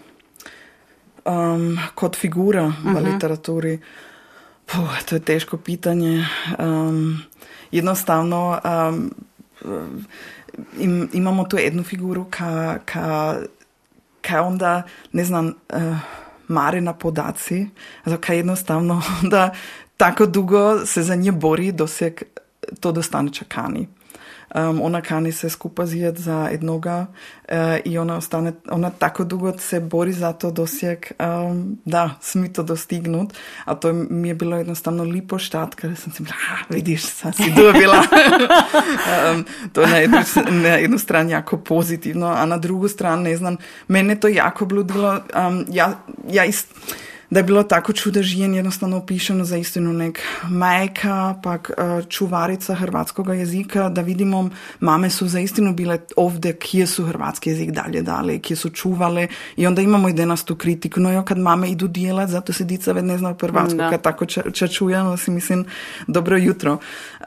Um, 1.25 1.79
kot 1.95 2.15
figura 2.15 2.65
uh 2.65 2.73
-huh. 2.73 2.93
v 2.93 3.01
mhm. 3.01 3.13
literaturi. 3.13 3.79
Puh, 4.65 5.03
to 5.09 5.15
je 5.15 5.19
težko 5.19 5.57
pitanje. 5.57 6.25
Um, 6.59 7.21
jednostavno 7.71 8.59
um, 8.63 9.11
im, 10.79 11.09
imamo 11.13 11.43
tu 11.43 11.57
eno 11.57 11.83
figuro, 11.83 12.25
ki 14.21 14.35
onda, 14.35 14.83
ne 15.11 15.23
znam, 15.23 15.53
uh, 15.73 15.97
mare 16.47 16.81
na 16.81 16.93
podaci, 16.93 17.69
ki 18.21 18.39
enostavno 18.39 19.01
onda 19.23 19.51
tako 19.97 20.25
dolgo 20.25 20.85
se 20.85 21.03
za 21.03 21.15
nje 21.15 21.31
bori, 21.31 21.71
da 21.71 21.87
se 21.87 22.13
to 22.79 22.91
dostane 22.91 23.33
čakani. 23.33 23.87
Um, 24.55 24.81
ona 24.81 25.01
kani 25.01 25.31
se 25.31 25.49
skupa 25.49 25.85
zjeti 25.85 26.21
za 26.21 26.47
jednoga 26.51 27.05
uh, 27.51 27.55
i 27.85 27.97
ona 27.97 28.17
ostane, 28.17 28.53
ona 28.71 28.89
tako 28.89 29.23
dugo 29.23 29.57
se 29.57 29.79
bori 29.79 30.13
za 30.13 30.33
to 30.33 30.51
dosjek 30.51 31.11
um, 31.19 31.77
da 31.85 32.09
smi 32.21 32.53
to 32.53 32.63
dostignut, 32.63 33.33
a 33.65 33.75
to 33.75 33.93
mi 33.93 34.27
je 34.27 34.35
bilo 34.35 34.57
jednostavno 34.57 35.03
lipo 35.03 35.39
štat, 35.39 35.75
kada 35.75 35.95
sam 35.95 36.13
si 36.13 36.23
bila, 36.23 36.35
vidiš, 36.69 37.03
sad 37.03 37.35
si 37.35 37.51
dobila. 37.55 37.97
um, 39.33 39.45
to 39.73 39.81
je 39.81 39.87
na 39.87 39.97
jednu, 39.97 40.19
na 40.51 40.69
jednu 40.69 40.97
stranu 40.97 41.29
jako 41.29 41.57
pozitivno, 41.57 42.27
a 42.27 42.45
na 42.45 42.57
drugu 42.57 42.87
stranu, 42.87 43.23
ne 43.23 43.37
znam, 43.37 43.57
mene 43.87 44.15
to 44.15 44.27
jako 44.27 44.65
bludilo, 44.65 45.19
um, 45.47 45.65
ja, 45.69 45.99
ja 46.27 46.45
ist, 46.45 46.67
da 47.29 47.39
je 47.39 47.43
bilo 47.43 47.63
tako 47.63 47.93
čudežen, 47.93 48.55
jednostavno 48.55 48.97
opišeno 48.97 49.45
za 49.45 49.57
istino 49.57 49.93
nek 49.93 50.19
majka, 50.49 51.35
pa 51.43 51.55
eh, 51.55 52.01
čuvarica 52.09 52.75
hrvatskega 52.75 53.33
jezika, 53.33 53.89
da 53.89 54.01
vidimo, 54.01 54.49
mame 54.79 55.09
su 55.09 55.27
za 55.27 55.39
istinu 55.39 55.73
bile 55.73 55.99
ovde, 56.15 56.53
kje 56.53 56.87
su 56.87 57.05
hrvatski 57.05 57.49
jezik 57.49 57.71
dalje 57.71 58.01
dale, 58.01 58.39
kje 58.39 58.55
su 58.55 58.69
čuvale 58.69 59.27
i 59.55 59.67
onda 59.67 59.81
imamo 59.81 60.09
i 60.09 60.13
danas 60.13 60.43
tu 60.43 60.55
kritiku, 60.55 60.99
no 60.99 61.11
jo 61.11 61.23
kad 61.25 61.37
mame 61.37 61.69
idu 61.69 61.87
dijelat, 61.87 62.29
zato 62.29 62.53
se 62.53 62.63
dica 62.63 62.91
ved 62.91 63.05
ne 63.05 63.17
zna 63.17 63.35
hrvatsko, 63.41 63.77
kad 63.77 64.01
tako 64.01 64.25
če, 64.25 64.67
čuje, 64.67 64.97
no 65.03 65.17
si 65.17 65.31
mislim, 65.31 65.65
dobro 66.07 66.37
jutro. 66.37 66.77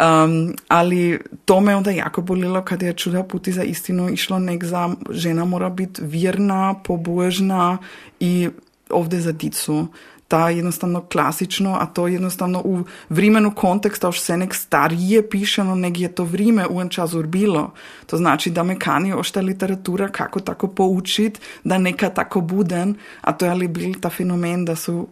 Um, 0.00 0.54
ali 0.68 1.20
to 1.44 1.60
me 1.60 1.76
onda 1.76 1.90
jako 1.90 2.22
bolilo, 2.22 2.62
kad 2.62 2.82
je 2.82 2.92
čuda 2.92 3.22
puti 3.22 3.52
za 3.52 3.62
istinu 3.62 4.10
išlo 4.10 4.38
nek 4.38 4.64
za 4.64 4.90
žena 5.10 5.44
mora 5.44 5.70
biti 5.70 6.02
vjerna, 6.04 6.74
pobožna 6.84 7.78
i 8.20 8.48
ovde 8.92 9.20
za 9.20 9.32
dicu. 9.32 9.86
Ta 10.28 10.48
jednostavno 10.48 11.00
klasično, 11.12 11.76
a 11.80 11.86
to 11.86 12.06
jednostavno 12.06 12.62
u 12.64 12.84
vrimenu 13.08 13.54
konteksta 13.54 14.08
už 14.08 14.20
se 14.20 14.36
nek 14.36 14.54
starije 14.54 15.30
pišeno, 15.30 15.74
nek 15.74 16.00
je 16.00 16.08
to 16.14 16.24
vrime 16.24 16.66
u 16.70 16.80
en 16.80 16.88
času 16.88 17.22
bilo. 17.22 17.70
To 18.06 18.16
znači 18.16 18.50
da 18.50 18.62
me 18.62 18.78
kani 18.78 19.12
ošta 19.12 19.40
literatura 19.40 20.08
kako 20.08 20.40
tako 20.40 20.68
poučit, 20.68 21.40
da 21.64 21.78
neka 21.78 22.08
tako 22.08 22.40
buden, 22.40 22.94
a 23.20 23.32
to 23.32 23.44
je 23.44 23.50
ali 23.50 23.68
bil 23.68 23.94
ta 24.00 24.10
fenomen 24.10 24.64
da 24.64 24.76
su 24.76 25.08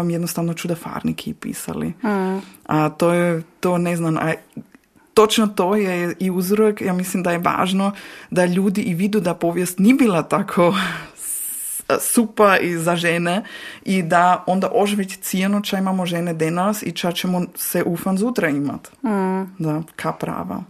um, 0.00 0.10
jednostavno 0.10 0.54
čudafarniki 0.54 1.34
pisali. 1.34 1.88
Mm. 1.88 2.38
A 2.66 2.88
to 2.88 3.12
je, 3.12 3.42
to 3.60 3.78
ne 3.78 3.96
znam, 3.96 4.16
a 4.16 4.32
točno 5.14 5.46
to 5.46 5.76
je 5.76 6.14
i 6.18 6.30
uzrok, 6.30 6.80
ja 6.80 6.92
mislim 6.92 7.22
da 7.22 7.32
je 7.32 7.38
važno 7.38 7.92
da 8.30 8.44
ljudi 8.44 8.82
i 8.82 8.94
vidu 8.94 9.20
da 9.20 9.34
povijest 9.34 9.78
ni 9.78 9.94
bila 9.94 10.22
tako 10.22 10.74
super 12.00 12.62
i 12.62 12.76
za 12.76 12.96
žene 12.96 13.42
i 13.84 14.02
da 14.02 14.44
onda 14.46 14.70
oživiti 14.74 15.16
cijenu 15.16 15.62
ča 15.62 15.78
imamo 15.78 16.06
žene 16.06 16.34
danas 16.34 16.82
i 16.82 16.92
ča 16.92 17.12
ćemo 17.12 17.42
se 17.56 17.82
ufan 17.82 18.18
zutra 18.18 18.48
imat. 18.48 18.90
Mm. 19.02 19.42
Da, 19.58 19.82
ka 19.96 20.12
prava. 20.12 20.62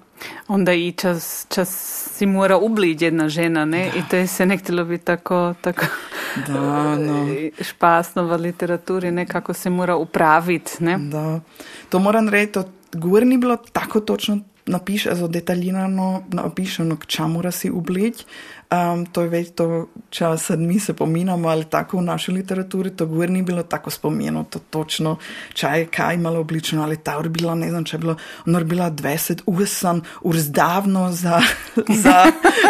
Onda 0.48 0.72
i 0.72 0.92
čas, 0.92 1.46
čas 1.48 1.68
si 2.16 2.26
mora 2.26 2.56
ubliđ 2.56 3.02
jedna 3.02 3.28
žena, 3.28 3.64
ne? 3.64 3.90
Da. 3.92 3.98
I 3.98 4.02
to 4.10 4.16
je 4.16 4.26
se 4.26 4.46
nektilo 4.46 4.84
biti 4.84 5.04
tako, 5.04 5.54
tako 5.60 5.86
da, 6.46 6.96
no. 6.96 7.28
špasno 7.68 8.24
v 8.24 8.36
literaturi, 8.36 9.10
ne? 9.10 9.26
Kako 9.26 9.54
se 9.54 9.70
mora 9.70 9.96
upraviti, 9.96 10.72
ne? 10.80 10.98
Da. 10.98 11.40
To 11.88 11.98
moram 11.98 12.28
reći, 12.28 12.52
to 12.52 12.64
gore 12.92 13.26
ni 13.26 13.38
bilo 13.38 13.56
tako 13.56 14.00
točno 14.00 14.38
napiše, 14.66 15.10
also 15.10 15.28
detaljirano 15.28 16.22
napišeno, 16.28 16.96
k 16.96 17.06
čemu 17.06 17.52
si 17.52 17.70
ublić. 17.70 18.24
Um, 18.70 19.06
to 19.06 19.22
je 19.22 19.28
već 19.28 19.48
to, 19.58 19.88
če 20.14 20.28
sad 20.38 20.60
mi 20.62 20.78
se 20.78 20.94
pominamo, 20.94 21.48
ali 21.48 21.64
tako 21.64 21.98
v 21.98 22.04
naši 22.06 22.30
literaturi 22.32 22.92
to 22.94 23.06
govor 23.06 23.30
ni 23.30 23.42
bilo 23.42 23.62
tako 23.62 23.90
spomenuto 23.90 24.60
točno, 24.70 25.16
če 25.54 25.66
je 25.66 25.86
kaj 25.90 26.14
imalo 26.14 26.38
oblično, 26.40 26.82
ali 26.82 26.96
ta 26.96 27.16
bila, 27.18 27.54
ne 27.54 27.70
znam, 27.70 27.84
če 27.84 27.96
je 27.96 27.98
bilo, 27.98 28.14
ona 28.46 28.58
je 28.58 28.64
bila 28.64 28.90
20 28.90 29.42
usan, 29.46 30.02
urzdavno 30.22 31.08
za, 31.12 31.40
za, 32.04 32.14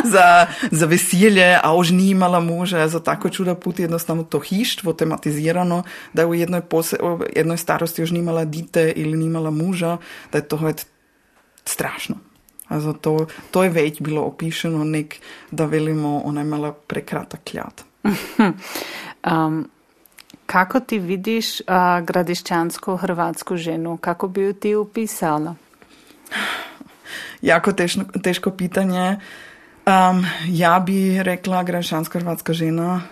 za, 0.04 0.46
za 0.70 0.86
veselje, 0.86 1.58
a 1.62 1.74
už 1.76 1.90
ni 1.90 2.08
imala 2.16 2.40
moža, 2.40 2.88
za 2.88 3.02
tako 3.04 3.28
čuda 3.28 3.54
puti 3.54 3.82
jednostavno 3.82 4.24
to 4.24 4.40
hištvo 4.40 4.92
tematizirano, 4.92 5.82
da 6.12 6.22
je 6.22 6.32
v 6.32 6.40
jednoj, 6.40 6.64
pose, 6.64 6.96
v 6.96 7.28
jednoj 7.36 7.60
starosti 7.60 8.02
už 8.02 8.16
ni 8.16 8.24
imala 8.24 8.44
dite 8.44 8.88
ili 8.96 9.18
ni 9.18 9.26
imala 9.26 9.50
moža, 9.50 9.98
da 10.32 10.38
je 10.38 10.48
to 10.48 10.72
strašno. 11.64 12.29
Also 12.70 12.92
to, 12.92 13.26
to 13.50 13.64
je 13.64 13.70
već 13.70 14.00
bilo 14.00 14.22
opišeno, 14.22 14.84
nek, 14.84 15.16
da 15.50 15.64
velimo, 15.64 16.22
ona 16.24 16.40
je 16.40 16.46
imala 16.46 16.72
prekratak 16.72 17.54
ljad. 17.54 17.82
um, 19.26 19.68
kako 20.46 20.80
ti 20.80 20.98
vidiš 20.98 21.60
uh, 21.60 21.66
gradišćansku 22.06 22.96
hrvatsku 22.96 23.56
ženu? 23.56 23.96
Kako 23.96 24.28
bi 24.28 24.42
ju 24.42 24.52
ti 24.52 24.74
upisala? 24.74 25.54
Jako 27.42 27.72
teško, 27.72 28.00
teško 28.22 28.50
pitanje. 28.50 29.16
Um, 29.86 30.26
ja 30.46 30.80
bi 30.80 31.22
rekla 31.22 31.62
gradišćanska 31.62 32.18
hrvatska 32.18 32.52
žena, 32.52 33.02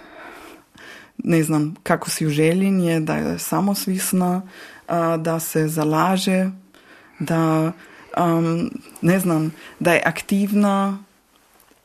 ne 1.19 1.43
znam 1.43 1.75
kako 1.83 2.11
si 2.11 2.25
ju 2.25 2.31
želim, 2.31 2.79
je 2.79 3.01
da 3.01 3.15
je 3.15 3.39
samosvisna, 3.39 4.43
uh, 4.89 5.23
da 5.23 5.41
se 5.41 5.69
zalaže, 5.69 6.51
da 7.19 7.73
um, 8.17 8.71
ne 9.03 9.19
znam, 9.19 9.53
da 9.81 9.93
je 9.93 10.03
aktivna, 10.05 10.99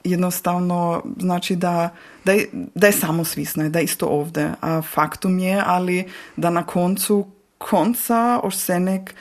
jednostavno 0.04 1.04
znači 1.20 1.56
da, 1.56 1.90
da, 2.26 2.32
je, 2.32 2.50
da 2.76 2.88
je 2.88 2.94
samosvisna, 2.94 3.70
da 3.70 3.80
je 3.80 3.86
isto 3.86 4.06
ovde. 4.08 4.52
A 4.62 4.82
faktum 4.82 5.40
je, 5.40 5.64
ali 5.66 6.06
da 6.36 6.50
na 6.50 6.66
koncu 6.66 7.26
konca 7.58 8.40
ošsenek 8.44 9.16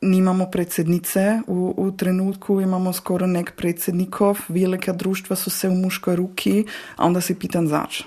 nimamo 0.00 0.46
predsednice 0.46 1.40
u, 1.46 1.74
u 1.76 1.92
trenutku, 1.96 2.60
imamo 2.60 2.92
skoro 2.92 3.26
nek 3.26 3.52
predsednikov, 3.56 4.38
velika 4.48 4.92
društva 4.92 5.36
su 5.36 5.50
se 5.50 5.68
u 5.68 5.74
muškoj 5.74 6.16
ruki, 6.16 6.64
a 6.96 7.06
onda 7.06 7.20
se 7.20 7.38
pitan 7.38 7.66
zač. 7.66 8.02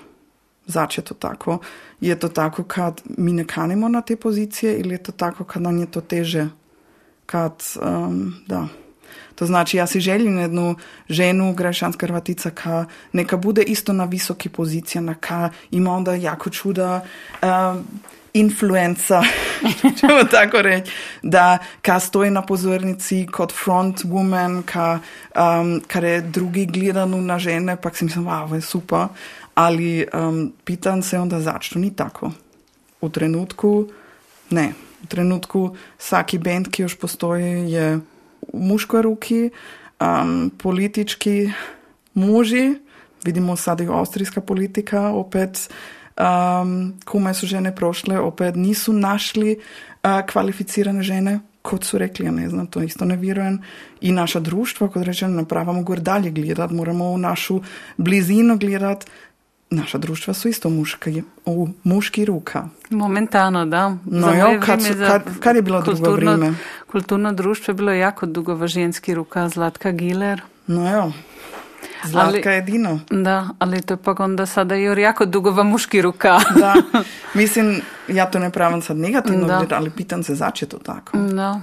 Zač 0.66 0.98
je 0.98 1.04
to 1.04 1.14
tako? 1.14 1.58
Je 2.00 2.18
to 2.18 2.28
tako 2.28 2.62
kad 2.62 3.02
mi 3.04 3.32
ne 3.32 3.44
kanimo 3.44 3.88
na 3.88 4.00
te 4.00 4.16
pozicije 4.16 4.78
ili 4.78 4.94
je 4.94 5.02
to 5.02 5.12
tako 5.12 5.44
kad 5.44 5.62
nam 5.62 5.78
je 5.78 5.86
to 5.86 6.00
teže? 6.00 6.48
Kad, 7.26 7.64
um, 7.82 8.34
da. 8.46 8.68
To 9.34 9.46
znači, 9.46 9.76
ja 9.76 9.86
si 9.86 10.00
želim 10.00 10.38
jednu 10.38 10.76
ženu, 11.08 11.54
grešanska 11.54 12.06
Hrvatica, 12.06 12.50
ka 12.50 12.84
neka 13.12 13.36
bude 13.36 13.62
isto 13.62 13.92
na 13.92 14.04
visoki 14.04 14.48
pozicijama, 14.48 15.14
ka 15.14 15.50
ima 15.70 15.92
onda 15.92 16.14
jako 16.14 16.50
čuda 16.50 17.04
um, 17.42 17.84
influenca, 18.32 19.22
ćemo 20.00 20.24
tako 20.30 20.62
reći, 20.62 20.92
da 21.22 21.58
ka 21.82 22.00
stoji 22.00 22.30
na 22.30 22.42
pozornici 22.42 23.26
kot 23.32 23.52
front 23.64 24.04
woman, 24.04 24.62
ka, 24.62 24.98
um, 25.36 25.82
kada 25.86 26.06
je 26.06 26.20
drugi 26.20 26.66
gledanu 26.66 27.20
na 27.20 27.38
žene, 27.38 27.76
pa 27.76 27.90
si 27.90 28.04
mislim, 28.04 28.24
wow, 28.24 28.54
je 28.54 28.60
super, 28.60 29.06
ali 29.54 30.06
um, 30.14 30.52
pitan 30.64 31.02
se 31.02 31.18
onda 31.18 31.40
zašto 31.40 31.78
ni 31.78 31.96
tako. 31.96 32.32
U 33.00 33.08
trenutku, 33.08 33.88
ne, 34.50 34.68
u 34.68 34.91
trenutku 35.08 35.76
svaki 35.98 36.38
band, 36.38 36.68
ki 36.70 36.82
još 36.82 36.98
postoji, 36.98 37.72
je 37.72 38.00
u 38.52 38.58
muškoj 38.58 39.02
ruki, 39.02 39.50
um, 40.00 40.50
politički 40.58 41.50
muži, 42.14 42.74
vidimo 43.24 43.56
sad 43.56 43.80
i 43.80 43.86
austrijska 43.86 44.40
politika, 44.40 45.08
opet 45.08 45.70
um, 46.18 46.94
kome 47.04 47.34
su 47.34 47.46
žene 47.46 47.76
prošle, 47.76 48.20
opet 48.20 48.56
nisu 48.56 48.92
našli 48.92 49.58
uh, 49.58 50.10
kvalificirane 50.32 51.02
žene, 51.02 51.40
kot 51.62 51.84
su 51.84 51.98
rekli, 51.98 52.26
ja 52.26 52.32
ne 52.32 52.48
znam, 52.48 52.66
to 52.66 52.82
isto 52.82 53.04
ne 53.04 53.16
vjerujem. 53.16 53.62
I 54.00 54.12
naša 54.12 54.40
društva, 54.40 54.88
kot 54.88 55.02
rečeno, 55.02 55.34
napravamo 55.34 55.82
gor 55.82 56.00
dalje 56.00 56.30
gledat, 56.30 56.70
moramo 56.70 57.04
u 57.04 57.18
našu 57.18 57.60
blizinu 57.96 58.58
gledat, 58.58 59.06
naša 59.72 59.98
društva 59.98 60.34
su 60.34 60.48
isto 60.48 60.70
muški, 60.70 61.22
u 61.46 61.68
muški 61.84 62.24
ruka. 62.24 62.68
Momentano, 62.90 63.66
da. 63.66 63.96
No 64.04 64.20
Za 64.20 64.32
jo, 64.34 64.60
kad, 64.66 64.82
su, 64.82 64.92
kad, 65.06 65.22
kad 65.40 65.56
je 65.56 65.62
bilo 65.62 65.80
drugo 65.82 65.98
kulturno, 65.98 66.32
vrijeme? 66.32 66.56
kulturno 66.92 67.32
društvo 67.32 67.72
je 67.72 67.76
bilo 67.76 67.92
jako 67.92 68.26
dugo 68.26 68.54
v 68.54 68.66
ženski 68.66 69.14
ruka, 69.14 69.48
Zlatka 69.48 69.92
Giler. 69.92 70.42
No 70.66 70.90
jo, 70.90 71.12
Zlatka 72.04 72.48
Ali- 72.48 72.56
jedino. 72.56 73.00
Da, 73.10 73.48
ali 73.58 73.82
to 73.82 73.94
je 73.94 73.98
pa 73.98 74.14
onda 74.18 74.46
sada 74.46 74.74
još 74.74 74.98
jako 74.98 75.24
dugo 75.26 75.50
v 75.50 75.64
muški 75.64 76.02
ruka. 76.02 76.38
Da, 76.58 76.74
mislim, 77.34 77.80
ja 78.08 78.26
to 78.26 78.38
ne 78.38 78.50
pravim 78.50 78.82
sad 78.82 78.96
negativno, 78.96 79.46
Da. 79.46 79.66
ali 79.70 79.90
pitam 79.90 80.22
se 80.22 80.34
zač 80.34 80.62
je 80.62 80.68
to 80.68 80.78
tako. 80.78 81.18
Da. 81.18 81.60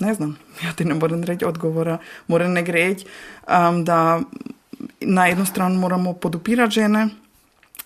Ne 0.00 0.14
znam, 0.14 0.36
ja 0.64 0.72
ti 0.72 0.84
ne 0.84 0.94
moram 0.94 1.22
reći 1.24 1.44
odgovora. 1.44 1.98
Moram 2.28 2.52
nek 2.52 2.68
reći 2.68 3.06
um, 3.68 3.84
da 3.84 4.20
na 5.00 5.26
jednu 5.26 5.44
stranu 5.44 5.80
moramo 5.80 6.12
podupirati 6.12 6.70
žene, 6.70 7.08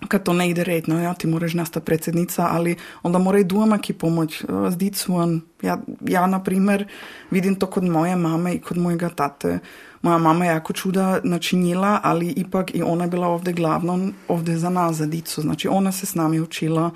kad 0.08 0.22
to 0.22 0.32
ne 0.32 0.50
ide 0.50 0.64
reći, 0.64 0.90
no 0.90 1.00
ja 1.00 1.14
ti 1.14 1.26
moraš 1.26 1.54
nastati 1.54 1.86
predsjednica, 1.86 2.48
ali 2.50 2.76
onda 3.02 3.18
mora 3.18 3.38
i 3.38 3.44
duamaki 3.44 3.92
pomoć 3.92 4.44
s 4.70 4.76
dicom. 4.76 5.42
Ja, 5.62 5.78
ja, 6.06 6.26
na 6.26 6.42
primjer, 6.42 6.88
vidim 7.30 7.54
to 7.54 7.66
kod 7.66 7.84
moje 7.84 8.16
mame 8.16 8.54
i 8.54 8.60
kod 8.60 8.78
mojega 8.78 9.08
tate. 9.08 9.58
Moja 10.02 10.18
mama 10.18 10.44
je 10.44 10.48
jako 10.48 10.72
čuda 10.72 11.20
načinila, 11.24 12.00
ali 12.02 12.28
ipak 12.28 12.74
i 12.74 12.82
ona 12.82 13.04
je 13.04 13.10
bila 13.10 13.28
ovdje 13.28 13.52
glavno, 13.52 14.08
ovdje 14.28 14.58
za 14.58 14.70
nas, 14.70 14.96
za 14.96 15.06
dicu. 15.06 15.40
Znači 15.40 15.68
ona 15.68 15.92
se 15.92 16.06
s 16.06 16.14
nami 16.14 16.40
učila, 16.40 16.90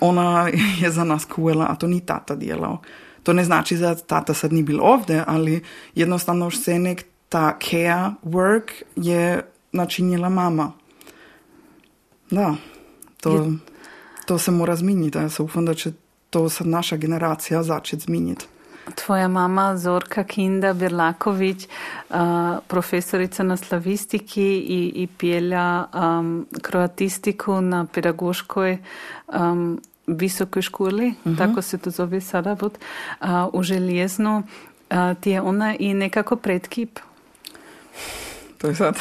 ona 0.00 0.48
je 0.80 0.90
za 0.90 1.04
nas 1.04 1.24
kuvela, 1.24 1.66
a 1.70 1.74
to 1.74 1.86
ni 1.86 2.00
tata 2.00 2.34
djelao. 2.34 2.80
To 3.22 3.32
ne 3.32 3.44
znači 3.44 3.76
da 3.76 3.94
tata 3.94 4.34
sad 4.34 4.52
ni 4.52 4.62
bil 4.62 4.80
ovdje, 4.82 5.24
ali 5.26 5.62
jednostavno 5.94 6.50
se 6.50 6.78
nek 6.78 7.04
ta 7.32 7.56
care 7.60 8.10
work 8.24 8.82
je 8.96 9.42
načinila 9.72 10.28
mama. 10.28 10.72
Da, 12.30 12.54
to, 13.20 13.32
Je- 13.32 13.58
to 14.26 14.38
se 14.38 14.50
mora 14.50 14.76
zminiti. 14.76 15.18
Ja 15.18 15.28
se 15.28 15.42
upam, 15.42 15.64
da 15.66 15.74
će 15.74 15.92
to 16.30 16.48
sad 16.48 16.66
naša 16.66 16.96
generacija 16.96 17.62
začeti 17.62 18.02
zminiti. 18.02 18.46
Tvoja 18.94 19.28
mama 19.28 19.76
Zorka 19.76 20.24
Kinda 20.24 20.72
Berlaković, 20.72 21.68
uh, 22.10 22.16
profesorica 22.68 23.42
na 23.42 23.56
slavistiki 23.56 24.42
i, 24.58 24.92
i 24.94 25.06
pjelja 25.18 25.84
um, 25.94 26.46
kroatistiku 26.62 27.60
na 27.60 27.86
pedagoškoj 27.92 28.78
um, 29.28 29.80
visokoj 30.06 30.62
školi, 30.62 31.14
tako 31.38 31.62
se 31.62 31.78
to 31.78 31.90
zove 31.90 32.20
sada, 32.20 32.54
bud, 32.54 32.78
uh, 33.20 33.28
u 33.52 33.62
Željeznu. 33.62 34.42
Uh, 34.90 35.16
ti 35.20 35.30
je 35.30 35.40
ona 35.40 35.76
i 35.78 35.94
nekako 35.94 36.36
predkip? 36.36 36.98
To 38.58 38.68
je 38.68 38.74
sad 38.74 38.96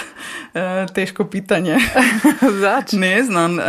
e, 0.54 0.86
teško 0.94 1.26
pitanje. 1.26 1.78
Zač? 2.62 2.92
Ne 2.92 3.24
znam, 3.24 3.60
e, 3.60 3.64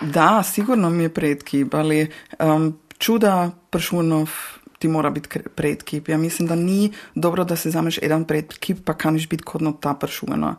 da, 0.00 0.42
sigurno 0.42 0.90
mi 0.90 1.02
je 1.02 1.14
predkip, 1.14 1.74
ali 1.74 2.10
um, 2.38 2.78
čuda 2.98 3.50
pršunov 3.70 4.30
ti 4.78 4.88
mora 4.88 5.10
biti 5.10 5.28
predkip. 5.54 6.08
Ja 6.08 6.18
mislim 6.18 6.48
da 6.48 6.54
ni 6.54 6.92
dobro 7.14 7.44
da 7.44 7.56
se 7.56 7.70
zameš 7.70 7.98
jedan 8.02 8.24
predkip 8.24 8.78
pa 8.84 8.94
kaniš 8.94 9.28
biti 9.28 9.42
kodno 9.42 9.72
ta 9.72 9.94
pršuna. 9.94 10.56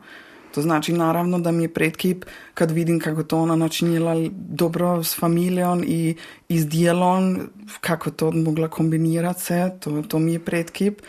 To 0.53 0.61
znači 0.61 0.93
naravno 0.93 1.39
da 1.39 1.51
mi 1.51 1.63
je 1.63 1.73
predkip 1.73 2.25
kad 2.53 2.71
vidim 2.71 2.99
kako 2.99 3.23
to 3.23 3.39
ona 3.39 3.55
načinila 3.55 4.15
dobro 4.33 5.03
s 5.03 5.19
familijom 5.19 5.83
i, 5.87 6.15
i 6.49 6.59
s 6.59 6.67
dijelom, 6.67 7.49
kako 7.81 8.11
to 8.11 8.31
mogla 8.31 8.67
kombinirati 8.67 9.41
se, 9.41 9.71
to, 9.79 10.01
to 10.07 10.19
mi 10.19 10.33
je 10.33 10.39
predkip. 10.39 11.01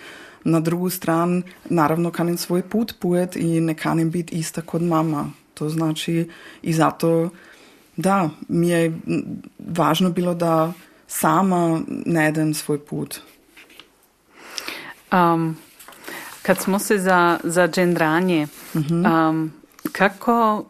Na 0.45 0.61
drugu 0.61 0.91
stranu, 0.91 1.43
naravno 1.65 2.11
kanim 2.11 2.37
svoj 2.37 2.63
put 2.63 2.95
pujet 3.01 3.37
i 3.37 3.61
ne 3.61 3.75
kanim 3.75 4.11
biti 4.11 4.37
ista 4.37 4.63
kod 4.63 4.83
mama. 4.83 5.31
To 5.55 5.69
znači 5.69 6.29
i 6.63 6.73
zato 6.73 7.31
da, 7.97 8.31
mi 8.49 8.69
je 8.69 8.99
važno 9.59 10.11
bilo 10.11 10.35
da 10.35 10.73
sama 11.07 11.81
najdem 11.89 12.55
svoj 12.55 12.79
put. 12.79 13.21
Um, 15.13 15.57
kad 16.43 16.59
smo 16.59 16.79
se 16.79 16.99
za, 16.99 17.39
za 17.45 17.67
gendranje, 17.67 18.47
um, 18.75 19.53
kako, 19.93 20.65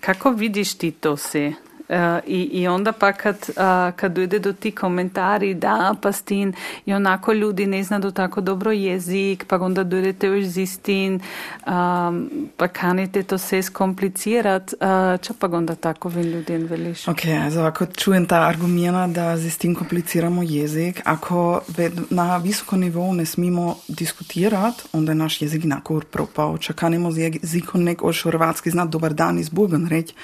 kako 0.00 0.30
vidiš 0.30 0.74
ti 0.74 0.90
to 0.90 1.16
se? 1.16 1.52
Uh, 1.92 1.98
i, 2.26 2.42
I 2.42 2.68
onda 2.68 2.92
pa 2.92 3.12
kad, 3.12 3.36
uh, 3.48 3.96
kad 3.96 4.12
dojde 4.12 4.38
do 4.38 4.52
ti 4.52 4.70
komentari 4.70 5.54
da 5.54 5.94
pa 6.02 6.12
stin 6.12 6.52
i 6.86 6.94
onako 6.94 7.32
ljudi 7.32 7.66
ne 7.66 7.82
znaju 7.82 8.10
tako 8.10 8.40
dobro 8.40 8.70
jezik 8.72 9.44
pa 9.48 9.56
onda 9.56 9.84
dojdete 9.84 10.26
još 10.26 10.44
z 10.44 10.58
istin 10.58 11.20
um, 11.66 12.30
pa 12.56 12.68
kanite 12.68 13.22
to 13.22 13.38
se 13.38 13.62
skomplicirat 13.62 14.74
uh, 14.80 15.20
čo 15.20 15.34
pa 15.34 15.46
onda 15.46 15.74
takovim 15.74 16.22
ljudem 16.22 16.66
veliš? 16.66 17.08
Ok, 17.08 17.20
also 17.44 17.60
ako 17.60 17.86
čujem 17.86 18.26
ta 18.26 18.48
argumenta, 18.48 19.06
da 19.06 19.36
z 19.36 19.58
tem 19.58 19.74
kompliciramo 19.74 20.42
jezik, 20.42 21.00
ako 21.04 21.60
ved- 21.68 22.02
na 22.10 22.36
visoko 22.36 22.76
nivou 22.76 23.12
ne 23.12 23.26
smemo 23.26 23.76
diskutirati, 23.88 24.82
onda 24.92 25.12
je 25.12 25.16
naš 25.16 25.42
jezik 25.42 25.64
enako 25.64 26.00
propal. 26.10 26.58
Če 26.58 26.72
kanimo 26.72 27.12
z 27.12 27.18
jezikom 27.18 27.84
nek 27.84 28.02
oš 28.02 28.24
hrvatski 28.24 28.70
znati 28.70 28.90
dobar 28.90 29.14
dan 29.14 29.38
iz 29.38 29.48
Bugan 29.48 29.86
reći, 29.86 30.14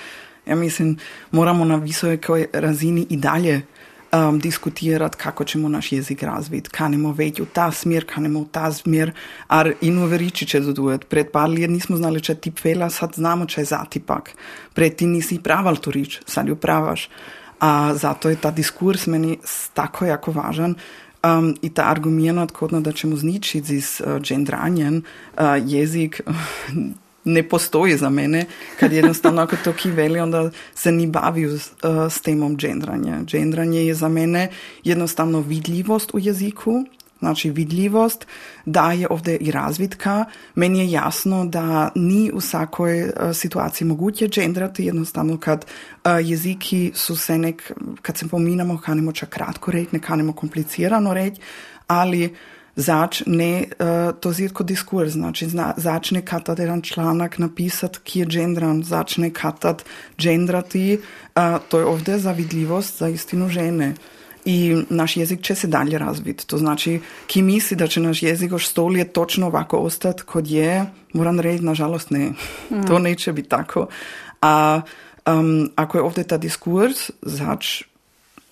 ja 0.49 0.57
mislim, 0.57 0.97
moramo 1.31 1.65
na 1.65 1.77
visokoj 1.77 2.47
razini 2.53 3.07
i 3.11 3.17
dalje 3.17 3.63
um, 4.13 4.39
diskutirati, 4.39 5.17
kako 5.17 5.45
ćemo 5.45 5.69
naš 5.69 5.93
jezik 5.93 6.23
razviti. 6.23 6.71
Kanimo 6.71 7.13
veći 7.13 7.43
u 7.43 7.47
ta 7.47 7.73
smjer, 7.73 8.05
kanimo 8.15 8.41
u 8.41 8.45
ta 8.45 8.73
smjer, 8.73 9.13
ar 9.49 9.73
in 9.81 9.99
uveriči 9.99 10.47
će 10.47 10.61
dodujet. 10.61 11.09
Pred 11.09 11.31
par 11.31 11.51
let 11.51 11.71
nismo 11.71 11.97
znali, 11.97 12.21
če 12.21 12.35
tip 12.35 12.61
fela, 12.61 12.91
sad 12.91 13.13
znamo, 13.15 13.47
če 13.47 13.61
je 13.61 13.65
zatipak. 13.65 14.31
Pred 14.75 14.97
ti 14.97 15.07
nisi 15.07 15.41
praval 15.43 15.77
to 15.77 15.91
rič, 15.91 16.21
sad 16.27 16.49
ju 16.49 16.57
pravaš. 16.57 17.09
A 17.61 17.95
zato 17.95 18.29
je 18.29 18.37
ta 18.37 18.51
diskurs 18.51 19.07
meni 19.07 19.39
tako 19.75 20.05
jako 20.05 20.33
važan. 20.33 20.75
Um, 21.25 21.57
I 21.63 21.71
ta 21.71 21.91
argument, 21.91 22.51
kodno 22.51 22.81
da 22.81 22.93
ćemo 22.93 23.17
zničiti 23.17 23.81
z 23.81 24.01
uh, 24.01 24.23
gendranjem 24.23 25.03
uh, 25.03 25.43
jezik, 25.67 26.21
ne 27.29 27.43
postoji 27.43 27.97
za 27.97 28.11
mene, 28.11 28.47
kad 28.81 28.93
jednostavno 28.93 29.43
ako 29.43 29.57
to 29.65 29.73
ki 29.73 29.91
veli, 29.91 30.21
onda 30.21 30.51
se 30.75 30.93
ni 30.93 31.07
bavio 31.07 31.59
s, 31.59 31.71
uh, 31.71 32.13
s 32.13 32.21
temom 32.21 32.57
gendranja. 32.57 33.21
Gendranje 33.23 33.87
je 33.87 33.95
za 33.95 34.09
mene 34.09 34.51
jednostavno 34.85 35.41
vidljivost 35.41 36.11
u 36.15 36.19
jeziku, 36.19 36.85
znači 37.19 37.51
vidljivost, 37.51 38.27
da 38.65 38.93
je 38.93 39.07
ovdje 39.11 39.37
i 39.37 39.51
razvitka. 39.51 40.25
Meni 40.55 40.79
je 40.79 40.91
jasno 40.91 41.45
da 41.45 41.93
ni 41.95 42.31
u 42.35 42.41
svakoj 42.41 43.03
uh, 43.03 43.11
situaciji 43.35 43.89
moguće 43.89 44.29
gendrati, 44.29 44.85
jednostavno 44.85 45.39
kad 45.39 45.65
uh, 45.65 46.11
jeziki 46.23 46.93
su 46.95 47.17
se 47.17 47.39
nek, 47.39 47.73
kad 48.03 48.17
se 48.17 48.29
pominamo, 48.29 48.79
kanimo 48.79 49.13
čak 49.13 49.29
kratko 49.29 49.71
reći, 49.71 49.89
ne 49.93 50.01
kanimo 50.01 50.33
komplicirano 50.33 51.15
reći, 51.15 51.41
ali 51.87 52.35
začne 52.79 53.65
uh, 53.67 54.15
to 54.21 54.33
zjeti 54.33 54.55
kot 54.55 54.67
diskurs, 54.67 55.13
znači 55.13 55.49
zna, 55.49 55.75
začne 55.77 56.23
katati 56.25 56.63
jedan 56.63 56.83
članak 56.83 57.39
napisati, 57.39 57.99
ki 58.05 58.21
je 58.21 58.27
gendran, 58.27 58.83
začne 58.83 59.31
katati 59.31 59.85
gendrati, 60.19 60.99
uh, 60.99 61.43
to 61.69 61.79
je 61.79 61.85
ovdje 61.85 62.19
zavidljivost 62.19 62.99
za 62.99 63.09
istinu 63.09 63.49
žene. 63.49 63.95
I 64.45 64.77
naš 64.91 65.17
jezik 65.17 65.43
će 65.43 65.55
se 65.55 65.67
dalje 65.67 65.99
razviti. 65.99 66.47
To 66.47 66.59
znači, 66.59 67.01
ki 67.27 67.43
misli 67.43 67.77
da 67.77 67.87
će 67.87 68.01
naš 68.01 68.23
jezik 68.23 68.51
još 68.51 68.69
sto 68.69 68.87
let 68.89 69.13
točno 69.13 69.47
ovako 69.47 69.79
ostati 69.79 70.23
kod 70.23 70.47
je, 70.47 70.87
moram 71.13 71.41
reći, 71.41 71.65
nažalost 71.65 72.11
ne. 72.11 72.31
Mm. 72.71 72.87
To 72.87 72.99
neće 72.99 73.33
biti 73.33 73.49
tako. 73.49 73.87
A 74.43 74.81
um, 75.27 75.71
ako 75.77 75.99
je 75.99 76.03
ovdje 76.03 76.25
ta 76.25 76.39
diskurs, 76.39 77.11
zač 77.23 77.83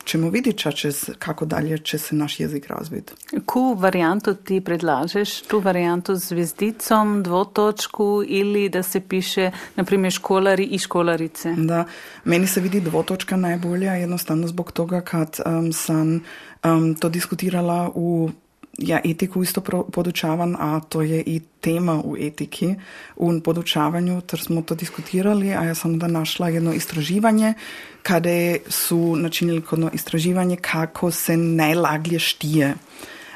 ćemo 0.07 0.31
vidjeti 0.31 0.73
će 0.73 0.93
se, 0.93 1.15
kako 1.19 1.45
dalje 1.45 1.79
će 1.79 1.99
se 1.99 2.15
naš 2.15 2.41
jezik 2.41 2.67
razviti. 2.67 3.13
Ku 3.47 3.75
varijantu 3.75 4.35
ti 4.35 4.61
predlažeš? 4.61 5.43
Tu 5.43 5.61
varijantu 5.61 6.15
s 6.15 6.29
zvijezdicom, 6.29 7.23
dvotočku 7.23 8.23
ili 8.27 8.69
da 8.69 8.83
se 8.83 9.01
piše, 9.01 9.51
na 9.77 9.85
primjer, 9.85 10.13
školari 10.13 10.65
i 10.65 10.79
školarice? 10.79 11.55
Da, 11.57 11.85
meni 12.25 12.47
se 12.47 12.61
vidi 12.61 12.81
dvotočka 12.81 13.37
najbolja, 13.37 13.93
jednostavno 13.93 14.47
zbog 14.47 14.73
toga 14.73 15.01
kad 15.01 15.41
um, 15.47 15.73
sam 15.73 16.25
um, 16.65 16.95
to 16.95 17.09
diskutirala 17.09 17.91
u 17.95 18.31
ja 18.79 19.01
etiku 19.05 19.43
isto 19.43 19.61
podučavam, 19.93 20.57
a 20.59 20.81
to 20.81 21.03
je 21.03 21.22
i 21.27 21.41
tema 21.61 22.01
u 22.05 22.16
etiki, 22.20 22.74
u 23.16 23.41
podučavanju, 23.45 24.20
ter 24.20 24.41
smo 24.41 24.62
to 24.62 24.74
diskutirali, 24.74 25.55
a 25.55 25.64
ja 25.64 25.74
sam 25.74 25.93
onda 25.93 26.07
našla 26.07 26.49
jedno 26.49 26.72
istraživanje 26.72 27.55
kada 28.03 28.57
su 28.68 29.16
načinili 29.16 29.61
kodno 29.61 29.91
istraživanje 29.93 30.57
kako 30.57 31.11
se 31.11 31.37
najlaglje 31.37 32.18
štije. 32.18 32.74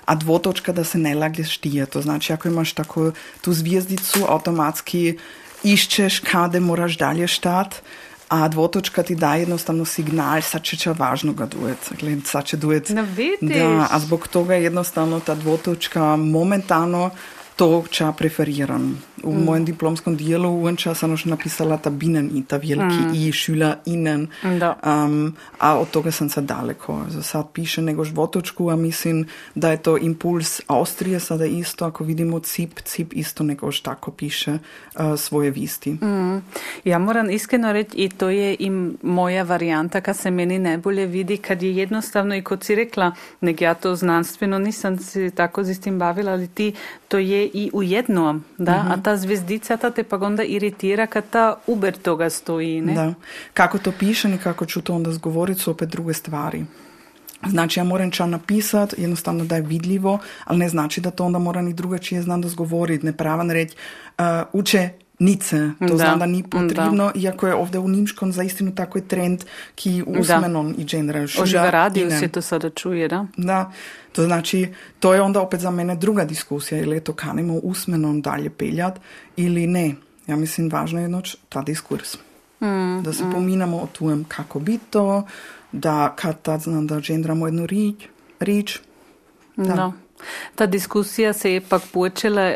A 0.05 0.15
dvotočka 0.15 0.73
da 0.73 0.85
se 0.85 0.99
najlaglje 0.99 1.45
štije. 1.45 1.87
To 1.87 2.03
znači 2.03 2.33
ako 2.33 2.49
imaš 2.49 2.73
tako 2.73 3.13
tu 3.41 3.53
zvijezdicu, 3.53 4.25
automatski 4.29 5.19
iščeš 5.63 6.21
kada 6.21 6.61
moraš 6.61 6.99
dalje 6.99 7.29
štat, 7.29 7.83
a 8.31 8.49
dvotočka 8.49 9.03
ti 9.03 9.15
daje 9.15 9.41
jednostavno 9.41 9.85
signal, 9.85 10.43
sad 10.43 10.63
će 10.63 10.77
će 10.77 10.93
važno 10.93 11.33
ga 11.33 11.47
dujet. 11.47 11.93
Gled, 12.01 12.19
sad 12.27 12.45
će 12.45 12.57
dujet. 12.57 12.89
No, 12.89 13.07
da, 13.41 13.89
a 13.91 13.99
zbog 13.99 14.29
toga 14.29 14.55
jednostavno 14.55 15.21
ta 15.21 15.35
dvotočka 15.35 16.17
momentalno 16.17 17.11
to 17.57 17.85
ča 17.91 18.13
preferiram. 18.13 19.03
U 19.23 19.33
mm. 19.33 19.45
mojem 19.45 19.65
diplomskom 19.65 20.17
dijelu 20.17 20.51
uvenča 20.51 20.95
sam 20.95 21.11
još 21.11 21.25
napisala 21.25 21.77
ta 21.77 21.91
binen 21.91 22.31
i 22.35 22.45
ta 22.45 22.57
veliki 22.57 23.03
mm. 23.03 23.15
i 23.15 23.33
šula 23.33 23.77
inen. 23.87 24.29
Um, 24.45 25.37
a 25.59 25.79
od 25.79 25.91
toga 25.91 26.11
sam 26.11 26.29
sad 26.29 26.45
daleko. 26.45 27.05
Za 27.09 27.23
sad 27.23 27.47
piše 27.53 27.83
nego 27.83 28.05
žvotočku, 28.05 28.71
a 28.71 28.77
mislim 28.77 29.27
da 29.55 29.71
je 29.71 29.83
to 29.83 29.99
impuls 29.99 30.61
Austrije 30.67 31.21
sada 31.21 31.47
isto, 31.47 31.85
ako 31.85 32.05
vidimo 32.05 32.41
cip, 32.41 32.81
cip 32.81 33.13
isto 33.13 33.45
nego 33.45 33.71
tako 33.83 34.11
piše 34.11 34.53
uh, 34.53 35.19
svoje 35.19 35.51
visti. 35.51 35.91
Mm. 35.93 36.43
Ja 36.85 36.99
moram 36.99 37.31
iskreno 37.31 37.73
reći 37.73 37.97
i 37.97 38.09
to 38.09 38.29
je 38.29 38.57
i 38.59 38.71
moja 39.03 39.43
varijanta 39.43 40.01
kad 40.01 40.17
se 40.17 40.31
meni 40.31 40.59
najbolje 40.59 41.07
vidi 41.07 41.37
kad 41.37 41.63
je 41.63 41.77
jednostavno 41.77 42.37
i 42.37 42.43
kod 42.43 42.65
si 42.65 42.75
rekla, 42.75 43.13
nek 43.41 43.61
ja 43.61 43.75
to 43.75 43.97
znanstveno 43.97 44.59
nisam 44.59 44.99
se 44.99 45.31
tako 45.31 45.65
s 45.65 45.81
tim 45.81 45.99
bavila, 45.99 46.33
ali 46.33 46.49
ti 46.49 46.73
to 47.09 47.19
je 47.19 47.51
i 47.55 47.71
u 47.73 47.83
jednom, 47.83 48.45
da, 48.59 48.73
mm 48.73 48.87
-hmm. 48.87 48.93
a 48.93 49.03
ta 49.03 49.10
ta 49.81 49.91
te 49.91 50.05
pa 50.05 50.17
onda 50.17 50.43
iritira 50.43 51.07
kad 51.07 51.25
ta 51.31 51.57
uber 51.67 51.97
toga 51.97 52.31
stoji, 52.31 52.81
ne? 52.81 52.95
Da. 52.95 53.15
Kako 53.55 53.79
to 53.79 53.93
piše 53.93 54.35
i 54.35 54.39
kako 54.39 54.67
ću 54.67 54.81
to 54.81 54.95
onda 54.95 55.13
zgovoriti 55.13 55.61
su 55.61 55.71
opet 55.71 55.89
druge 55.89 56.15
stvari. 56.15 56.65
Znači, 57.49 57.81
ja 57.81 57.85
moram 57.85 58.11
ča 58.11 58.27
napisat, 58.27 58.95
jednostavno 58.99 59.45
da 59.45 59.57
je 59.57 59.63
vidljivo, 59.63 60.19
ali 60.45 60.59
ne 60.59 60.69
znači 60.69 61.01
da 61.01 61.11
to 61.11 61.25
onda 61.25 61.39
mora 61.39 61.63
ni 61.63 61.73
drugačije 61.73 62.23
znam 62.23 62.41
da 62.41 62.49
zgovoriti, 62.49 63.07
ne 63.07 63.13
pravan 63.17 63.51
reći, 63.51 63.77
uh, 64.19 64.25
uče 64.53 64.91
nice, 65.21 65.71
to 65.79 65.87
da. 65.87 65.97
znam 65.97 66.19
da 66.19 66.27
ni 66.27 66.43
potrebno, 66.43 67.13
da. 67.15 67.21
iako 67.21 67.47
je 67.47 67.55
ovdje 67.55 67.81
u 67.81 67.89
Nimškom 67.89 68.33
zaistinu 68.33 68.75
tako 68.75 68.99
je 68.99 69.09
trend 69.09 69.45
ki 69.75 70.05
usmenom 70.07 70.75
i 70.79 70.85
genera. 70.85 71.27
Oživa 71.41 71.71
radio 71.71 72.11
se 72.11 72.29
to 72.29 72.43
sada 72.43 72.71
čuje, 72.71 73.09
da? 73.09 73.27
Da, 73.37 73.73
to 74.13 74.25
znači, 74.25 74.69
to 74.99 75.15
je 75.15 75.23
onda 75.23 75.41
opet 75.41 75.61
za 75.61 75.71
mene 75.71 75.97
druga 75.97 76.25
diskusija, 76.25 76.81
ili 76.81 76.97
je 76.97 77.05
to 77.05 77.13
kanimo 77.13 77.55
usmenom 77.55 78.23
dalje 78.23 78.51
peljat 78.51 79.01
ili 79.37 79.67
ne. 79.67 79.95
Ja 80.27 80.37
mislim, 80.37 80.69
važno 80.69 80.99
je 80.99 81.05
jednoč 81.05 81.37
ta 81.49 81.63
diskurs. 81.63 82.17
Mm, 82.61 83.03
da 83.03 83.13
se 83.13 83.25
mm. 83.25 83.33
pominamo 83.33 83.77
o 83.77 83.87
tujem 83.87 84.25
kako 84.25 84.61
bi 84.61 84.79
to, 84.91 85.27
da 85.73 86.15
kad 86.17 86.43
tad 86.43 86.61
znam 86.61 86.87
da 86.87 87.01
gendramo 87.01 87.47
jednu 87.47 87.67
rič, 87.67 87.95
rič. 88.41 88.79
Da. 89.57 89.75
No. 89.75 89.93
Ta 90.55 90.67
diskusija 90.67 91.33
se 91.33 91.53
je 91.53 91.61
pak 91.61 91.83
počela 91.93 92.55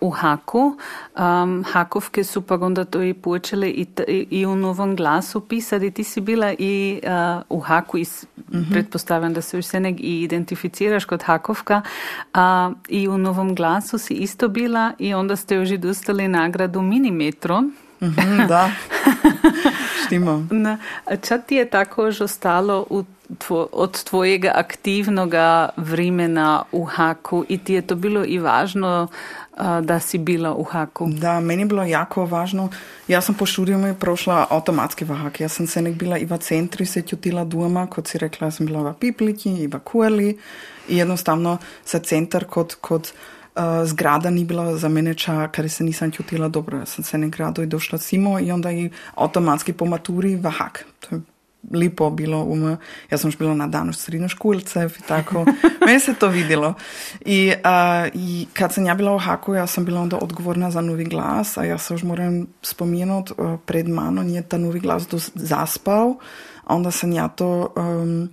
uh, 0.00 0.08
u 0.08 0.10
Haku. 0.10 0.76
Um, 1.18 1.64
Hakovke 1.72 2.24
su 2.24 2.42
pak 2.42 2.62
onda 2.62 2.84
to 2.84 3.02
i 3.02 3.14
počele 3.14 3.70
i, 3.70 3.86
i 4.30 4.46
u 4.46 4.56
Novom 4.56 4.96
glasu 4.96 5.40
pisati. 5.40 5.90
Ti 5.90 6.04
si 6.04 6.20
bila 6.20 6.52
i 6.58 7.00
uh, 7.02 7.42
u 7.48 7.60
Haku 7.60 7.98
i 7.98 8.02
mm 8.02 8.06
-hmm. 8.50 8.72
pretpostavljam 8.72 9.34
da 9.34 9.40
se 9.40 9.58
još 9.58 9.64
se 9.66 9.80
nek 9.80 10.00
i 10.00 10.22
identificiraš 10.22 11.04
kod 11.04 11.22
Hakovka. 11.22 11.82
Uh, 12.34 12.40
I 12.88 13.08
u 13.08 13.18
Novom 13.18 13.54
glasu 13.54 13.98
si 13.98 14.14
isto 14.14 14.48
bila 14.48 14.92
i 14.98 15.14
onda 15.14 15.36
ste 15.36 15.54
još 15.54 15.70
i 15.70 15.78
dostali 15.78 16.28
nagradu 16.28 16.82
Minimetro. 16.82 17.60
Mm 17.60 18.06
-hmm, 18.06 18.48
da, 18.48 18.70
štimo. 20.06 20.46
Ča 21.22 21.38
ti 21.38 21.54
je 21.54 21.70
tako 21.70 22.04
još 22.04 22.20
ostalo 22.20 22.86
u 22.90 23.04
tvo, 23.38 23.68
od 23.72 24.04
tvojega 24.04 24.52
aktivnoga 24.54 25.68
vremena 25.76 26.62
u 26.72 26.84
Haku 26.84 27.44
i 27.48 27.58
ti 27.58 27.74
je 27.74 27.82
to 27.82 27.94
bilo 27.94 28.24
i 28.24 28.38
važno 28.38 29.08
da 29.82 30.00
si 30.00 30.18
bila 30.18 30.54
u 30.54 30.64
Haku? 30.64 31.08
Da, 31.08 31.40
meni 31.40 31.62
je 31.62 31.66
bilo 31.66 31.84
jako 31.84 32.24
važno. 32.24 32.68
Ja 33.08 33.20
sam 33.20 33.34
po 33.34 33.46
študiju 33.46 33.94
prošla 34.00 34.46
automatski 34.50 35.04
v 35.04 35.14
Hak. 35.14 35.40
Ja 35.40 35.48
sam 35.48 35.66
se 35.66 35.82
nek 35.82 35.94
bila 35.94 36.18
i 36.18 36.24
v 36.24 36.38
centri 36.38 36.86
se 36.86 37.02
čutila 37.02 37.44
doma, 37.44 37.86
kot 37.86 38.08
si 38.08 38.18
rekla, 38.18 38.50
sam 38.50 38.66
bila 38.66 38.90
v 38.90 38.94
Pipliki 38.94 39.50
i 39.50 39.66
v 39.66 39.78
Kueli 39.84 40.38
i 40.88 40.96
jednostavno 40.96 41.58
sa 41.84 41.98
centar 41.98 42.44
kod, 42.44 42.74
kod 42.80 43.12
uh, 43.54 43.62
zgrada 43.84 44.30
ni 44.30 44.44
bila 44.44 44.76
za 44.76 44.88
mene 44.88 45.14
ča, 45.14 45.48
kar 45.48 45.68
se 45.70 45.84
nisam 45.84 46.10
čutila 46.10 46.48
dobro. 46.48 46.78
Ja 46.78 46.86
sam 46.86 47.04
se 47.04 47.18
nek 47.18 47.36
rado 47.36 47.62
i 47.62 47.66
došla 47.66 47.98
simo 47.98 48.40
i 48.40 48.50
onda 48.52 48.72
i 48.72 48.90
automatski 49.14 49.72
po 49.72 49.84
maturi 49.84 50.36
v 50.36 50.50
Hak. 50.50 50.84
To 51.00 51.16
je 51.16 51.20
lepo 51.70 52.10
bilo. 52.10 52.42
Um, 52.42 52.76
jaz 53.10 53.20
sem 53.20 53.32
bila 53.38 53.54
na 53.54 53.66
danu 53.66 53.92
srednjoškolcev 53.92 54.92
in 54.96 55.06
tako. 55.08 55.44
Meni 55.86 56.00
se 56.00 56.14
to 56.14 56.28
videlo. 56.28 56.74
I, 57.20 57.52
uh, 57.56 58.10
I 58.14 58.46
kad 58.52 58.72
sam 58.72 58.86
ja 58.86 58.94
bila 58.94 59.14
u 59.14 59.18
Haku, 59.18 59.54
ja 59.54 59.66
sam 59.66 59.84
bila 59.84 60.00
onda 60.00 60.16
odgovorna 60.16 60.70
za 60.70 60.80
novi 60.80 61.04
glas, 61.04 61.56
a 61.58 61.64
ja 61.64 61.78
se 61.78 61.94
još 61.94 62.02
moram 62.02 62.46
spomenuti, 62.62 63.32
pred 63.66 63.88
mano 63.88 64.22
nije 64.22 64.42
ta 64.42 64.58
novi 64.58 64.80
glas 64.80 65.06
zaspal, 65.34 66.14
a 66.64 66.74
onda 66.74 66.90
sam 66.90 67.12
ja 67.12 67.28
to 67.28 67.72
um, 67.76 68.30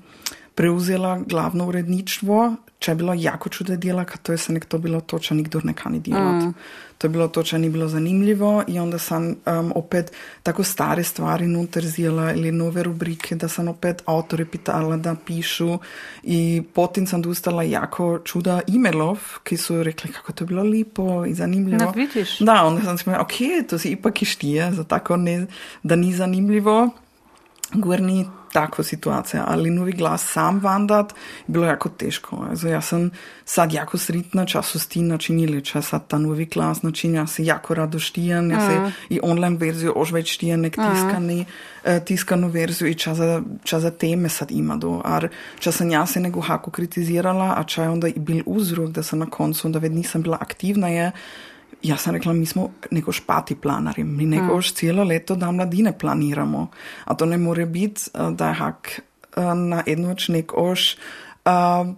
preuzela 0.55 1.19
glavno 1.27 1.67
uredništvo, 1.67 2.55
če 2.79 2.91
je 2.91 2.95
bilo 2.95 3.13
jako 3.13 3.49
čude 3.49 3.77
djela, 3.77 4.05
kad 4.05 4.21
to 4.21 4.31
je 4.31 4.37
se 4.37 4.53
nek 4.53 4.65
to 4.65 4.77
bilo 4.77 5.01
to, 5.01 5.19
če 5.19 5.35
nikdo 5.35 5.59
ne 5.63 5.73
kani 5.73 5.99
djelat. 5.99 6.43
Mm. 6.43 6.53
To 6.97 7.07
je 7.07 7.11
bilo 7.11 7.27
to, 7.27 7.43
če 7.43 7.59
ni 7.59 7.69
bilo 7.69 7.87
zanimljivo 7.87 8.63
i 8.67 8.79
onda 8.79 8.97
sam 8.99 9.27
um, 9.27 9.71
opet 9.75 10.11
tako 10.43 10.63
stare 10.63 11.03
stvari 11.03 11.47
nuter 11.47 11.85
zjela 11.87 12.33
ili 12.33 12.51
nove 12.51 12.83
rubrike, 12.83 13.35
da 13.35 13.47
sam 13.47 13.67
opet 13.67 14.01
autore 14.05 14.45
pitala 14.45 14.97
da 14.97 15.15
pišu 15.25 15.77
i 16.23 16.63
potem 16.73 17.07
sam 17.07 17.21
dostala 17.21 17.63
jako 17.63 18.19
čuda 18.25 18.61
e-mailov, 18.67 19.19
ki 19.43 19.57
su 19.57 19.83
rekli 19.83 20.11
kako 20.11 20.33
to 20.33 20.43
je 20.43 20.47
bilo 20.47 20.63
lipo 20.63 21.25
i 21.25 21.33
zanimljivo. 21.33 21.79
Da, 21.79 21.91
vidiš. 21.95 22.39
Da, 22.39 22.63
onda 22.63 22.83
sam 22.83 22.97
si 22.97 23.09
ok, 23.09 23.67
to 23.69 23.79
si 23.79 23.91
ipak 23.91 24.21
i 24.21 24.25
štije, 24.25 24.71
za 24.71 24.83
tako 24.83 25.17
ne, 25.17 25.45
da 25.83 25.95
ni 25.95 26.13
zanimljivo. 26.13 26.89
Gurni 27.73 28.25
tako 28.53 28.83
situacija, 28.83 29.43
ali 29.47 29.69
novi 29.69 29.91
glas 29.91 30.31
sam 30.31 30.59
vandat 30.59 31.11
je 31.11 31.15
bilo 31.47 31.65
jako 31.65 31.89
teško. 31.89 32.45
Also, 32.49 32.67
ja 32.67 32.81
sam 32.81 33.11
sad 33.45 33.73
jako 33.73 33.97
sretna, 33.97 34.45
ča 34.45 34.61
su 34.61 34.79
s 34.79 34.87
tim 34.87 35.07
načinili, 35.07 35.65
ča 35.65 35.81
sad 35.81 36.07
ta 36.07 36.17
novi 36.17 36.45
glas 36.45 36.81
način, 36.81 37.15
ja 37.15 37.27
se 37.27 37.45
jako 37.45 37.73
rado 37.73 37.99
štijem, 37.99 38.51
ja 38.51 38.67
se 38.69 38.91
i 39.09 39.19
online 39.23 39.57
verziju 39.57 39.93
už 39.95 40.11
već 40.11 40.33
štijem, 40.33 40.61
nek 40.61 40.75
tiskani, 40.75 41.45
uh, 41.85 42.03
tiskanu 42.05 42.47
verziju 42.47 42.89
i 42.89 42.95
ča 42.95 43.13
za, 43.13 43.41
ča 43.63 43.79
za 43.79 43.91
teme 43.91 44.29
sad 44.29 44.51
ima 44.51 44.75
do. 44.75 45.01
Ar 45.05 45.27
ča 45.59 45.71
sam 45.71 45.89
ja 45.89 46.05
se 46.05 46.19
nego 46.19 46.41
haku 46.41 46.71
kritizirala, 46.71 47.53
a 47.57 47.63
ča 47.63 47.83
je 47.83 47.89
onda 47.89 48.07
i 48.07 48.19
bil 48.19 48.43
uzrok, 48.45 48.89
da 48.89 49.03
sam 49.03 49.19
na 49.19 49.25
koncu, 49.25 49.67
onda 49.67 49.79
već 49.79 49.91
nisam 49.91 50.21
bila 50.21 50.37
aktivna 50.41 50.87
je, 50.87 51.11
ja 51.83 51.97
sam 51.97 52.15
rekla, 52.15 52.33
mi 52.33 52.45
smo 52.45 52.69
nekož 52.91 53.19
pati 53.25 53.55
planari, 53.55 54.03
mi 54.03 54.25
nekož 54.25 54.73
cijelo 54.73 55.03
leto 55.03 55.35
da 55.35 55.51
mladine 55.51 55.97
planiramo. 55.97 56.67
A 57.05 57.15
to 57.15 57.25
ne 57.25 57.37
more 57.37 57.65
biti, 57.65 58.01
da 58.31 58.47
je 58.47 58.53
hak 58.53 59.01
na 59.55 59.83
jednoč 59.85 60.27
nekož 60.27 60.95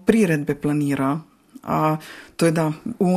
priredbe 0.05 0.55
planira. 0.55 1.19
A 1.63 1.97
to 2.35 2.45
je 2.45 2.51
da 2.51 2.71
u 2.99 3.07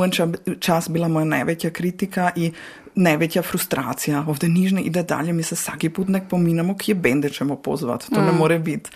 čas 0.59 0.89
bila 0.89 1.07
moja 1.07 1.25
najveća 1.25 1.69
kritika 1.69 2.31
i 2.35 2.51
najveća 2.95 3.41
frustracija. 3.41 4.25
Ovdje 4.27 4.49
nižne 4.49 4.81
ide 4.81 5.03
dalje, 5.03 5.33
mi 5.33 5.43
se 5.43 5.55
svaki 5.55 5.89
put 5.89 6.07
nek 6.07 6.23
pominamo, 6.29 6.77
kje 6.77 6.95
bende 6.95 7.29
ćemo 7.29 7.55
pozvat. 7.55 8.05
To 8.09 8.21
mm. 8.21 8.25
ne 8.25 8.31
more 8.31 8.59
biti. 8.59 8.89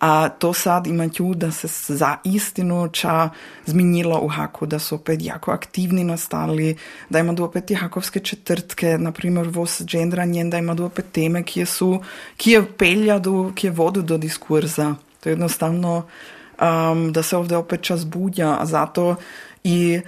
A 0.00 0.28
to 0.28 0.52
sad 0.52 0.86
ima 0.86 1.08
tu 1.08 1.34
da 1.34 1.50
se 1.50 1.94
za 1.94 2.16
istinu 2.24 2.88
ča 2.88 3.28
zminilo 3.66 4.20
u 4.22 4.28
haku, 4.28 4.66
da 4.66 4.78
su 4.78 4.94
opet 4.94 5.22
jako 5.22 5.50
aktivni 5.50 6.04
nastali, 6.04 6.76
da 7.08 7.18
ima 7.18 7.34
tu 7.34 7.44
opet 7.44 7.70
i 7.70 7.74
hakovske 7.74 8.20
četvrtke, 8.20 8.98
na 8.98 9.12
primjer 9.12 9.48
vos 9.48 9.82
gendranjen, 9.84 10.50
da 10.50 10.58
ima 10.58 10.76
tu 10.76 10.84
opet 10.84 11.04
teme 11.12 11.42
kje 11.42 11.66
su, 11.66 12.02
kje 12.36 12.64
peljadu, 12.78 13.52
kje 13.54 13.70
vodu 13.70 14.02
do 14.02 14.18
diskurza. 14.18 14.94
To 15.20 15.28
je 15.28 15.32
jednostavno 15.32 16.02
um, 16.60 17.12
da 17.12 17.22
se 17.22 17.36
ovdje 17.36 17.56
opet 17.56 17.82
čas 17.82 18.06
budja, 18.06 18.58
zato 18.62 19.16
i 19.64 20.00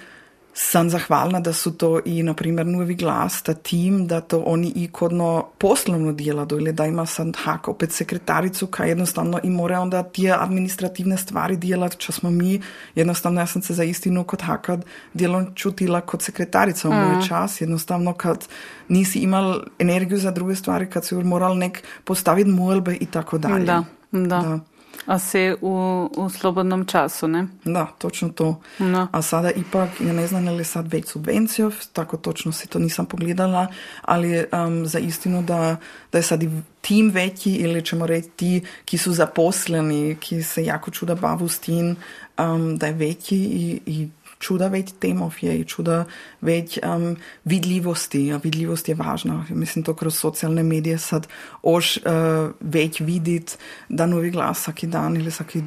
sam 0.55 0.90
zahvalna 0.90 1.40
da 1.40 1.53
su 1.53 1.72
to 1.72 2.00
i, 2.05 2.22
na 2.22 2.34
primjer, 2.34 2.66
Novi 2.66 2.94
glas, 2.94 3.42
ta 3.42 3.55
tim, 3.55 4.07
da 4.07 4.20
to 4.20 4.42
oni 4.46 4.72
i 4.74 4.88
kodno 4.88 5.46
poslovno 5.59 6.12
djeladu 6.12 6.57
ili 6.57 6.72
da 6.72 6.86
ima 6.86 7.07
sad 7.07 7.36
hak 7.36 7.68
opet 7.68 7.92
sekretaricu 7.92 8.66
ka 8.66 8.84
jednostavno 8.84 9.40
i 9.42 9.50
mora 9.50 9.80
onda 9.80 10.03
tije 10.03 10.32
administrativne 10.32 11.16
stvari 11.16 11.57
djelat, 11.57 11.98
čo 11.98 12.12
smo 12.12 12.30
mi, 12.30 12.61
jednostavno 12.94 13.40
ja 13.40 13.46
sam 13.46 13.62
se 13.62 13.74
za 13.74 13.84
istinu 13.84 14.24
kod 14.24 14.40
haka 14.42 14.78
djelom 15.14 15.55
čutila 15.55 16.00
kod 16.00 16.22
sekretarica 16.22 16.88
u 16.88 16.92
moj 16.92 17.26
čas, 17.28 17.61
jednostavno 17.61 18.12
kad 18.12 18.48
nisi 18.88 19.18
imal 19.18 19.62
energiju 19.78 20.18
za 20.18 20.30
druge 20.30 20.55
stvari, 20.55 20.90
kad 20.90 21.05
si 21.05 21.14
moral 21.14 21.59
nek 21.59 21.82
postaviti 22.05 22.50
molbe 22.50 22.96
i 23.00 23.07
tako 23.07 23.38
dalje. 23.38 23.64
Da, 23.64 23.84
da. 24.11 24.26
da. 24.26 24.71
A 25.07 25.18
se 25.18 25.57
u, 25.61 26.09
u 26.16 26.30
slobodnom 26.30 26.84
času, 26.84 27.28
ne? 27.28 27.46
Da, 27.64 27.86
točno 27.98 28.28
to. 28.28 28.61
No. 28.78 29.09
A 29.12 29.22
sada 29.22 29.50
ipak, 29.50 29.90
ja 30.00 30.12
ne 30.12 30.26
znam 30.26 30.44
je 30.46 30.50
li 30.50 30.64
sad 30.64 30.92
već 30.92 31.07
subvencijov, 31.07 31.74
tako 31.92 32.16
točno 32.16 32.53
si 32.53 32.68
to 32.68 32.78
nisam 32.78 33.07
pogledala, 33.07 33.66
ali 34.03 34.44
um, 34.53 34.86
za 34.86 34.98
istinu 34.98 35.42
da, 35.42 35.76
da 36.12 36.18
je 36.18 36.22
sad 36.22 36.42
i 36.42 36.50
tim 36.80 37.11
veći 37.11 37.50
ili 37.53 37.84
ćemo 37.84 38.07
reći 38.07 38.28
ti 38.36 38.64
ki 38.84 38.98
su 38.98 39.12
zaposleni, 39.12 40.16
ki 40.20 40.42
se 40.42 40.64
jako 40.64 40.90
čuda 40.90 41.14
bavu 41.14 41.48
s 41.48 41.59
tim, 41.59 41.96
um, 42.38 42.78
da 42.78 42.86
je 42.86 42.92
veći 42.92 43.36
i, 43.36 43.80
i 43.86 44.09
čuda 44.43 44.68
več 44.72 44.93
temov 45.01 45.38
je 45.40 45.55
i 45.61 45.64
čuda 45.64 46.03
več 46.43 46.78
um, 46.82 47.14
vidljivosti. 47.49 48.24
A 48.34 48.40
vidljivost 48.43 48.88
je 48.88 48.97
važna. 48.99 49.45
Mislim, 49.51 49.84
to 49.86 49.95
kroz 49.95 50.18
socijalne 50.18 50.62
medije 50.66 50.99
sad 50.99 51.28
oš 51.62 51.97
uh, 52.03 52.51
več 52.61 53.01
vidit 53.01 53.57
da 53.88 54.07
novi 54.07 54.30
glas 54.34 54.66
svaki 54.66 54.86
dan 54.90 55.16
ili 55.16 55.30
svaki 55.30 55.62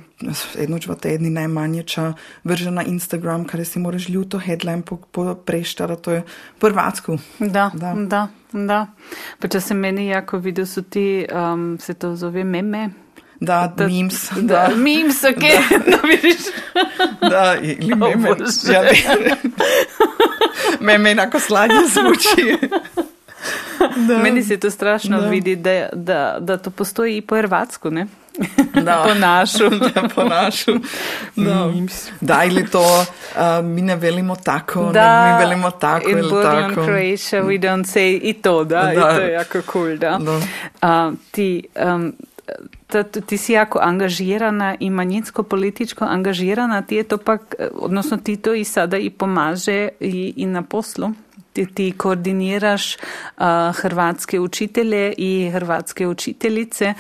jedno 0.60 0.80
dva 0.80 0.96
tedni 0.96 1.30
najmanje 1.30 1.84
ča 1.84 2.14
vrže 2.44 2.72
na 2.72 2.84
Instagram, 2.84 3.46
kada 3.46 3.66
si 3.66 3.80
moraš 3.80 4.10
ljuto 4.10 4.40
headline 4.40 4.82
po, 4.82 4.98
po 4.98 5.36
preštara, 5.36 5.96
to 5.96 6.12
je 6.12 6.24
prvacku. 6.60 7.18
Da, 7.40 7.72
da, 7.74 7.96
da. 7.96 8.28
da. 8.52 8.86
Pa 9.40 9.48
če 9.48 9.62
se 9.62 9.74
meni 9.74 10.08
jako 10.08 10.38
vidio 10.38 10.66
su 10.66 10.84
ti, 10.84 11.26
um, 11.32 11.78
se 11.80 11.94
to 11.94 12.16
zove 12.16 12.44
meme, 12.44 12.90
da, 13.40 13.74
da, 13.78 13.88
memes. 13.88 14.30
Da, 14.36 14.42
da. 14.42 14.76
memes, 14.76 15.24
ok, 15.24 15.40
da, 15.40 15.78
no, 15.92 15.98
vidiš. 16.08 16.42
da, 17.22 17.56
ili 17.62 17.96
meme. 17.96 18.32
Oh, 18.32 18.38
ja, 18.72 18.84
meme 20.88 21.12
enako 21.12 21.40
sladnje 21.40 21.82
zvuči. 21.94 22.58
Da. 24.08 24.18
Meni 24.18 24.44
se 24.44 24.58
to 24.58 24.72
strašno 24.72 25.22
da. 25.22 25.28
vidi, 25.28 25.56
da, 25.56 25.90
da, 25.94 26.38
da 26.40 26.58
to 26.58 26.70
postoji 26.70 27.18
i 27.18 27.22
po 27.22 27.36
hrvatsku, 27.36 27.92
ne? 27.92 28.08
Da. 28.74 29.04
po 29.08 29.14
našu. 29.14 29.70
da, 29.70 30.10
po 30.16 30.24
našu. 30.24 30.72
Da. 31.36 31.72
da, 32.22 32.44
ili 32.44 32.68
to 32.70 33.06
uh, 33.36 33.66
mi 33.66 33.82
ne 33.82 33.96
velimo 33.96 34.36
tako, 34.36 34.92
da. 34.92 35.26
ne, 35.26 35.34
mi 35.34 35.40
velimo 35.40 35.72
tako 35.72 36.10
In 36.10 36.18
ili 36.18 36.30
tako. 36.44 36.82
In 36.82 36.86
Croatia 36.86 37.44
we 37.44 37.60
don't 37.60 37.86
say 37.86 38.20
i 38.24 38.34
to, 38.34 38.64
da, 38.64 38.82
da. 38.84 38.92
i 38.92 38.96
to 38.96 39.22
je 39.22 39.32
jako 39.32 39.62
cool, 39.62 39.98
da. 39.98 40.20
da. 40.20 40.36
Uh, 41.08 41.14
ti, 41.32 41.64
um, 41.86 42.14
ti 43.26 43.38
si 43.38 43.54
jako 43.54 43.80
angažirana 43.82 44.76
i 44.80 44.90
manjinsko 44.90 45.44
političko 45.44 46.06
angažirana, 46.06 46.82
ti 46.82 46.96
je 46.96 47.04
to 47.04 47.18
pak, 47.18 47.56
odnosno 47.74 48.18
ti 48.18 48.36
to 48.36 48.54
i 48.54 48.64
sada 48.64 48.98
i 48.98 49.10
pomaže 49.10 49.90
i, 50.00 50.34
i 50.36 50.46
na 50.46 50.62
poslu. 50.62 51.12
Ti, 51.54 51.66
ti 51.66 51.94
koordiniraš 51.98 52.96
uh, 52.96 53.44
hrvatske 53.76 54.40
učitelje 54.40 55.14
i 55.18 55.50
hrvatske 55.54 56.08
učiteljice 56.08 56.94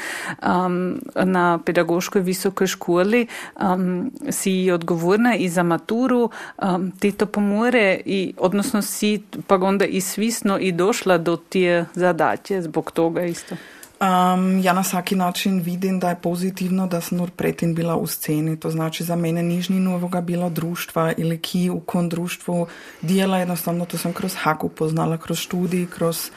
um, 0.43 1.01
na 1.15 1.59
pedagoškoj 1.65 2.21
visokoj 2.21 2.67
školi, 2.67 3.27
um, 3.61 4.11
si 4.29 4.71
odgovorna 4.71 5.35
i 5.35 5.49
za 5.49 5.63
maturu, 5.63 6.29
um, 6.61 6.91
ti 6.99 7.11
to 7.11 7.25
pomore 7.25 8.01
i 8.05 8.33
odnosno 8.37 8.81
si 8.81 9.21
pa 9.47 9.55
onda 9.55 9.85
i 9.85 10.01
svisno 10.01 10.59
i 10.59 10.71
došla 10.71 11.17
do 11.17 11.35
tije 11.37 11.85
zadatje 11.93 12.61
zbog 12.61 12.91
toga 12.91 13.25
isto. 13.25 13.55
Um, 13.95 14.59
ja 14.59 14.73
na 14.73 14.81
vsaki 14.81 15.15
način 15.15 15.59
vidim, 15.59 15.99
da 15.99 16.09
je 16.09 16.15
pozitivno, 16.21 16.87
da 16.87 17.01
sem 17.01 17.19
predtem 17.35 17.75
bila 17.75 17.95
v 17.95 18.07
sceni. 18.07 18.59
To 18.59 18.69
znači 18.69 19.03
za 19.03 19.15
mene 19.15 19.43
niž 19.43 19.69
ni 19.69 19.79
novega 19.79 20.21
bilo 20.21 20.49
društva 20.49 21.13
ili 21.17 21.37
ki 21.37 21.69
v 21.69 21.79
kon 21.85 22.09
društvu 22.09 22.67
dela, 23.01 23.37
jednostavno 23.37 23.85
to 23.85 23.97
sem 23.97 24.13
kroz 24.13 24.35
haku 24.35 24.69
poznala, 24.69 25.17
kroz 25.17 25.39
študij, 25.39 25.85
kroz 25.85 26.29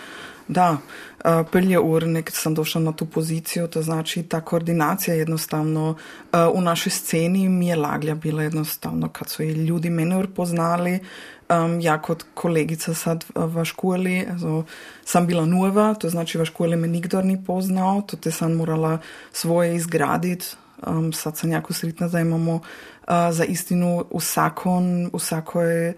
da, 0.48 0.70
uh, 1.24 1.46
pelje 1.52 1.80
ur, 1.80 2.06
nekaj 2.06 2.32
sem 2.32 2.54
došla 2.54 2.80
na 2.80 2.92
tu 2.92 3.06
pozicijo, 3.06 3.66
to 3.66 3.82
znači 3.82 4.22
ta 4.22 4.40
koordinacija 4.40 5.14
jednostavno 5.14 5.90
uh, 5.90 6.58
v 6.58 6.62
naši 6.62 6.90
sceni 6.90 7.48
mi 7.48 7.68
je 7.68 7.76
laglja 7.76 8.14
bila 8.14 8.42
jednostavno, 8.42 9.08
kad 9.08 9.28
so 9.28 9.42
ljudi 9.42 9.90
mene 9.90 10.26
poznali, 10.36 11.00
um, 11.50 11.80
ja 11.80 11.98
kot 12.02 12.24
kolegica 12.34 12.94
sad 12.94 13.24
v 13.34 13.64
školi, 13.64 14.26
also, 14.32 14.64
sam 15.04 15.26
bila 15.26 15.46
nova, 15.46 15.94
to 15.94 16.08
znači 16.08 16.38
v 16.38 16.44
školi 16.44 16.76
me 16.76 16.88
nikdor 16.88 17.24
ni 17.24 17.44
poznao, 17.44 18.02
to 18.02 18.16
te 18.16 18.30
sam 18.30 18.54
morala 18.54 18.98
svoje 19.32 19.76
izgraditi, 19.76 20.46
um, 20.86 21.12
sad 21.12 21.36
sam 21.36 21.50
jako 21.50 21.72
sretna 21.72 22.08
da 22.08 22.20
imamo 22.20 22.60
uh, 23.08 23.34
za 23.34 23.44
istinu 23.44 24.04
vsakon, 24.14 25.10
vsakoj, 25.12 25.94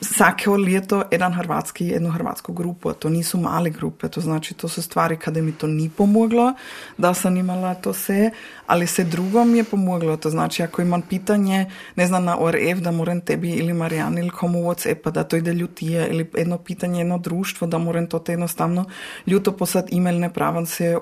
vsako 0.00 0.56
leto 0.56 1.02
jedan 1.10 1.32
hrvatski, 1.32 1.86
jednu 1.86 2.10
hrvatsku 2.10 2.52
grupu, 2.52 2.92
to 2.92 3.08
nisu 3.08 3.38
male 3.38 3.70
grupe, 3.70 4.08
to 4.08 4.20
znači 4.20 4.54
to 4.54 4.68
su 4.68 4.82
stvari 4.82 5.16
kada 5.16 5.42
mi 5.42 5.52
to 5.52 5.66
ni 5.66 5.90
pomoglo, 5.90 6.54
da 6.98 7.14
sam 7.14 7.36
imala 7.36 7.74
to 7.74 7.92
se, 7.92 8.30
ali 8.66 8.86
se 8.86 9.04
drugom 9.04 9.54
je 9.54 9.64
pomoglo, 9.64 10.16
to 10.16 10.30
znači 10.30 10.62
ako 10.62 10.82
imam 10.82 11.02
pitanje, 11.02 11.70
ne 11.96 12.06
znam 12.06 12.24
na 12.24 12.38
ORF 12.38 12.78
da 12.78 12.90
moram 12.90 13.20
tebi 13.20 13.50
ili 13.50 13.72
Marijan 13.72 14.18
ili 14.18 14.30
komu 14.30 14.58
Whatsappa 14.58 15.10
da 15.10 15.24
to 15.24 15.36
ide 15.36 15.52
ljutije 15.52 16.08
ili 16.08 16.30
jedno 16.36 16.58
pitanje, 16.58 17.00
jedno 17.00 17.18
društvo 17.18 17.66
da 17.66 17.78
moram 17.78 18.06
to 18.06 18.18
te 18.18 18.32
jednostavno 18.32 18.84
ljuto 19.26 19.52
poslati 19.52 19.96
e-mail 19.96 20.20
ne 20.20 20.32
pravan 20.32 20.66
se 20.66 20.98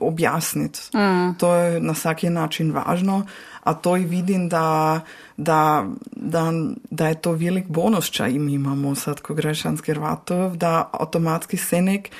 objasniti. 0.00 0.80
Mm. 0.94 1.38
To 1.38 1.54
je 1.54 1.80
na 1.80 1.94
svaki 1.94 2.30
način 2.30 2.72
važno, 2.72 3.26
a 3.62 3.74
to 3.74 3.96
i 3.96 4.04
vidim 4.04 4.48
da, 4.48 5.00
da, 5.36 5.86
da, 6.16 6.52
da 6.90 7.08
je 7.08 7.14
to 7.14 7.32
velik 7.32 7.66
bonus, 7.68 8.10
če 8.10 8.30
im 8.30 8.48
imamo 8.48 8.94
sad 8.94 9.20
ko 9.20 9.34
grešanski 9.34 9.92
Hrvatov, 9.92 10.56
da 10.56 10.90
automatski 10.92 11.56
senek 11.56 12.10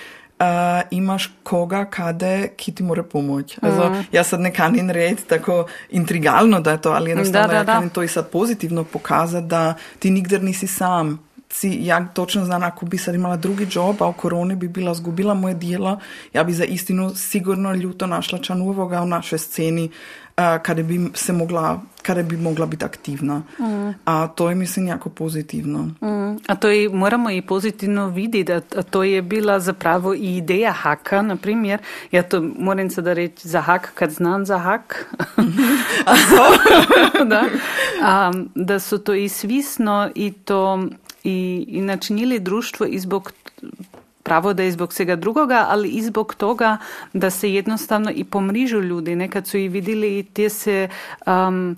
uh, 0.43 0.47
imaš 0.91 1.31
koga 1.43 1.85
kade 1.85 2.49
ki 2.57 2.73
ti 2.73 2.83
more 2.83 3.03
pomoći. 3.03 3.59
Mm. 3.63 3.67
Also, 3.67 4.05
ja 4.13 4.25
sad 4.25 4.41
ne 4.41 4.55
kanim 4.55 4.91
reći 4.91 5.25
tako 5.25 5.67
intrigalno 5.91 6.61
da 6.61 6.71
je 6.71 6.81
to, 6.81 6.91
ali 6.91 7.11
jednostavno 7.11 7.49
da, 7.49 7.53
da, 7.53 7.59
ja 7.59 7.65
da. 7.65 7.73
kanim 7.73 7.91
to 7.91 8.03
i 8.03 8.09
sad 8.09 8.31
pozitivno 8.31 8.85
pokazati 8.85 9.47
da 9.47 9.75
ti 9.99 10.11
nigdje 10.11 10.39
nisi 10.39 10.67
sam. 10.67 11.32
Si, 11.55 11.79
ja 11.81 12.09
točno 12.15 12.45
znam, 12.45 12.63
ako 12.63 12.87
bi 12.87 12.99
sad 12.99 13.15
imala 13.15 13.37
drugi 13.37 13.67
job, 13.71 14.03
a 14.03 14.07
u 14.09 14.13
koroni 14.13 14.57
bi 14.57 14.69
bila 14.69 14.95
zgubila 14.95 15.35
moje 15.35 15.55
dijelo, 15.55 15.99
ja 16.33 16.45
bi 16.45 16.53
za 16.53 16.65
istinu 16.65 17.15
sigurno 17.15 17.75
ljuto 17.75 18.07
našla 18.07 18.39
ča 18.39 18.55
novoga 18.55 19.03
u 19.03 19.07
našoj 19.07 19.39
sceni, 19.39 19.91
kada 20.37 20.83
bi 20.83 21.11
se 21.15 21.33
mogla, 21.33 21.81
kada 22.03 22.23
bi 22.23 22.37
mogla 22.37 22.67
biti 22.67 22.85
aktivna. 22.85 23.43
Mm. 23.59 23.95
A 24.05 24.27
to 24.29 24.49
je 24.49 24.55
mislim 24.55 24.87
jako 24.87 25.09
pozitivno. 25.09 25.79
Mm. 25.79 26.39
A 26.47 26.55
to 26.55 26.69
je, 26.69 26.89
moramo 26.89 27.31
i 27.31 27.43
pozitivno 27.43 28.09
vidjeti, 28.09 28.53
a 28.53 28.83
to 28.91 29.03
je 29.03 29.23
bila 29.23 29.61
zapravo 29.61 30.15
i 30.15 30.37
ideja 30.37 30.73
haka, 30.73 31.23
na 31.23 31.37
primjer. 31.37 31.81
Ja 32.13 32.23
to 32.23 32.43
moram 32.59 32.91
sada 32.91 33.13
reći 33.13 33.49
za 33.49 33.61
hak 33.61 33.93
kad 33.95 34.11
znam 34.11 34.47
za 34.47 34.59
hak. 34.59 35.15
da. 37.31 37.45
A, 38.03 38.33
da 38.55 38.79
su 38.79 38.99
to 38.99 39.15
i 39.15 39.29
svisno 39.29 40.11
i 40.15 40.33
to 40.33 40.89
i, 41.25 41.65
i 41.69 41.81
načinili 41.81 42.39
društvo 42.39 42.87
i 42.87 42.99
zbog 42.99 43.33
pravo 44.23 44.53
da 44.53 44.63
je 44.63 44.73
zbog 44.73 44.93
svega 44.93 45.17
drugoga, 45.17 45.67
ali 45.69 45.89
i 45.89 46.03
zbog 46.03 46.35
toga 46.35 46.77
da 47.13 47.31
se 47.31 47.53
jednostavno 47.53 48.11
i 48.15 48.25
pomrižu 48.25 48.81
ljudi. 48.81 49.17
Nekad 49.17 49.47
su 49.47 49.59
i 49.59 49.69
vidjeli 49.69 50.19
i 50.19 50.23
te 50.23 50.49
se 50.49 50.89
um, 51.27 51.77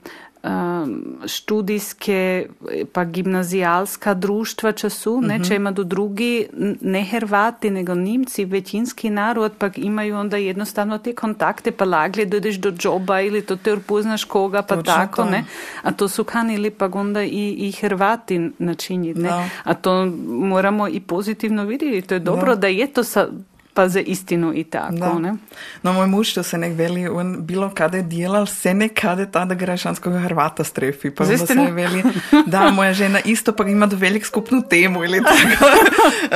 študijske 1.26 2.47
pa 2.92 3.05
gimnazijalska 3.05 4.14
društva 4.14 4.72
času, 4.72 5.16
mm 5.16 5.24
-hmm. 5.24 5.28
neče 5.28 5.57
ima 5.57 5.70
do 5.70 5.84
drugi, 5.84 6.47
ne 6.80 7.05
Hrvati, 7.05 7.70
nego 7.70 7.95
Nimci, 7.95 8.45
većinski 8.45 9.11
narod, 9.11 9.53
pa 9.59 9.70
imaju 9.76 10.16
onda 10.16 10.36
jednostavno 10.36 10.99
te 10.99 11.14
kontakte, 11.14 11.70
pa 11.70 11.84
lagli 11.84 12.26
dođeš 12.26 12.57
do 12.57 12.70
džoba 12.70 13.20
ili 13.20 13.42
to 13.42 13.57
te 13.57 13.72
upoznaš 13.72 14.24
koga, 14.24 14.62
pa 14.62 14.76
Točno 14.76 14.95
tako, 14.95 15.22
to. 15.22 15.30
ne? 15.30 15.45
A 15.82 15.92
to 15.92 16.09
su 16.09 16.24
kanili 16.24 16.70
pa 16.70 16.90
onda 16.92 17.22
i, 17.22 17.55
i 17.59 17.72
Hrvati 17.72 18.51
načiniti, 18.59 19.20
ne? 19.20 19.28
Da. 19.28 19.49
A 19.64 19.74
to 19.74 20.07
moramo 20.28 20.88
i 20.88 21.01
pozitivno 21.01 21.64
vidjeti, 21.64 22.09
to 22.09 22.14
je 22.14 22.20
dobro 22.20 22.55
da, 22.55 22.61
Da. 22.61 22.66
je 22.68 22.86
to 22.86 23.05
sa, 23.05 23.28
pa 23.75 23.89
za 23.89 24.01
istinu 24.01 24.53
i 24.55 24.64
tako, 24.64 24.93
Da. 24.93 25.14
ne? 25.14 25.35
No, 25.83 25.93
moj 25.93 26.07
muž, 26.09 26.33
to 26.33 26.43
se 26.43 26.59
nek 26.59 26.72
veli, 26.75 27.09
on 27.09 27.37
bilo 27.41 27.70
kada 27.70 28.01
delal, 28.01 28.47
se 28.47 28.75
nekada 28.75 29.27
tada 29.27 29.55
grašanskog 29.55 30.12
Hrvata 30.14 30.64
strefi. 30.64 31.11
Pa 31.11 31.25
onda 31.25 31.37
Zistinu? 31.37 31.66
se 31.66 31.72
veli, 31.72 32.03
da, 32.47 32.70
moja 32.70 32.93
žena 32.95 33.20
isto 33.20 33.53
pa 33.53 33.64
ima 33.64 33.87
do 33.87 33.97
velik 33.97 34.27
skupnu 34.27 34.62
temu 34.62 35.05
ili 35.05 35.20
tako. 35.20 35.64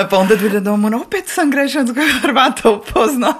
pa 0.06 0.18
onda 0.18 0.34
vidi 0.34 0.60
da 0.60 0.72
on 0.72 0.94
opet 0.96 1.24
sam 1.26 1.50
grašanskog 1.50 1.96
Hrvata 2.22 2.70
upozna. 2.70 3.34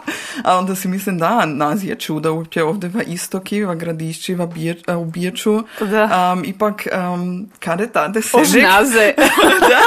A 0.44 0.59
onda 0.59 0.74
si 0.74 0.88
mislim, 0.88 1.18
da, 1.18 1.46
nas 1.46 1.82
je 1.82 1.94
čudo 1.96 2.34
uopće 2.34 2.62
ovdje 2.62 2.88
v 2.88 3.03
istoki, 3.07 3.64
v 3.64 3.74
gradišči, 3.74 4.34
v 4.34 4.46
Bije- 4.46 4.96
u 4.96 5.05
Biječu. 5.05 5.62
Da. 5.80 6.32
Um, 6.32 6.44
ipak, 6.44 6.86
um, 7.14 7.46
kada 7.59 7.86
tada 7.88 8.22
se 8.22 8.36
Ožnaze. 8.36 9.12
da, 9.61 9.80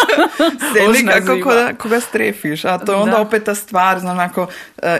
se 0.73 1.03
nekako 1.03 1.39
koga, 1.39 1.73
koga 1.73 1.99
strefiš. 2.01 2.65
A 2.65 2.77
to 2.77 2.91
je 2.91 2.97
onda 2.97 3.11
Da. 3.11 3.21
opet 3.21 3.43
ta 3.43 3.55
stvar, 3.55 4.00
znaš, 4.01 4.29
ako 4.29 4.41
uh, 4.41 4.49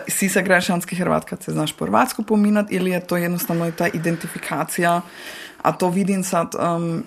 si 0.07 0.29
sa 0.29 0.41
grašanski 0.41 0.95
Hrvat 0.95 1.43
se 1.43 1.51
znaš 1.51 1.73
po 1.73 1.85
hrvatsku 1.85 2.23
pominat 2.23 2.71
ili 2.71 2.91
je 2.91 2.99
to 2.99 3.17
jednostavno 3.17 3.71
ta 3.71 3.87
identifikacija. 3.87 5.01
A 5.61 5.71
to 5.71 5.89
vidim 5.89 6.23
sad, 6.23 6.55
um, 6.55 7.03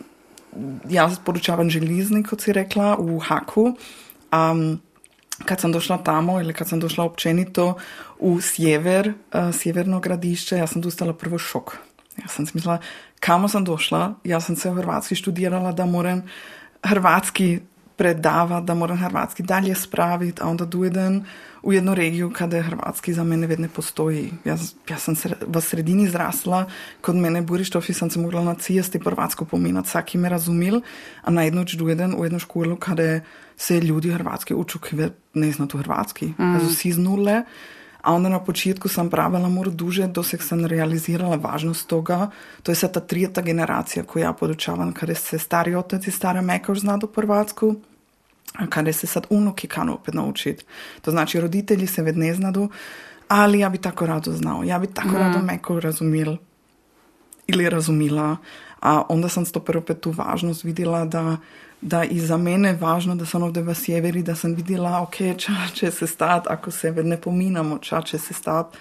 ja 0.88 1.10
podučavam 1.24 1.70
želiznik, 1.70 2.28
kot 2.28 2.40
si 2.40 2.52
rekla, 2.52 2.96
u 2.98 3.18
Haku. 3.18 3.76
Um, 4.32 4.80
kad 5.44 5.60
sam 5.60 5.72
došla 5.72 5.98
tamo 5.98 6.40
ili 6.40 6.52
kad 6.52 6.68
sam 6.68 6.80
došla 6.80 7.04
općenito 7.04 7.74
u 8.18 8.40
sjever, 8.40 9.08
uh, 9.32 9.54
sjeverno 9.54 10.00
gradišće, 10.00 10.56
ja 10.56 10.66
sam 10.66 10.82
dostala 10.82 11.12
prvo 11.12 11.38
šok. 11.38 11.76
Ja 12.16 12.28
sam 12.28 12.46
mislila, 12.54 12.78
kamo 13.20 13.48
sam 13.48 13.64
došla, 13.64 14.14
ja 14.24 14.40
sam 14.40 14.56
se 14.56 14.70
u 14.70 14.74
Hrvatski 14.74 15.14
študirala 15.14 15.72
da 15.72 15.86
moram 15.86 16.22
hrvatski 16.82 17.60
predavat, 17.96 18.64
da 18.64 18.74
moram 18.74 18.96
hrvatski 18.98 19.42
dalje 19.42 19.74
spraviti, 19.74 20.42
a 20.42 20.48
onda 20.48 20.64
dojdem 20.64 21.24
u 21.62 21.72
jednu 21.72 21.94
regiju 21.94 22.32
kada 22.32 22.56
je 22.56 22.62
hrvatski 22.62 23.12
za 23.12 23.24
mene 23.24 23.46
već 23.46 23.58
ne 23.58 23.68
postoji. 23.68 24.32
Ja, 24.44 24.56
ja 24.90 24.96
sam 24.98 25.16
se 25.16 25.28
v 25.46 25.60
sredini 25.60 26.08
zrasla, 26.08 26.66
kod 27.00 27.16
mene 27.16 27.42
Burištofi 27.42 27.92
sam 27.92 28.10
se 28.10 28.18
mogla 28.18 28.44
na 28.44 28.54
cijesti 28.54 28.98
hrvatsko 29.04 29.44
pominat, 29.44 29.86
svaki 29.86 30.18
me 30.18 30.28
razumil, 30.28 30.80
a 31.22 31.30
najednoć 31.30 31.74
dojdem 31.74 32.14
u 32.18 32.24
jednu 32.24 32.38
školu 32.38 32.76
kada 32.76 33.20
se 33.56 33.80
ljudi 33.80 34.10
hrvatski 34.10 34.54
uču, 34.54 34.78
ki 34.78 34.96
ve- 34.96 35.10
ne 35.34 35.52
zna 35.52 35.66
tu 35.66 35.78
hrvatski. 35.78 36.26
Mm. 36.26 36.54
Also 36.54 36.74
si 36.74 36.92
z 36.92 36.98
nule, 36.98 37.42
a 38.04 38.12
onda 38.12 38.28
na 38.28 38.38
početku 38.38 38.88
sam 38.88 39.10
pravila 39.10 39.48
mora 39.48 39.70
duže, 39.70 40.06
doseg 40.06 40.42
sam 40.42 40.66
realizirala 40.66 41.36
važnost 41.36 41.88
toga. 41.88 42.30
To 42.62 42.72
je 42.72 42.76
sad 42.76 42.92
ta 42.92 43.00
trijeta 43.00 43.42
generacija 43.42 44.04
koju 44.04 44.22
ja 44.22 44.32
podučavam, 44.32 44.92
kada 44.92 45.14
se 45.14 45.38
stari 45.38 45.74
otac 45.74 46.06
i 46.06 46.10
stara 46.10 46.42
meka 46.42 46.72
už 46.72 46.80
zna 46.80 46.96
do 46.96 47.08
Hrvatsku, 47.14 47.74
a 48.54 48.66
kada 48.66 48.92
se 48.92 49.06
sad 49.06 49.26
unuki 49.30 49.68
kanu 49.68 49.94
opet 49.94 50.14
naučiti. 50.14 50.64
To 51.02 51.10
znači 51.10 51.40
roditelji 51.40 51.86
se 51.86 52.02
već 52.02 52.16
ne 52.16 52.34
znadu, 52.34 52.68
ali 53.28 53.58
ja 53.58 53.68
bi 53.68 53.78
tako 53.78 54.06
rado 54.06 54.32
znao. 54.32 54.64
Ja 54.64 54.78
bi 54.78 54.86
tako 54.86 55.18
rado 55.18 55.38
meko 55.38 55.80
razumil 55.80 56.36
ili 57.46 57.70
razumila. 57.70 58.36
A 58.80 59.02
onda 59.08 59.28
sam 59.28 59.44
stopero 59.44 59.80
opet 59.80 60.00
tu 60.00 60.10
važnost 60.10 60.64
vidjela 60.64 61.04
da, 61.04 61.36
da 61.84 62.04
i 62.04 62.20
za 62.20 62.36
mene 62.36 62.68
je 62.68 62.76
važno 62.80 63.14
da 63.14 63.26
sam 63.26 63.42
ovdje 63.42 63.62
v 63.62 63.74
sjeveri, 63.74 64.22
da 64.22 64.34
sam 64.34 64.54
vidjela, 64.54 65.02
ok, 65.02 65.16
ča 65.36 65.52
će 65.74 65.90
se 65.90 66.06
stat, 66.06 66.46
ako 66.46 66.70
se 66.70 66.92
ne 66.92 67.20
pominamo, 67.20 67.78
ča 67.78 68.02
će 68.02 68.18
se 68.18 68.34
stat, 68.34 68.76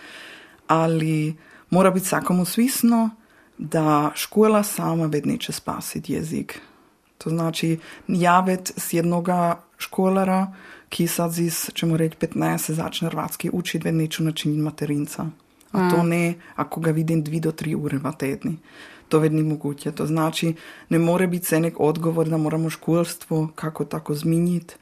ali 0.67 1.35
mora 1.69 1.91
biti 1.91 2.07
svakomu 2.07 2.45
svisno 2.45 3.09
da 3.57 4.11
škola 4.15 4.63
sama 4.63 5.05
već 5.05 5.25
neće 5.25 5.51
spasiti 5.51 6.13
jezik. 6.13 6.59
To 7.17 7.29
znači, 7.29 7.79
ja 8.07 8.39
već 8.39 8.71
s 8.77 8.93
jednoga 8.93 9.59
školara, 9.77 10.53
ki 10.89 11.07
sad 11.07 11.31
zis, 11.31 11.69
ćemo 11.73 11.97
reći, 11.97 12.17
15 12.17 12.57
se 12.57 12.73
začne 12.73 13.09
hrvatski 13.09 13.49
učiti, 13.53 13.87
već 13.87 13.95
neću 13.95 14.23
načiniti 14.23 14.61
materinca. 14.61 15.25
A 15.71 15.89
to 15.89 16.03
ne, 16.03 16.33
ako 16.55 16.81
ga 16.81 16.91
vidim 16.91 17.23
dvi 17.23 17.39
do 17.39 17.51
tri 17.51 17.75
ure 17.75 17.97
v 17.97 18.11
tedni. 18.17 18.57
To 19.13 19.19
već 19.19 19.31
ni 19.31 19.43
moguće. 19.43 19.91
To 19.91 20.05
znači, 20.05 20.55
ne 20.89 20.99
more 20.99 21.27
biti 21.27 21.45
se 21.45 21.59
nek 21.59 21.79
odgovor 21.79 22.29
da 22.29 22.37
moramo 22.37 22.69
školstvo 22.69 23.49
kako 23.55 23.85
tako 23.85 24.15
zminjiti. 24.15 24.75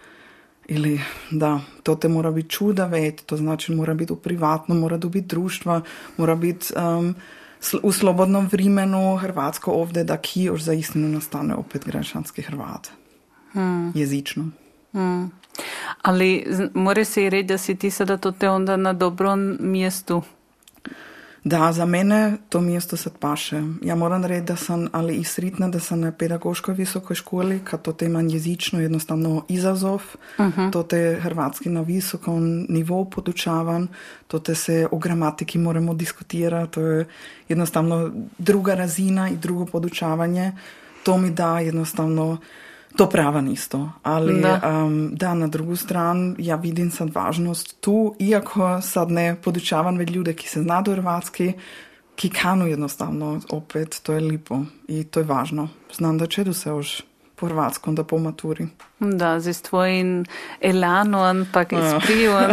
Ili 0.68 1.02
da, 1.32 1.60
to 1.84 1.96
te 1.96 2.08
mora 2.08 2.32
biti 2.32 2.50
čuda 2.50 2.86
već, 2.86 3.22
to 3.26 3.38
znači 3.38 3.76
mora 3.76 3.94
biti 3.94 4.14
u 4.14 4.16
privatno, 4.16 4.76
mora 4.76 4.98
biti 4.98 5.28
društva, 5.28 5.82
mora 6.18 6.36
biti 6.36 6.74
um, 6.76 7.16
sl- 7.62 7.80
u 7.84 7.92
slobodnom 7.92 8.48
vremenu 8.52 9.18
Hrvatsko 9.18 9.72
ovdje 9.72 10.04
da 10.04 10.18
ki 10.18 10.44
još 10.44 10.62
za 10.62 10.74
istinu 10.74 11.08
nastane 11.08 11.56
opet 11.56 11.86
grašanski 11.86 12.42
Hrvat. 12.42 12.88
Jezično. 13.94 14.44
Mm. 14.94 15.26
Ali 16.02 16.46
mora 16.74 17.06
se 17.06 17.26
i 17.26 17.30
reći 17.30 17.48
da 17.48 17.58
si 17.58 17.76
ti 17.76 17.92
sada 17.92 18.18
to 18.18 18.32
te 18.32 18.50
onda 18.50 18.78
na 18.78 18.94
dobrom 18.94 19.58
mjestu. 19.60 20.22
Da, 21.44 21.72
za 21.72 21.86
mene 21.86 22.38
to 22.50 22.62
mjesto 22.62 22.98
sad 22.98 23.18
paše. 23.18 23.62
Ja 23.82 23.96
moram 23.96 24.26
reći 24.26 24.46
da 24.46 24.56
sam, 24.56 24.88
ali 24.92 25.16
i 25.16 25.24
sritna 25.24 25.68
da 25.68 25.80
sam 25.80 26.00
na 26.00 26.12
pedagoškoj 26.12 26.74
visokoj 26.74 27.16
školi, 27.16 27.60
kad 27.64 27.82
to 27.82 27.94
te 27.94 28.06
imam 28.06 28.28
jezično 28.28 28.80
jednostavno 28.82 29.46
izazov, 29.50 30.02
to 30.72 30.84
te 30.84 31.20
hrvatski 31.22 31.70
na 31.70 31.82
visokom 31.82 32.66
nivou 32.70 33.10
podučavan, 33.10 33.88
to 34.28 34.40
te 34.40 34.56
se 34.56 34.88
o 34.92 34.98
gramatiki 34.98 35.58
moramo 35.58 35.94
diskutirati, 35.94 36.72
to 36.74 36.82
je 36.82 37.06
jednostavno 37.50 38.12
druga 38.38 38.76
razina 38.76 39.30
i 39.30 39.38
drugo 39.38 39.66
podučavanje. 39.66 40.52
To 41.04 41.18
mi 41.18 41.32
da 41.32 41.60
jednostavno 41.60 42.38
to 42.98 43.10
pravan 43.10 43.48
isto, 43.48 43.90
ali 44.04 44.42
Da. 44.42 44.84
um, 44.86 45.10
da, 45.16 45.34
na 45.34 45.48
drugu 45.48 45.76
stran 45.76 46.36
ja 46.40 46.56
vidim 46.56 46.92
sad 46.92 47.16
važnost 47.16 47.82
tu, 47.82 48.16
iako 48.20 48.82
sad 48.82 49.12
ne 49.12 49.36
podučavam 49.42 49.98
već 49.98 50.10
ljude 50.12 50.34
ki 50.34 50.50
se 50.50 50.62
zna 50.62 50.82
do 50.82 50.92
hrvatski, 50.92 51.54
ki 52.16 52.30
kanu 52.30 52.68
jednostavno 52.68 53.42
opet, 53.50 54.00
to 54.04 54.14
je 54.14 54.20
lipo 54.20 54.60
i 54.88 55.04
to 55.04 55.20
je 55.20 55.24
važno. 55.24 55.70
Znam 55.94 56.18
da 56.18 56.28
će 56.28 56.54
se 56.54 56.70
još 56.70 57.04
po 57.36 57.48
hrvatskom 57.48 57.96
da 57.96 58.04
po 58.04 58.18
maturi. 58.18 58.68
Da, 59.00 59.40
z 59.40 59.62
tvojim 59.62 60.26
elanom, 60.62 61.48
pa 61.54 61.62
izprivom, 61.62 62.44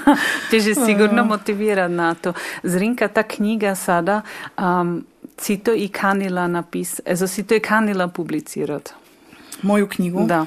te 0.50 0.60
že 0.60 0.74
sigurno 0.74 1.24
motivira 1.24 1.88
na 1.88 2.14
to. 2.14 2.32
Zrinka, 2.62 3.08
ta 3.08 3.22
knjiga 3.22 3.74
sada, 3.74 4.22
um, 4.58 5.04
si 5.38 5.58
to 5.58 5.74
i 5.74 5.88
kanila 5.88 6.46
napis, 6.46 7.00
ezo 7.04 7.26
si 7.26 7.42
to 7.42 7.54
i 7.54 7.60
kanila 7.60 8.08
publicirati. 8.08 8.92
Moju 9.62 9.88
knjigu? 9.88 10.26
Da. 10.26 10.46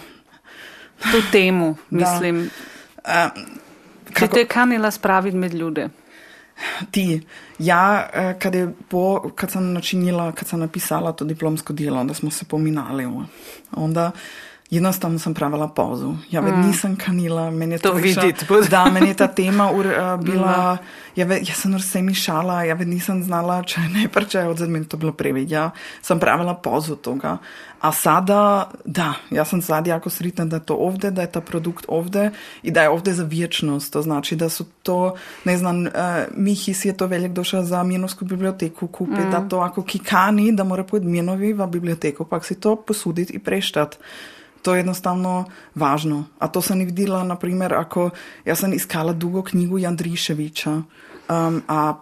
Tu 1.02 1.22
temu, 1.32 1.76
Da. 1.90 1.98
mislim. 2.00 2.50
Ti 4.06 4.14
kako- 4.14 4.28
to 4.28 4.40
je 4.40 4.48
kanila 4.48 4.92
spraviti 4.92 5.38
med 5.38 5.54
ljude. 5.54 5.90
ti, 6.92 7.22
ja, 7.60 8.10
kad, 8.40 8.54
po, 8.90 9.32
kad 9.36 9.52
sam 9.52 9.74
načinila, 9.74 10.32
kad 10.32 10.48
sam 10.48 10.60
napisala 10.60 11.12
to 11.12 11.26
diplomsko 11.26 11.74
djelo, 11.74 12.00
onda 12.00 12.14
smo 12.14 12.32
se 12.32 12.46
pominali. 12.46 13.08
Onda 13.72 14.12
jednostavno 14.70 15.20
sam 15.20 15.34
pravila 15.34 15.68
pauzu. 15.68 16.14
Ja 16.32 16.42
već 16.42 16.54
nisam 16.66 16.96
kanila, 16.96 17.52
meni 17.52 17.74
je 17.74 17.80
Mm. 17.80 17.82
To 17.82 17.94
bude. 17.94 18.68
Da, 18.70 18.86
meni 18.86 19.08
je 19.08 19.14
ta 19.14 19.28
tema 19.28 19.72
ur, 19.72 19.86
eh, 19.86 20.18
bila, 20.22 20.78
ja, 21.16 21.26
ve, 21.26 21.40
ja 21.48 21.54
sam 21.54 21.80
se 21.80 22.02
mi 22.02 22.14
šala, 22.14 22.64
ja 22.64 22.74
već 22.74 22.88
nisam 22.88 23.24
znala 23.24 23.64
če 23.64 23.82
ne 23.82 24.08
prče, 24.08 24.40
odzad 24.40 24.70
meni 24.70 24.86
to 24.86 24.98
bilo 24.98 25.12
previd. 25.12 25.52
Ja 25.52 25.72
sam 26.02 26.20
pravila 26.20 26.54
pauzu 26.54 26.96
toga. 26.96 27.38
A 27.82 27.92
sada, 27.92 28.70
da, 28.86 29.14
ja 29.32 29.46
sam 29.46 29.62
sad 29.62 29.88
jako 29.88 30.10
sretna 30.10 30.46
da 30.46 30.56
je 30.56 30.66
to 30.66 30.76
ovdje, 30.76 31.12
da 31.12 31.22
je 31.22 31.32
ta 31.32 31.42
produkt 31.42 31.86
ovdje 31.88 32.32
i 32.64 32.72
da 32.72 32.82
je 32.82 32.90
ovdje 32.90 33.14
za 33.14 33.24
vječnost. 33.24 33.94
To 33.94 34.02
znači 34.02 34.36
da 34.36 34.50
su 34.50 34.66
to, 34.84 35.16
ne 35.46 35.58
znam, 35.58 35.82
uh, 35.82 35.92
Mihis 36.36 36.86
je 36.86 36.98
to 36.98 37.08
veljak 37.08 37.32
došao 37.32 37.64
za 37.64 37.84
Mjenovsku 37.84 38.26
biblioteku 38.26 38.88
kupi, 38.88 39.22
da 39.32 39.48
to 39.50 39.60
ako 39.60 39.84
kikani, 39.84 40.52
da 40.52 40.64
mora 40.64 40.84
pojeti 40.84 41.08
Mjenovi 41.08 41.54
v 41.54 41.68
biblioteku, 41.68 42.26
pak 42.26 42.46
si 42.46 42.56
to 42.56 42.76
posuditi 42.76 43.34
i 43.34 43.40
preštat. 43.40 43.98
To 44.62 44.74
je 44.74 44.80
jednostavno 44.80 45.46
važno. 45.76 46.26
A 46.40 46.48
to 46.48 46.62
sam 46.62 46.82
i 46.82 46.86
vidjela, 46.86 47.24
na 47.24 47.36
primjer, 47.36 47.74
ako 47.74 48.10
ja 48.46 48.56
sam 48.56 48.74
iskala 48.74 49.14
dugo 49.14 49.44
knjigu 49.44 49.78
Jandriševića, 49.78 50.72
um, 51.30 51.62
a 51.68 51.94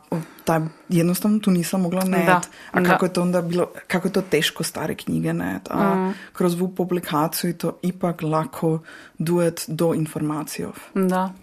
taj, 0.43 0.59
jednostavno 0.89 1.39
tu 1.39 1.51
nisam 1.51 1.81
mogla 1.81 2.03
net. 2.03 2.47
A 2.71 2.83
kako 2.83 3.05
je 3.05 3.13
to 3.13 3.21
onda 3.21 3.41
bilo, 3.41 3.67
kako 3.87 4.07
je 4.07 4.13
to 4.13 4.21
teško 4.21 4.63
stare 4.63 4.95
knjige 4.95 5.33
net. 5.33 5.67
A 5.69 6.11
kroz 6.33 6.53
ovu 6.53 6.75
publikaciju 6.75 7.49
je 7.49 7.57
to 7.57 7.77
ipak 7.81 8.21
lako 8.21 8.79
duet 9.17 9.65
do 9.67 9.93
informacijov. 9.93 10.73
Da. 10.93 11.33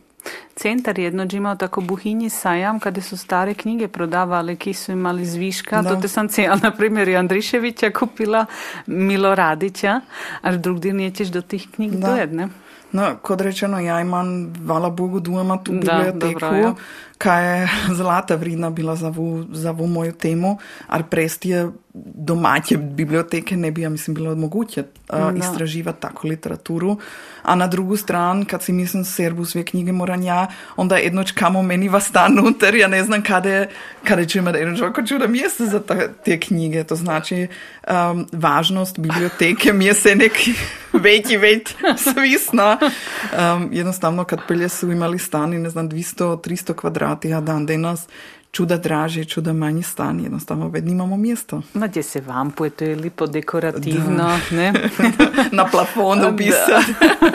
Centar 0.56 0.98
je 0.98 1.04
jednoč 1.04 1.32
imao 1.32 1.54
tako 1.56 1.80
buhinji 1.80 2.30
sajam 2.30 2.80
kada 2.80 3.00
su 3.00 3.16
stare 3.16 3.54
knjige 3.54 3.88
prodavali 3.88 4.56
ki 4.56 4.74
su 4.74 4.92
imali 4.92 5.26
zviška. 5.26 5.82
Da. 5.82 5.94
To 5.94 6.00
te 6.00 6.08
sam 6.08 6.28
cijela, 6.28 6.56
na 6.62 6.70
primjer, 6.70 7.08
i 7.08 7.16
Andriševića 7.16 7.90
kupila, 7.90 8.46
Miloradića, 8.86 10.00
a 10.40 10.56
drugdje 10.56 10.92
nećeš 10.92 11.28
do 11.28 11.40
tih 11.40 11.68
knjig 11.74 11.92
Da. 11.92 12.08
dojet, 12.08 12.32
ne? 12.32 12.48
No, 12.92 13.16
kot 13.22 13.40
rečeno, 13.40 13.80
ja 13.80 14.00
imam, 14.00 14.54
hvala 14.66 14.90
Bogu, 14.90 15.20
doma 15.20 15.58
tu 15.64 15.72
Da, 15.72 15.78
biblioteku, 15.78 16.40
dobro, 16.40 16.56
ja. 16.56 16.74
Kaj 17.18 17.60
je 17.60 17.68
zlata 17.98 18.34
vredna 18.34 18.70
bila 18.70 18.96
za 18.96 19.08
vu, 19.08 19.44
za 19.52 19.70
vu 19.70 19.86
mojo 19.86 20.12
temu, 20.12 20.58
ali 20.86 21.04
prestije 21.10 21.70
domaće 21.94 22.76
biblioteke 22.76 23.56
ne 23.56 23.70
bi, 23.70 23.82
ja 23.82 23.88
mislim, 23.88 24.14
bilo 24.14 24.34
moguće 24.34 24.80
uh, 24.80 25.18
Da. 25.18 25.32
istraživati 25.38 26.00
tako 26.00 26.28
literaturu. 26.28 26.98
A 27.42 27.54
na 27.54 27.66
drugu 27.66 27.96
stran, 27.96 28.44
kad 28.44 28.62
si 28.62 28.72
mislim 28.72 29.04
serbu 29.04 29.44
sve 29.44 29.64
knjige 29.64 29.92
moram 29.92 30.22
ja, 30.22 30.46
onda 30.76 30.96
jednoć 30.96 31.32
kamo 31.32 31.62
meni 31.62 31.88
va 31.88 32.00
stan 32.00 32.38
unutar, 32.38 32.74
ja 32.74 32.88
ne 32.88 33.04
znam 33.04 33.22
kada, 33.22 33.66
kada 34.04 34.24
ću 34.24 34.38
imati 34.38 34.58
jedno 34.58 34.76
čovjeko 34.76 35.02
čuda 35.02 35.26
mjesto 35.26 35.66
za 35.66 35.80
ta, 35.82 36.08
te 36.24 36.40
knjige. 36.40 36.84
To 36.84 36.96
znači, 36.96 37.46
um, 37.88 38.26
važnost 38.32 38.98
biblioteke 38.98 39.72
mi 39.72 39.84
je 39.84 39.94
se 39.94 40.14
neki 40.14 40.54
veći 40.92 41.36
već 41.36 41.74
svisna. 41.96 42.78
Um, 42.82 43.68
jednostavno, 43.72 44.24
kad 44.24 44.38
pelje 44.48 44.68
su 44.68 44.90
imali 44.90 45.18
stan 45.18 45.54
i 45.54 45.58
ne 45.58 45.70
znam, 45.70 45.88
200-300 45.88 46.74
kvadrati, 47.04 47.34
a 47.34 47.40
dan 47.40 47.66
danas 47.66 48.06
čuda 48.52 48.76
draži, 48.76 49.24
čuda 49.24 49.52
manji 49.52 49.82
stan, 49.82 50.20
jednostavno 50.20 50.68
već 50.68 50.84
nimamo 50.84 51.16
mjesto. 51.16 51.62
Ma 51.74 51.86
gdje 51.86 52.02
se 52.02 52.20
vampuje, 52.20 52.70
to 52.70 52.84
je 52.84 52.96
lipo 52.96 53.26
dekorativno, 53.26 54.38
ne? 54.50 54.72
Na 55.52 55.64
plafonu 55.64 56.22
Da. 56.30 56.36
pisati. 56.36 56.94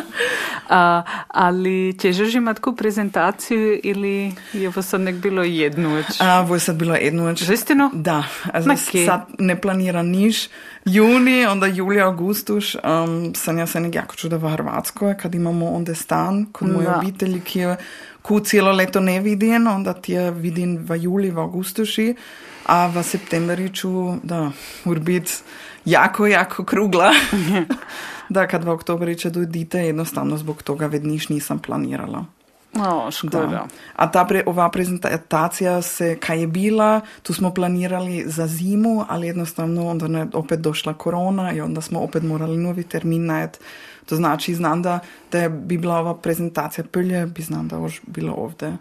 A, 0.71 1.01
ali 1.27 1.97
ćeš 2.01 2.17
još 2.17 2.33
imati 2.35 2.57
takvu 2.57 2.75
prezentaciju 2.75 3.79
ili 3.83 4.31
je 4.53 4.67
ovo 4.67 4.81
sad 4.81 5.01
nek 5.01 5.15
bilo 5.15 5.43
jednu 5.43 5.93
već? 5.95 6.05
A, 6.21 6.39
ovo 6.39 6.53
je 6.55 6.59
sad 6.59 6.75
bilo 6.75 6.95
jednu 6.95 7.23
noć. 7.23 7.43
Žestino? 7.43 7.89
Da, 7.93 8.23
Ma 8.45 8.73
okay. 8.73 9.05
sad 9.05 9.21
ne 9.39 9.61
planira 9.61 10.03
niš. 10.03 10.47
Juni, 10.85 11.45
onda 11.45 11.65
julija, 11.65 12.05
augustuš, 12.05 12.75
um, 12.75 13.35
sam 13.35 13.57
ja 13.57 13.67
se 13.67 13.79
nek 13.79 13.95
jako 13.95 14.15
čuda 14.15 14.37
v 14.37 14.49
Hrvatskoj, 14.49 15.17
kad 15.17 15.35
imamo 15.35 15.69
onda 15.69 15.95
stan 15.95 16.45
kod 16.51 16.69
moje 16.73 16.85
Da. 16.87 16.97
obitelji, 16.97 17.39
ki 17.41 17.59
je 17.59 17.77
ku 18.21 18.39
cijelo 18.39 18.71
leto 18.71 18.99
ne 18.99 19.19
vidim, 19.19 19.67
onda 19.67 19.93
ti 19.93 20.13
je 20.13 20.31
vidim 20.31 20.77
v 20.77 21.03
juli, 21.03 21.31
v 21.31 21.39
augustuši, 21.39 22.15
a 22.65 22.87
v 22.87 23.03
septembri 23.03 23.69
ću, 23.73 24.15
da, 24.23 24.51
mora 24.85 24.99
biti 24.99 25.31
jako, 25.85 26.27
jako 26.27 26.63
krugla. 26.63 27.11
da, 28.29 28.47
kad 28.47 28.63
v 28.63 28.69
oktobri 28.69 29.15
će 29.15 29.29
dojdite, 29.29 29.79
jednostavno 29.79 30.37
zbog 30.37 30.63
toga 30.63 30.87
vedniš 30.87 31.29
nisam 31.29 31.59
planirala. 31.59 32.25
O, 32.77 33.11
škoda. 33.11 33.47
Da. 33.47 33.67
A 33.95 34.11
ta 34.11 34.25
pre, 34.25 34.43
ova 34.45 34.69
prezentacija 34.69 35.81
se, 35.81 36.17
kaj 36.19 36.39
je 36.39 36.47
bila, 36.47 37.01
tu 37.23 37.33
smo 37.33 37.53
planirali 37.53 38.23
za 38.27 38.47
zimu, 38.47 39.05
ali 39.09 39.27
jednostavno 39.27 39.87
onda 39.87 40.17
je 40.17 40.27
opet 40.33 40.59
došla 40.59 40.93
korona 40.93 41.53
i 41.53 41.61
onda 41.61 41.81
smo 41.81 41.99
opet 41.99 42.23
morali 42.23 42.57
novi 42.57 42.83
termin 42.83 43.25
najeti. 43.25 43.59
To 44.09 44.15
znači, 44.15 44.55
znam 44.55 44.81
da, 44.81 44.99
da 45.31 45.39
je 45.39 45.49
bi 45.49 45.77
bila 45.77 45.97
ova 45.97 46.15
prezentacija 46.15 46.83
prije, 46.91 47.25
bi 47.25 47.41
znam 47.41 47.67
da 47.67 47.75
još 47.75 48.01
bilo 48.07 48.33
ovdje. 48.33 48.77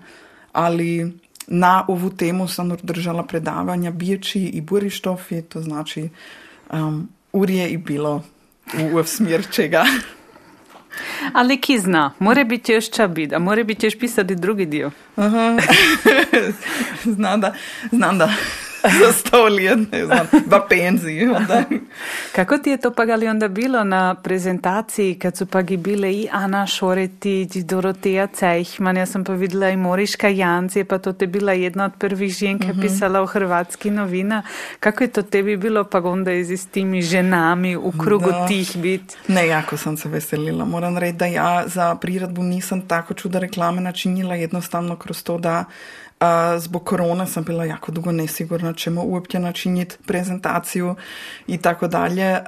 Ali 0.52 1.12
na 1.46 1.84
ovu 1.88 2.10
temu 2.10 2.48
sam 2.48 2.76
držala 2.82 3.22
predavanja 3.22 3.90
Biječi 3.90 4.40
i 4.40 4.60
Burištofi, 4.60 5.42
to 5.42 5.62
znači 5.62 6.08
um, 6.72 7.08
urje 7.32 7.68
i 7.68 7.76
bilo 7.76 8.22
u, 8.92 8.96
u 8.96 9.04
smjer 9.04 9.46
čega. 9.50 9.84
Ali 11.32 11.60
ki 11.60 11.78
zna, 11.78 12.12
mora 12.18 12.44
biti 12.44 12.72
još 12.72 12.90
ča 12.90 13.06
bit, 13.06 13.32
a 13.32 13.38
mora 13.38 13.64
biti 13.64 13.86
još 13.86 13.98
pisati 13.98 14.34
drugi 14.34 14.66
dio. 14.66 14.90
Aha. 15.16 15.58
znam 17.16 17.40
da, 17.40 17.54
znam 17.92 18.18
da 18.18 18.32
za 19.04 19.12
sto 19.12 19.44
let, 19.44 19.92
ne 19.92 20.06
znam, 20.06 20.26
v 20.46 20.60
penziji. 20.68 21.28
Onda. 21.28 21.64
Kako 22.34 22.58
ti 22.58 22.70
je 22.70 22.76
to 22.76 22.90
pa 22.90 23.02
ali 23.02 23.28
onda 23.28 23.48
bilo 23.48 23.84
na 23.84 24.14
prezentaciji 24.14 25.14
kad 25.14 25.36
su 25.36 25.46
pa 25.46 25.62
bile 25.62 26.12
i 26.12 26.28
Ana 26.32 26.66
Šoretić, 26.66 27.56
Doroteja 27.56 28.26
Cejhman, 28.26 28.96
ja 28.96 29.06
sam 29.06 29.24
pa 29.24 29.32
videla 29.32 29.70
i 29.70 29.76
Moriška 29.76 30.28
Janci, 30.28 30.84
pa 30.84 30.98
to 30.98 31.12
te 31.12 31.26
bila 31.26 31.52
jedna 31.52 31.84
od 31.84 31.92
prvih 31.98 32.32
žen, 32.34 32.58
ki 32.58 32.66
je 32.66 32.74
pisala 32.80 33.22
u 33.22 33.26
hrvatski 33.26 33.90
novina. 33.90 34.42
Kako 34.80 35.04
je 35.04 35.08
to 35.08 35.22
tebi 35.22 35.56
bilo 35.56 35.84
pa 35.84 35.98
onda 35.98 36.32
i 36.32 36.56
s 36.56 36.66
timi 36.66 37.02
ženami 37.02 37.76
u 37.76 37.92
krugu 37.98 38.30
Da. 38.30 38.46
tih 38.46 38.76
bit? 38.76 39.16
Ne, 39.28 39.46
jako 39.46 39.76
sam 39.76 39.96
se 39.96 40.08
veselila. 40.08 40.64
Moram 40.64 40.98
reći 40.98 41.16
da 41.16 41.26
ja 41.26 41.64
za 41.66 41.94
priredbu 41.94 42.42
nisam 42.42 42.80
tako 42.80 43.14
čuda 43.14 43.38
reklame 43.38 43.80
načinila 43.80 44.34
jednostavno 44.34 44.96
kroz 44.96 45.22
to 45.22 45.38
da 45.38 45.64
a, 46.20 46.58
zbog 46.58 46.84
korona 46.84 47.26
sam 47.26 47.44
bila 47.44 47.64
jako 47.64 47.92
dugo 47.92 48.12
nesigurna 48.12 48.72
ćemo 48.72 49.02
uopće 49.02 49.38
načiniti 49.38 49.96
prezentaciju 50.06 50.94
i 51.46 51.58
tako 51.58 51.88
dalje. 51.88 52.40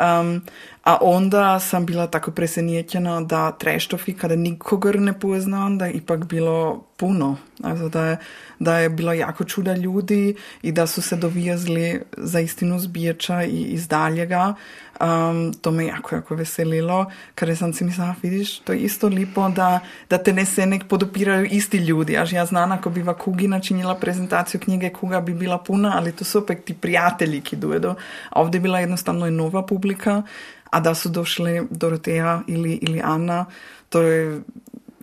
A 0.85 0.99
onda 1.01 1.61
sam 1.61 1.87
bila 1.87 2.07
tako 2.07 2.31
presenječena 2.31 3.21
da 3.21 3.53
treštofi 3.53 4.15
kada 4.15 4.37
nikogar 4.37 5.01
ne 5.01 5.13
poznam, 5.13 5.79
da 5.79 5.87
je 5.87 5.93
ipak 5.93 6.25
bilo 6.25 6.85
puno. 6.97 7.37
Also 7.63 7.89
da, 7.89 8.05
je, 8.07 8.17
da 8.59 8.79
je 8.79 8.89
bilo 8.89 9.13
jako 9.13 9.45
čuda 9.45 9.75
ljudi 9.75 10.35
i 10.63 10.73
da 10.73 10.87
su 10.87 11.03
se 11.03 11.17
dovijezli 11.17 12.03
za 12.17 12.41
istinu 12.41 12.79
zbirča 12.79 13.45
i 13.45 13.63
iz 13.63 13.89
daljega. 13.89 14.55
Um, 15.01 15.53
to 15.53 15.71
me 15.71 15.87
jako, 15.87 16.15
jako 16.15 16.35
veselilo, 16.35 17.07
kada 17.35 17.57
sam 17.57 17.73
si 17.73 17.85
mislila, 17.85 18.15
vidiš, 18.23 18.59
to 18.59 18.73
je 18.73 18.79
isto 18.79 19.09
lipo 19.09 19.49
da, 19.49 19.81
da 20.11 20.19
te 20.19 20.33
ne 20.33 20.45
se 20.45 20.67
nek 20.67 20.85
podupiraju 20.89 21.47
isti 21.51 21.79
ljudi. 21.79 22.17
Až 22.19 22.33
ja 22.33 22.47
znam, 22.47 22.73
ako 22.73 22.91
bi 22.91 23.03
va 23.03 23.15
Kugi 23.15 23.49
načinila 23.49 23.95
prezentaciju 23.95 24.61
knjige, 24.61 24.91
Kuga 24.91 25.21
bi 25.21 25.35
bila 25.35 25.59
puna, 25.59 25.93
ali 25.97 26.13
to 26.13 26.25
su 26.25 26.39
opet 26.39 26.65
ti 26.65 26.75
prijatelji 26.75 27.41
ki 27.41 27.57
dojedu. 27.57 27.95
A 28.31 28.41
ovdje 28.41 28.59
je 28.59 28.63
bila 28.63 28.81
jednostavno 28.81 29.27
i 29.27 29.31
nova 29.31 29.67
publika, 29.67 30.23
a 30.71 30.81
da 30.81 30.95
su 30.95 31.09
došli 31.09 31.67
Doroteja 31.71 32.43
ili, 32.47 32.73
ili 32.83 33.01
Anna, 33.05 33.47
to 33.89 34.03
je 34.03 34.41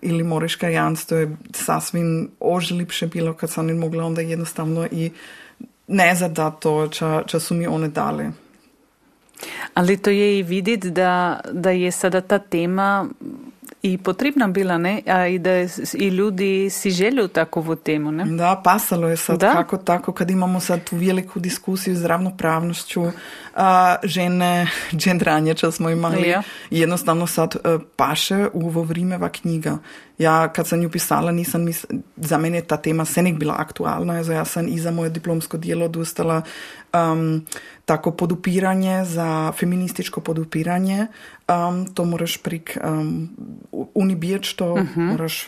ili 0.01 0.23
Moriška 0.23 0.69
Janc, 0.69 1.05
to 1.05 1.15
je 1.15 1.37
sasvim 1.53 2.29
ož 2.39 2.71
lipše 2.71 3.07
bilo 3.07 3.33
kad 3.33 3.49
sam 3.49 3.65
ne 3.65 3.73
mogla 3.73 4.05
onda 4.05 4.21
jednostavno 4.21 4.87
i 4.91 5.11
ne 5.87 6.15
da 6.29 6.51
to, 6.51 6.87
ča, 6.87 7.23
ča 7.25 7.39
su 7.39 7.55
mi 7.55 7.67
one 7.67 7.87
dale. 7.87 8.31
Ali 9.73 9.97
to 9.97 10.09
je 10.09 10.39
i 10.39 10.43
vidit 10.43 10.85
da, 10.85 11.39
da 11.51 11.69
je 11.69 11.91
sada 11.91 12.21
ta 12.21 12.39
tema 12.39 13.09
i 13.81 13.97
potrebna 13.97 14.47
bila, 14.47 14.77
ne? 14.77 15.01
A 15.07 15.27
i 15.27 15.39
da 15.39 15.51
je 15.51 15.69
i 15.93 16.07
ljudi 16.07 16.69
si 16.69 16.91
želju 16.91 17.27
takovu 17.27 17.75
temu, 17.75 18.11
ne? 18.11 18.25
Da, 18.25 18.61
pasalo 18.63 19.07
je 19.07 19.17
sad 19.17 19.39
Da. 19.39 19.53
kako 19.53 19.77
tako, 19.77 20.11
kad 20.11 20.29
imamo 20.31 20.59
sad 20.59 20.83
tu 20.83 20.95
veliku 20.95 21.39
diskusiju 21.39 21.95
s 21.95 22.05
ravnopravnošću 22.05 23.03
a, 23.55 23.95
žene, 24.03 24.67
džendranje, 24.99 25.53
ča 25.53 25.71
smo 25.71 25.89
imali, 25.89 26.29
Ja. 26.29 26.41
jednostavno 26.69 27.27
sad 27.27 27.55
e, 27.55 27.77
paše 27.95 28.47
u 28.53 28.67
ovo 28.67 28.81
vrimeva 28.83 29.29
knjiga. 29.29 29.77
Ja 30.17 30.47
kad 30.53 30.67
sam 30.67 30.81
ju 30.81 30.89
pisala 30.89 31.31
nisam 31.31 31.63
mis... 31.63 31.85
za 32.17 32.37
mene 32.37 32.61
ta 32.61 32.77
tema 32.77 33.05
senek 33.05 33.37
bila 33.37 33.55
aktualna, 33.57 34.13
also 34.13 34.31
ja 34.31 34.45
sam 34.45 34.67
i 34.67 34.79
za 34.79 34.91
moje 34.91 35.09
diplomsko 35.09 35.57
dijelo 35.57 35.87
dostala 35.87 36.41
um, 36.93 37.45
tako 37.85 38.11
podupiranje 38.11 39.05
za 39.05 39.51
feminističko 39.51 40.21
podupiranje. 40.21 41.07
Um, 41.47 41.93
to 41.93 42.05
moraš 42.05 42.37
prik 42.37 42.77
um, 42.83 43.29
unibijeć 43.93 44.53
to, 44.53 44.85
moraš 44.95 45.47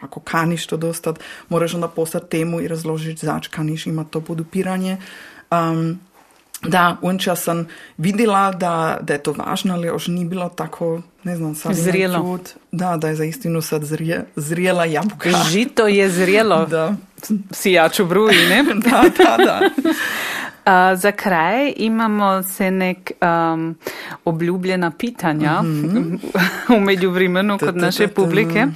ako 0.00 0.20
kaniš 0.20 0.66
to 0.66 0.76
dostat, 0.76 1.20
moraš 1.48 1.74
onda 1.74 1.88
poslati 1.88 2.30
temu 2.30 2.60
i 2.60 2.68
razložiti 2.68 3.26
zač 3.26 3.48
kaniš 3.48 3.86
ima 3.86 4.04
to 4.04 4.20
podupiranje. 4.20 4.96
Um, 5.50 6.00
da, 6.62 6.96
unča 7.02 7.36
sam 7.36 7.66
vidjela 7.98 8.52
da, 8.52 8.98
da 9.02 9.12
je 9.12 9.22
to 9.22 9.32
važno, 9.32 9.74
ali 9.74 9.86
još 9.86 10.06
nije 10.06 10.26
bilo 10.26 10.48
tako, 10.48 11.00
ne 11.24 11.36
znam, 11.36 11.54
sad 11.54 11.72
imam 11.72 11.84
Zrelo. 11.84 12.18
čut. 12.38 12.50
Da, 12.72 12.96
da 12.96 13.08
je 13.08 13.14
za 13.14 13.24
istinu 13.24 13.62
sad 13.62 13.84
zrije, 13.84 14.24
zrijela 14.36 14.84
jabuka. 14.84 15.30
Žito 15.50 15.86
je 15.86 16.10
zrelo, 16.10 16.66
Da, 16.70 16.94
sijaču 17.50 18.06
bruji, 18.06 18.36
ne? 18.48 18.62
da, 18.90 19.04
da, 19.18 19.36
da. 19.44 19.60
A, 20.64 20.96
za 20.96 21.12
kraj 21.12 21.72
imamo 21.76 22.42
se 22.42 22.70
nek 22.70 23.12
um, 23.54 23.76
obljubljena 24.24 24.90
pitanja 24.90 25.62
u 26.76 26.80
međuvremenu 26.80 27.58
kod 27.58 27.68
Ta, 27.68 27.74
ta, 27.74 27.80
naše 27.80 28.08
publike. 28.08 28.66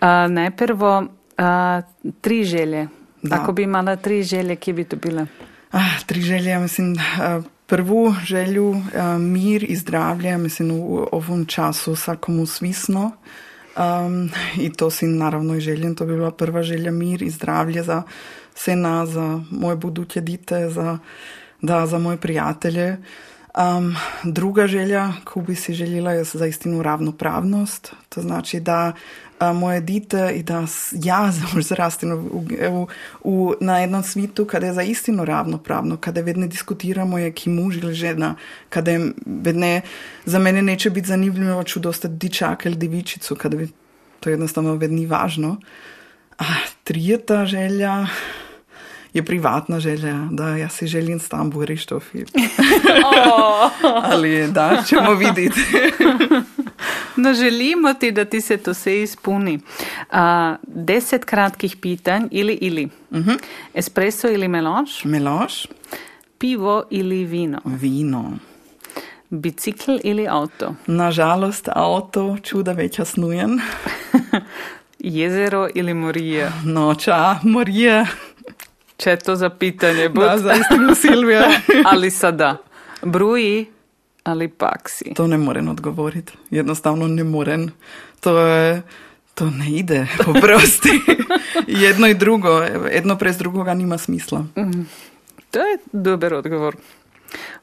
A, 0.00 0.28
najprvo 0.28 1.04
a, 1.36 1.82
tri 2.20 2.44
želje. 2.44 2.88
Da. 3.22 3.36
Ako 3.36 3.52
bi 3.52 3.62
imala 3.62 3.96
tri 3.96 4.22
želje, 4.22 4.56
kje 4.56 4.72
bi 4.74 4.84
to 4.84 4.96
bile? 4.96 5.26
Ah, 5.72 6.00
tri 6.06 6.20
želje, 6.20 6.58
mislim, 6.58 6.94
eh, 6.94 7.42
prvu 7.66 8.14
želju 8.24 8.74
eh, 8.94 9.18
mir 9.18 9.64
i 9.68 9.76
zdravlje, 9.76 10.28
ja 10.28 10.38
mislim 10.38 10.70
u 10.70 11.06
ovom 11.12 11.46
času 11.46 11.96
svakomu 11.96 12.46
svisno. 12.46 13.12
Um, 13.78 14.30
I 14.56 14.72
to 14.72 14.90
si 14.90 15.06
naravno 15.06 15.54
i 15.54 15.60
željem, 15.60 15.94
to 15.94 16.06
bi 16.06 16.14
bila 16.14 16.30
prva 16.30 16.62
želja 16.62 16.90
mir 16.90 17.22
i 17.22 17.30
zdravlje 17.30 17.82
za 17.82 18.02
vse 18.54 18.76
nas, 18.76 19.08
za 19.08 19.40
moje 19.50 19.76
buduće 19.76 20.20
dite, 20.20 20.70
za, 20.70 20.98
da, 21.62 21.86
za 21.86 21.98
moje 21.98 22.16
prijatelje. 22.16 22.96
Um, 23.58 23.96
druga 24.24 24.66
želja 24.66 25.12
koju 25.24 25.42
bi 25.42 25.54
si 25.54 25.74
željela 25.74 26.12
je 26.12 26.24
za 26.24 26.46
istinu 26.46 26.82
ravnopravnost, 26.82 27.92
to 28.08 28.20
znači 28.20 28.60
da 28.60 28.92
moje 29.54 29.80
dite 29.80 30.32
i 30.34 30.42
da 30.42 30.66
ja 30.92 31.32
zrastim 31.60 32.12
u, 32.12 32.44
u, 32.70 32.86
u, 33.24 33.54
na 33.60 33.78
jednom 33.78 34.02
svitu 34.02 34.44
kada 34.44 34.66
je 34.66 34.72
za 34.72 34.82
istinu 34.82 35.24
ravnopravno, 35.24 35.96
kada 35.96 36.20
vedne 36.20 36.46
diskutiramo 36.46 37.18
je 37.18 37.32
ki 37.32 37.50
muž 37.50 37.76
ili 37.76 37.94
žena, 37.94 38.34
kada 38.68 38.90
je 38.90 39.12
vedne, 39.26 39.80
za 40.24 40.38
mene 40.38 40.62
neće 40.62 40.90
biti 40.90 41.08
zanimljivo 41.08 41.62
ću 41.62 41.80
dostati 41.80 42.14
dičaka 42.14 42.68
ili 42.68 42.78
divičicu, 42.78 43.36
kada 43.36 43.56
bi 43.56 43.68
to 44.20 44.30
jednostavno 44.30 44.74
vedno 44.74 44.96
ni 44.96 45.06
važno. 45.06 45.56
A 46.38 46.44
trijeta 46.84 47.46
želja 47.46 48.06
je 49.12 49.24
privatna 49.24 49.80
želja, 49.80 50.28
da 50.30 50.56
ja 50.56 50.68
si 50.68 50.86
želim 50.86 51.20
tam 51.20 51.50
Borištofi. 51.50 52.24
Oh. 53.30 53.70
Ali 53.82 54.48
da, 54.52 54.82
ćemo 54.86 55.14
vidjeti. 55.14 55.60
No, 57.16 57.34
želimo 57.34 57.94
ti 57.94 58.12
da 58.12 58.24
ti 58.24 58.40
se 58.40 58.56
to 58.56 58.74
sve 58.74 59.02
ispuni. 59.02 59.60
A, 60.10 60.56
deset 60.62 61.24
kratkih 61.24 61.76
pitanj 61.76 62.22
ili 62.30 62.52
ili. 62.52 62.88
Espresso 63.74 64.28
ili 64.28 64.48
melange, 64.48 64.90
Melanž, 65.04 65.52
pivo 66.38 66.84
ili 66.90 67.24
vino, 67.24 67.60
vino. 67.64 68.32
bicikl 69.30 69.92
ili 70.04 70.28
avto, 70.28 70.74
Nažalost, 70.86 71.68
avto, 71.72 72.36
čuda 72.42 72.72
večja 72.72 73.04
snujen. 73.04 73.60
jezero 74.98 75.68
ili 75.74 75.94
morije. 75.94 76.52
Noča, 76.64 77.38
morje, 77.42 78.06
Чето 78.98 79.36
за 79.36 79.50
питање, 79.50 80.08
бот. 80.08 80.24
Да, 80.24 80.38
заистину, 80.38 80.94
Силвија. 80.98 81.46
Али 81.92 82.10
сада, 82.10 82.56
бруи 83.02 83.68
али 84.24 84.48
пак 84.48 84.90
си? 84.90 85.14
То 85.14 85.26
не 85.26 85.38
морен 85.38 85.68
одговорит. 85.68 86.32
Едноставно 86.52 87.08
не 87.08 87.24
морен. 87.24 87.70
то 88.20 88.46
е... 88.46 88.82
То 89.34 89.46
не 89.50 89.78
иде, 89.78 90.08
попрости. 90.24 91.00
едно 91.68 92.06
и 92.06 92.14
друго, 92.14 92.62
едно 92.90 93.18
през 93.18 93.36
другога 93.36 93.74
нема 93.74 93.98
смисла. 93.98 94.44
То 94.54 94.62
Тоа 95.52 95.62
е 95.62 95.78
добер 95.94 96.32
одговор. 96.32 96.76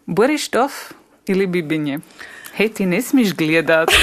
Бориштов 0.08 0.94
или 1.28 1.48
бибиње? 1.48 2.00
Хеј, 2.58 2.74
ти 2.74 2.86
не 2.86 3.02
смиш 3.02 3.36
гледат. 3.36 3.92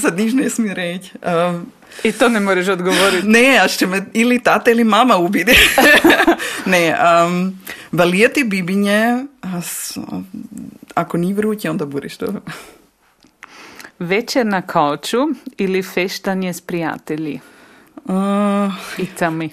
Сад 0.00 0.16
ниш 0.16 0.32
не 0.32 0.50
сми 0.50 0.70
реќ. 0.70 1.10
I 2.02 2.12
to 2.12 2.28
ne 2.28 2.40
moreš 2.40 2.68
odgovoriti. 2.68 3.26
Ne, 3.34 3.60
a 3.64 3.68
što 3.68 3.86
me 3.86 4.04
ili 4.12 4.42
tata 4.42 4.70
ili 4.70 4.84
mama 4.84 5.16
ubiti. 5.16 5.52
ne, 6.66 6.96
um, 7.26 7.58
valijeti 7.92 8.44
bibinje, 8.44 9.24
ako 10.94 11.16
ni 11.16 11.32
vruće, 11.32 11.70
onda 11.70 11.86
buriš 11.86 12.16
to. 12.16 12.26
Večer 13.98 14.46
na 14.46 14.62
kaoču 14.62 15.18
ili 15.56 15.82
feštanje 15.82 16.52
s 16.52 16.60
prijatelji? 16.60 17.40
Uh, 18.04 18.72
I 18.98 19.06
tam 19.18 19.36
mi. 19.36 19.50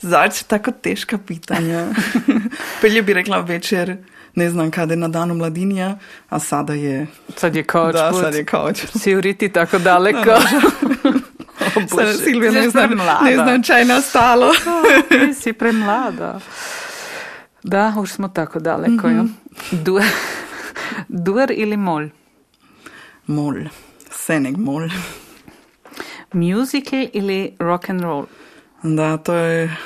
Zač, 0.00 0.42
tako 0.42 0.70
teška 0.70 1.18
pitanja. 1.18 1.86
Pelje 2.80 3.02
bi 3.02 3.14
rekla 3.14 3.40
večer, 3.40 3.96
ne 4.34 4.50
znam 4.50 4.70
kada 4.70 4.92
je 4.92 4.96
na 4.96 5.08
danu 5.08 5.34
mladinja, 5.34 5.96
a 6.28 6.38
sada 6.38 6.74
je... 6.74 7.06
Sad 7.36 7.56
je 7.56 7.62
kaoč 7.62 7.96
put. 8.10 8.20
Sad 8.20 8.34
je 8.34 8.44
kaoč. 8.44 8.84
Si 8.98 9.14
uriti 9.14 9.48
tako 9.48 9.78
daleko. 9.78 10.18
Da, 10.24 10.40
da. 11.02 11.23
Bože. 11.90 12.12
Silvija, 12.14 12.52
ne 12.52 12.70
znam, 12.70 12.90
ne 13.24 13.34
znam 13.34 13.62
čaj 13.62 13.84
nastalo. 13.84 14.52
Ti 15.08 15.34
si 15.34 15.52
premlada. 15.52 16.40
Da, 17.62 17.94
už 17.98 18.12
smo 18.12 18.28
tako 18.28 18.58
daleko. 18.60 19.08
jo. 19.08 19.24
Du- 19.70 20.00
Dur 21.08 21.50
ili 21.50 21.76
mol? 21.76 22.08
Mol, 23.26 23.54
Seneg 24.10 24.56
mol. 24.56 24.88
Musical 26.32 27.06
ili 27.12 27.56
rock 27.58 27.90
and 27.90 28.00
roll? 28.00 28.24
Da, 28.82 29.16
to 29.16 29.34
je... 29.34 29.76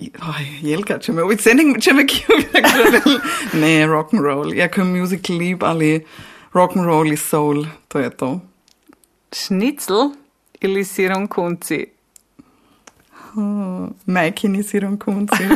Oj, 0.00 0.46
Jelka 0.60 0.98
će 0.98 1.12
me 1.12 1.22
Seneg 1.38 1.80
će 1.80 1.92
me 1.92 2.06
kiviti. 2.06 2.62
ne, 3.60 3.86
rock 3.86 4.14
and 4.14 4.22
roll. 4.22 4.54
Iako 4.54 4.80
je 4.80 4.84
music 4.84 5.28
lip, 5.28 5.62
ali 5.62 6.06
rock 6.52 6.76
and 6.76 6.86
roll 6.86 7.12
i 7.12 7.16
soul, 7.16 7.64
to 7.88 7.98
je 7.98 8.10
to. 8.10 8.40
Šnicl 9.32 9.92
ili 10.60 10.84
sirom 10.84 11.26
kunci? 11.26 11.86
Uh, 13.34 13.88
Mekini 14.06 14.62
sirom 14.62 14.98
kunci. 14.98 15.42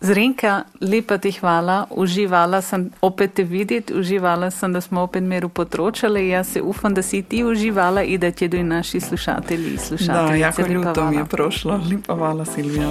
Zrinka, 0.00 0.64
lepa 0.80 1.18
ti 1.18 1.32
hvala. 1.32 1.86
Uživala 1.90 2.60
sem 2.62 2.90
opet 3.00 3.34
te 3.34 3.42
videti, 3.42 3.94
uživala 3.94 4.50
sem, 4.50 4.72
da 4.72 4.80
smo 4.80 5.02
opet 5.02 5.22
meru 5.22 5.48
potročali. 5.48 6.28
Jaz 6.28 6.48
se 6.48 6.62
upam, 6.62 6.94
da 6.94 7.02
si 7.02 7.22
ti 7.22 7.44
uživala 7.44 8.02
in 8.02 8.20
da 8.20 8.30
ti 8.30 8.48
tudi 8.48 8.62
naši 8.62 9.00
slušatelji 9.00 9.68
in 9.70 9.76
da, 9.76 9.82
slušateljice. 9.82 10.38
jako 10.40 10.62
Lepa 10.62 10.72
ljuto 10.72 11.10
mi 11.10 11.16
je 11.16 11.24
prošlo. 11.24 11.80
Lipa 11.90 12.14
hvala, 12.14 12.44
Silvija. 12.44 12.88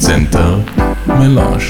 Center 0.00 0.54
Melange. 1.06 1.64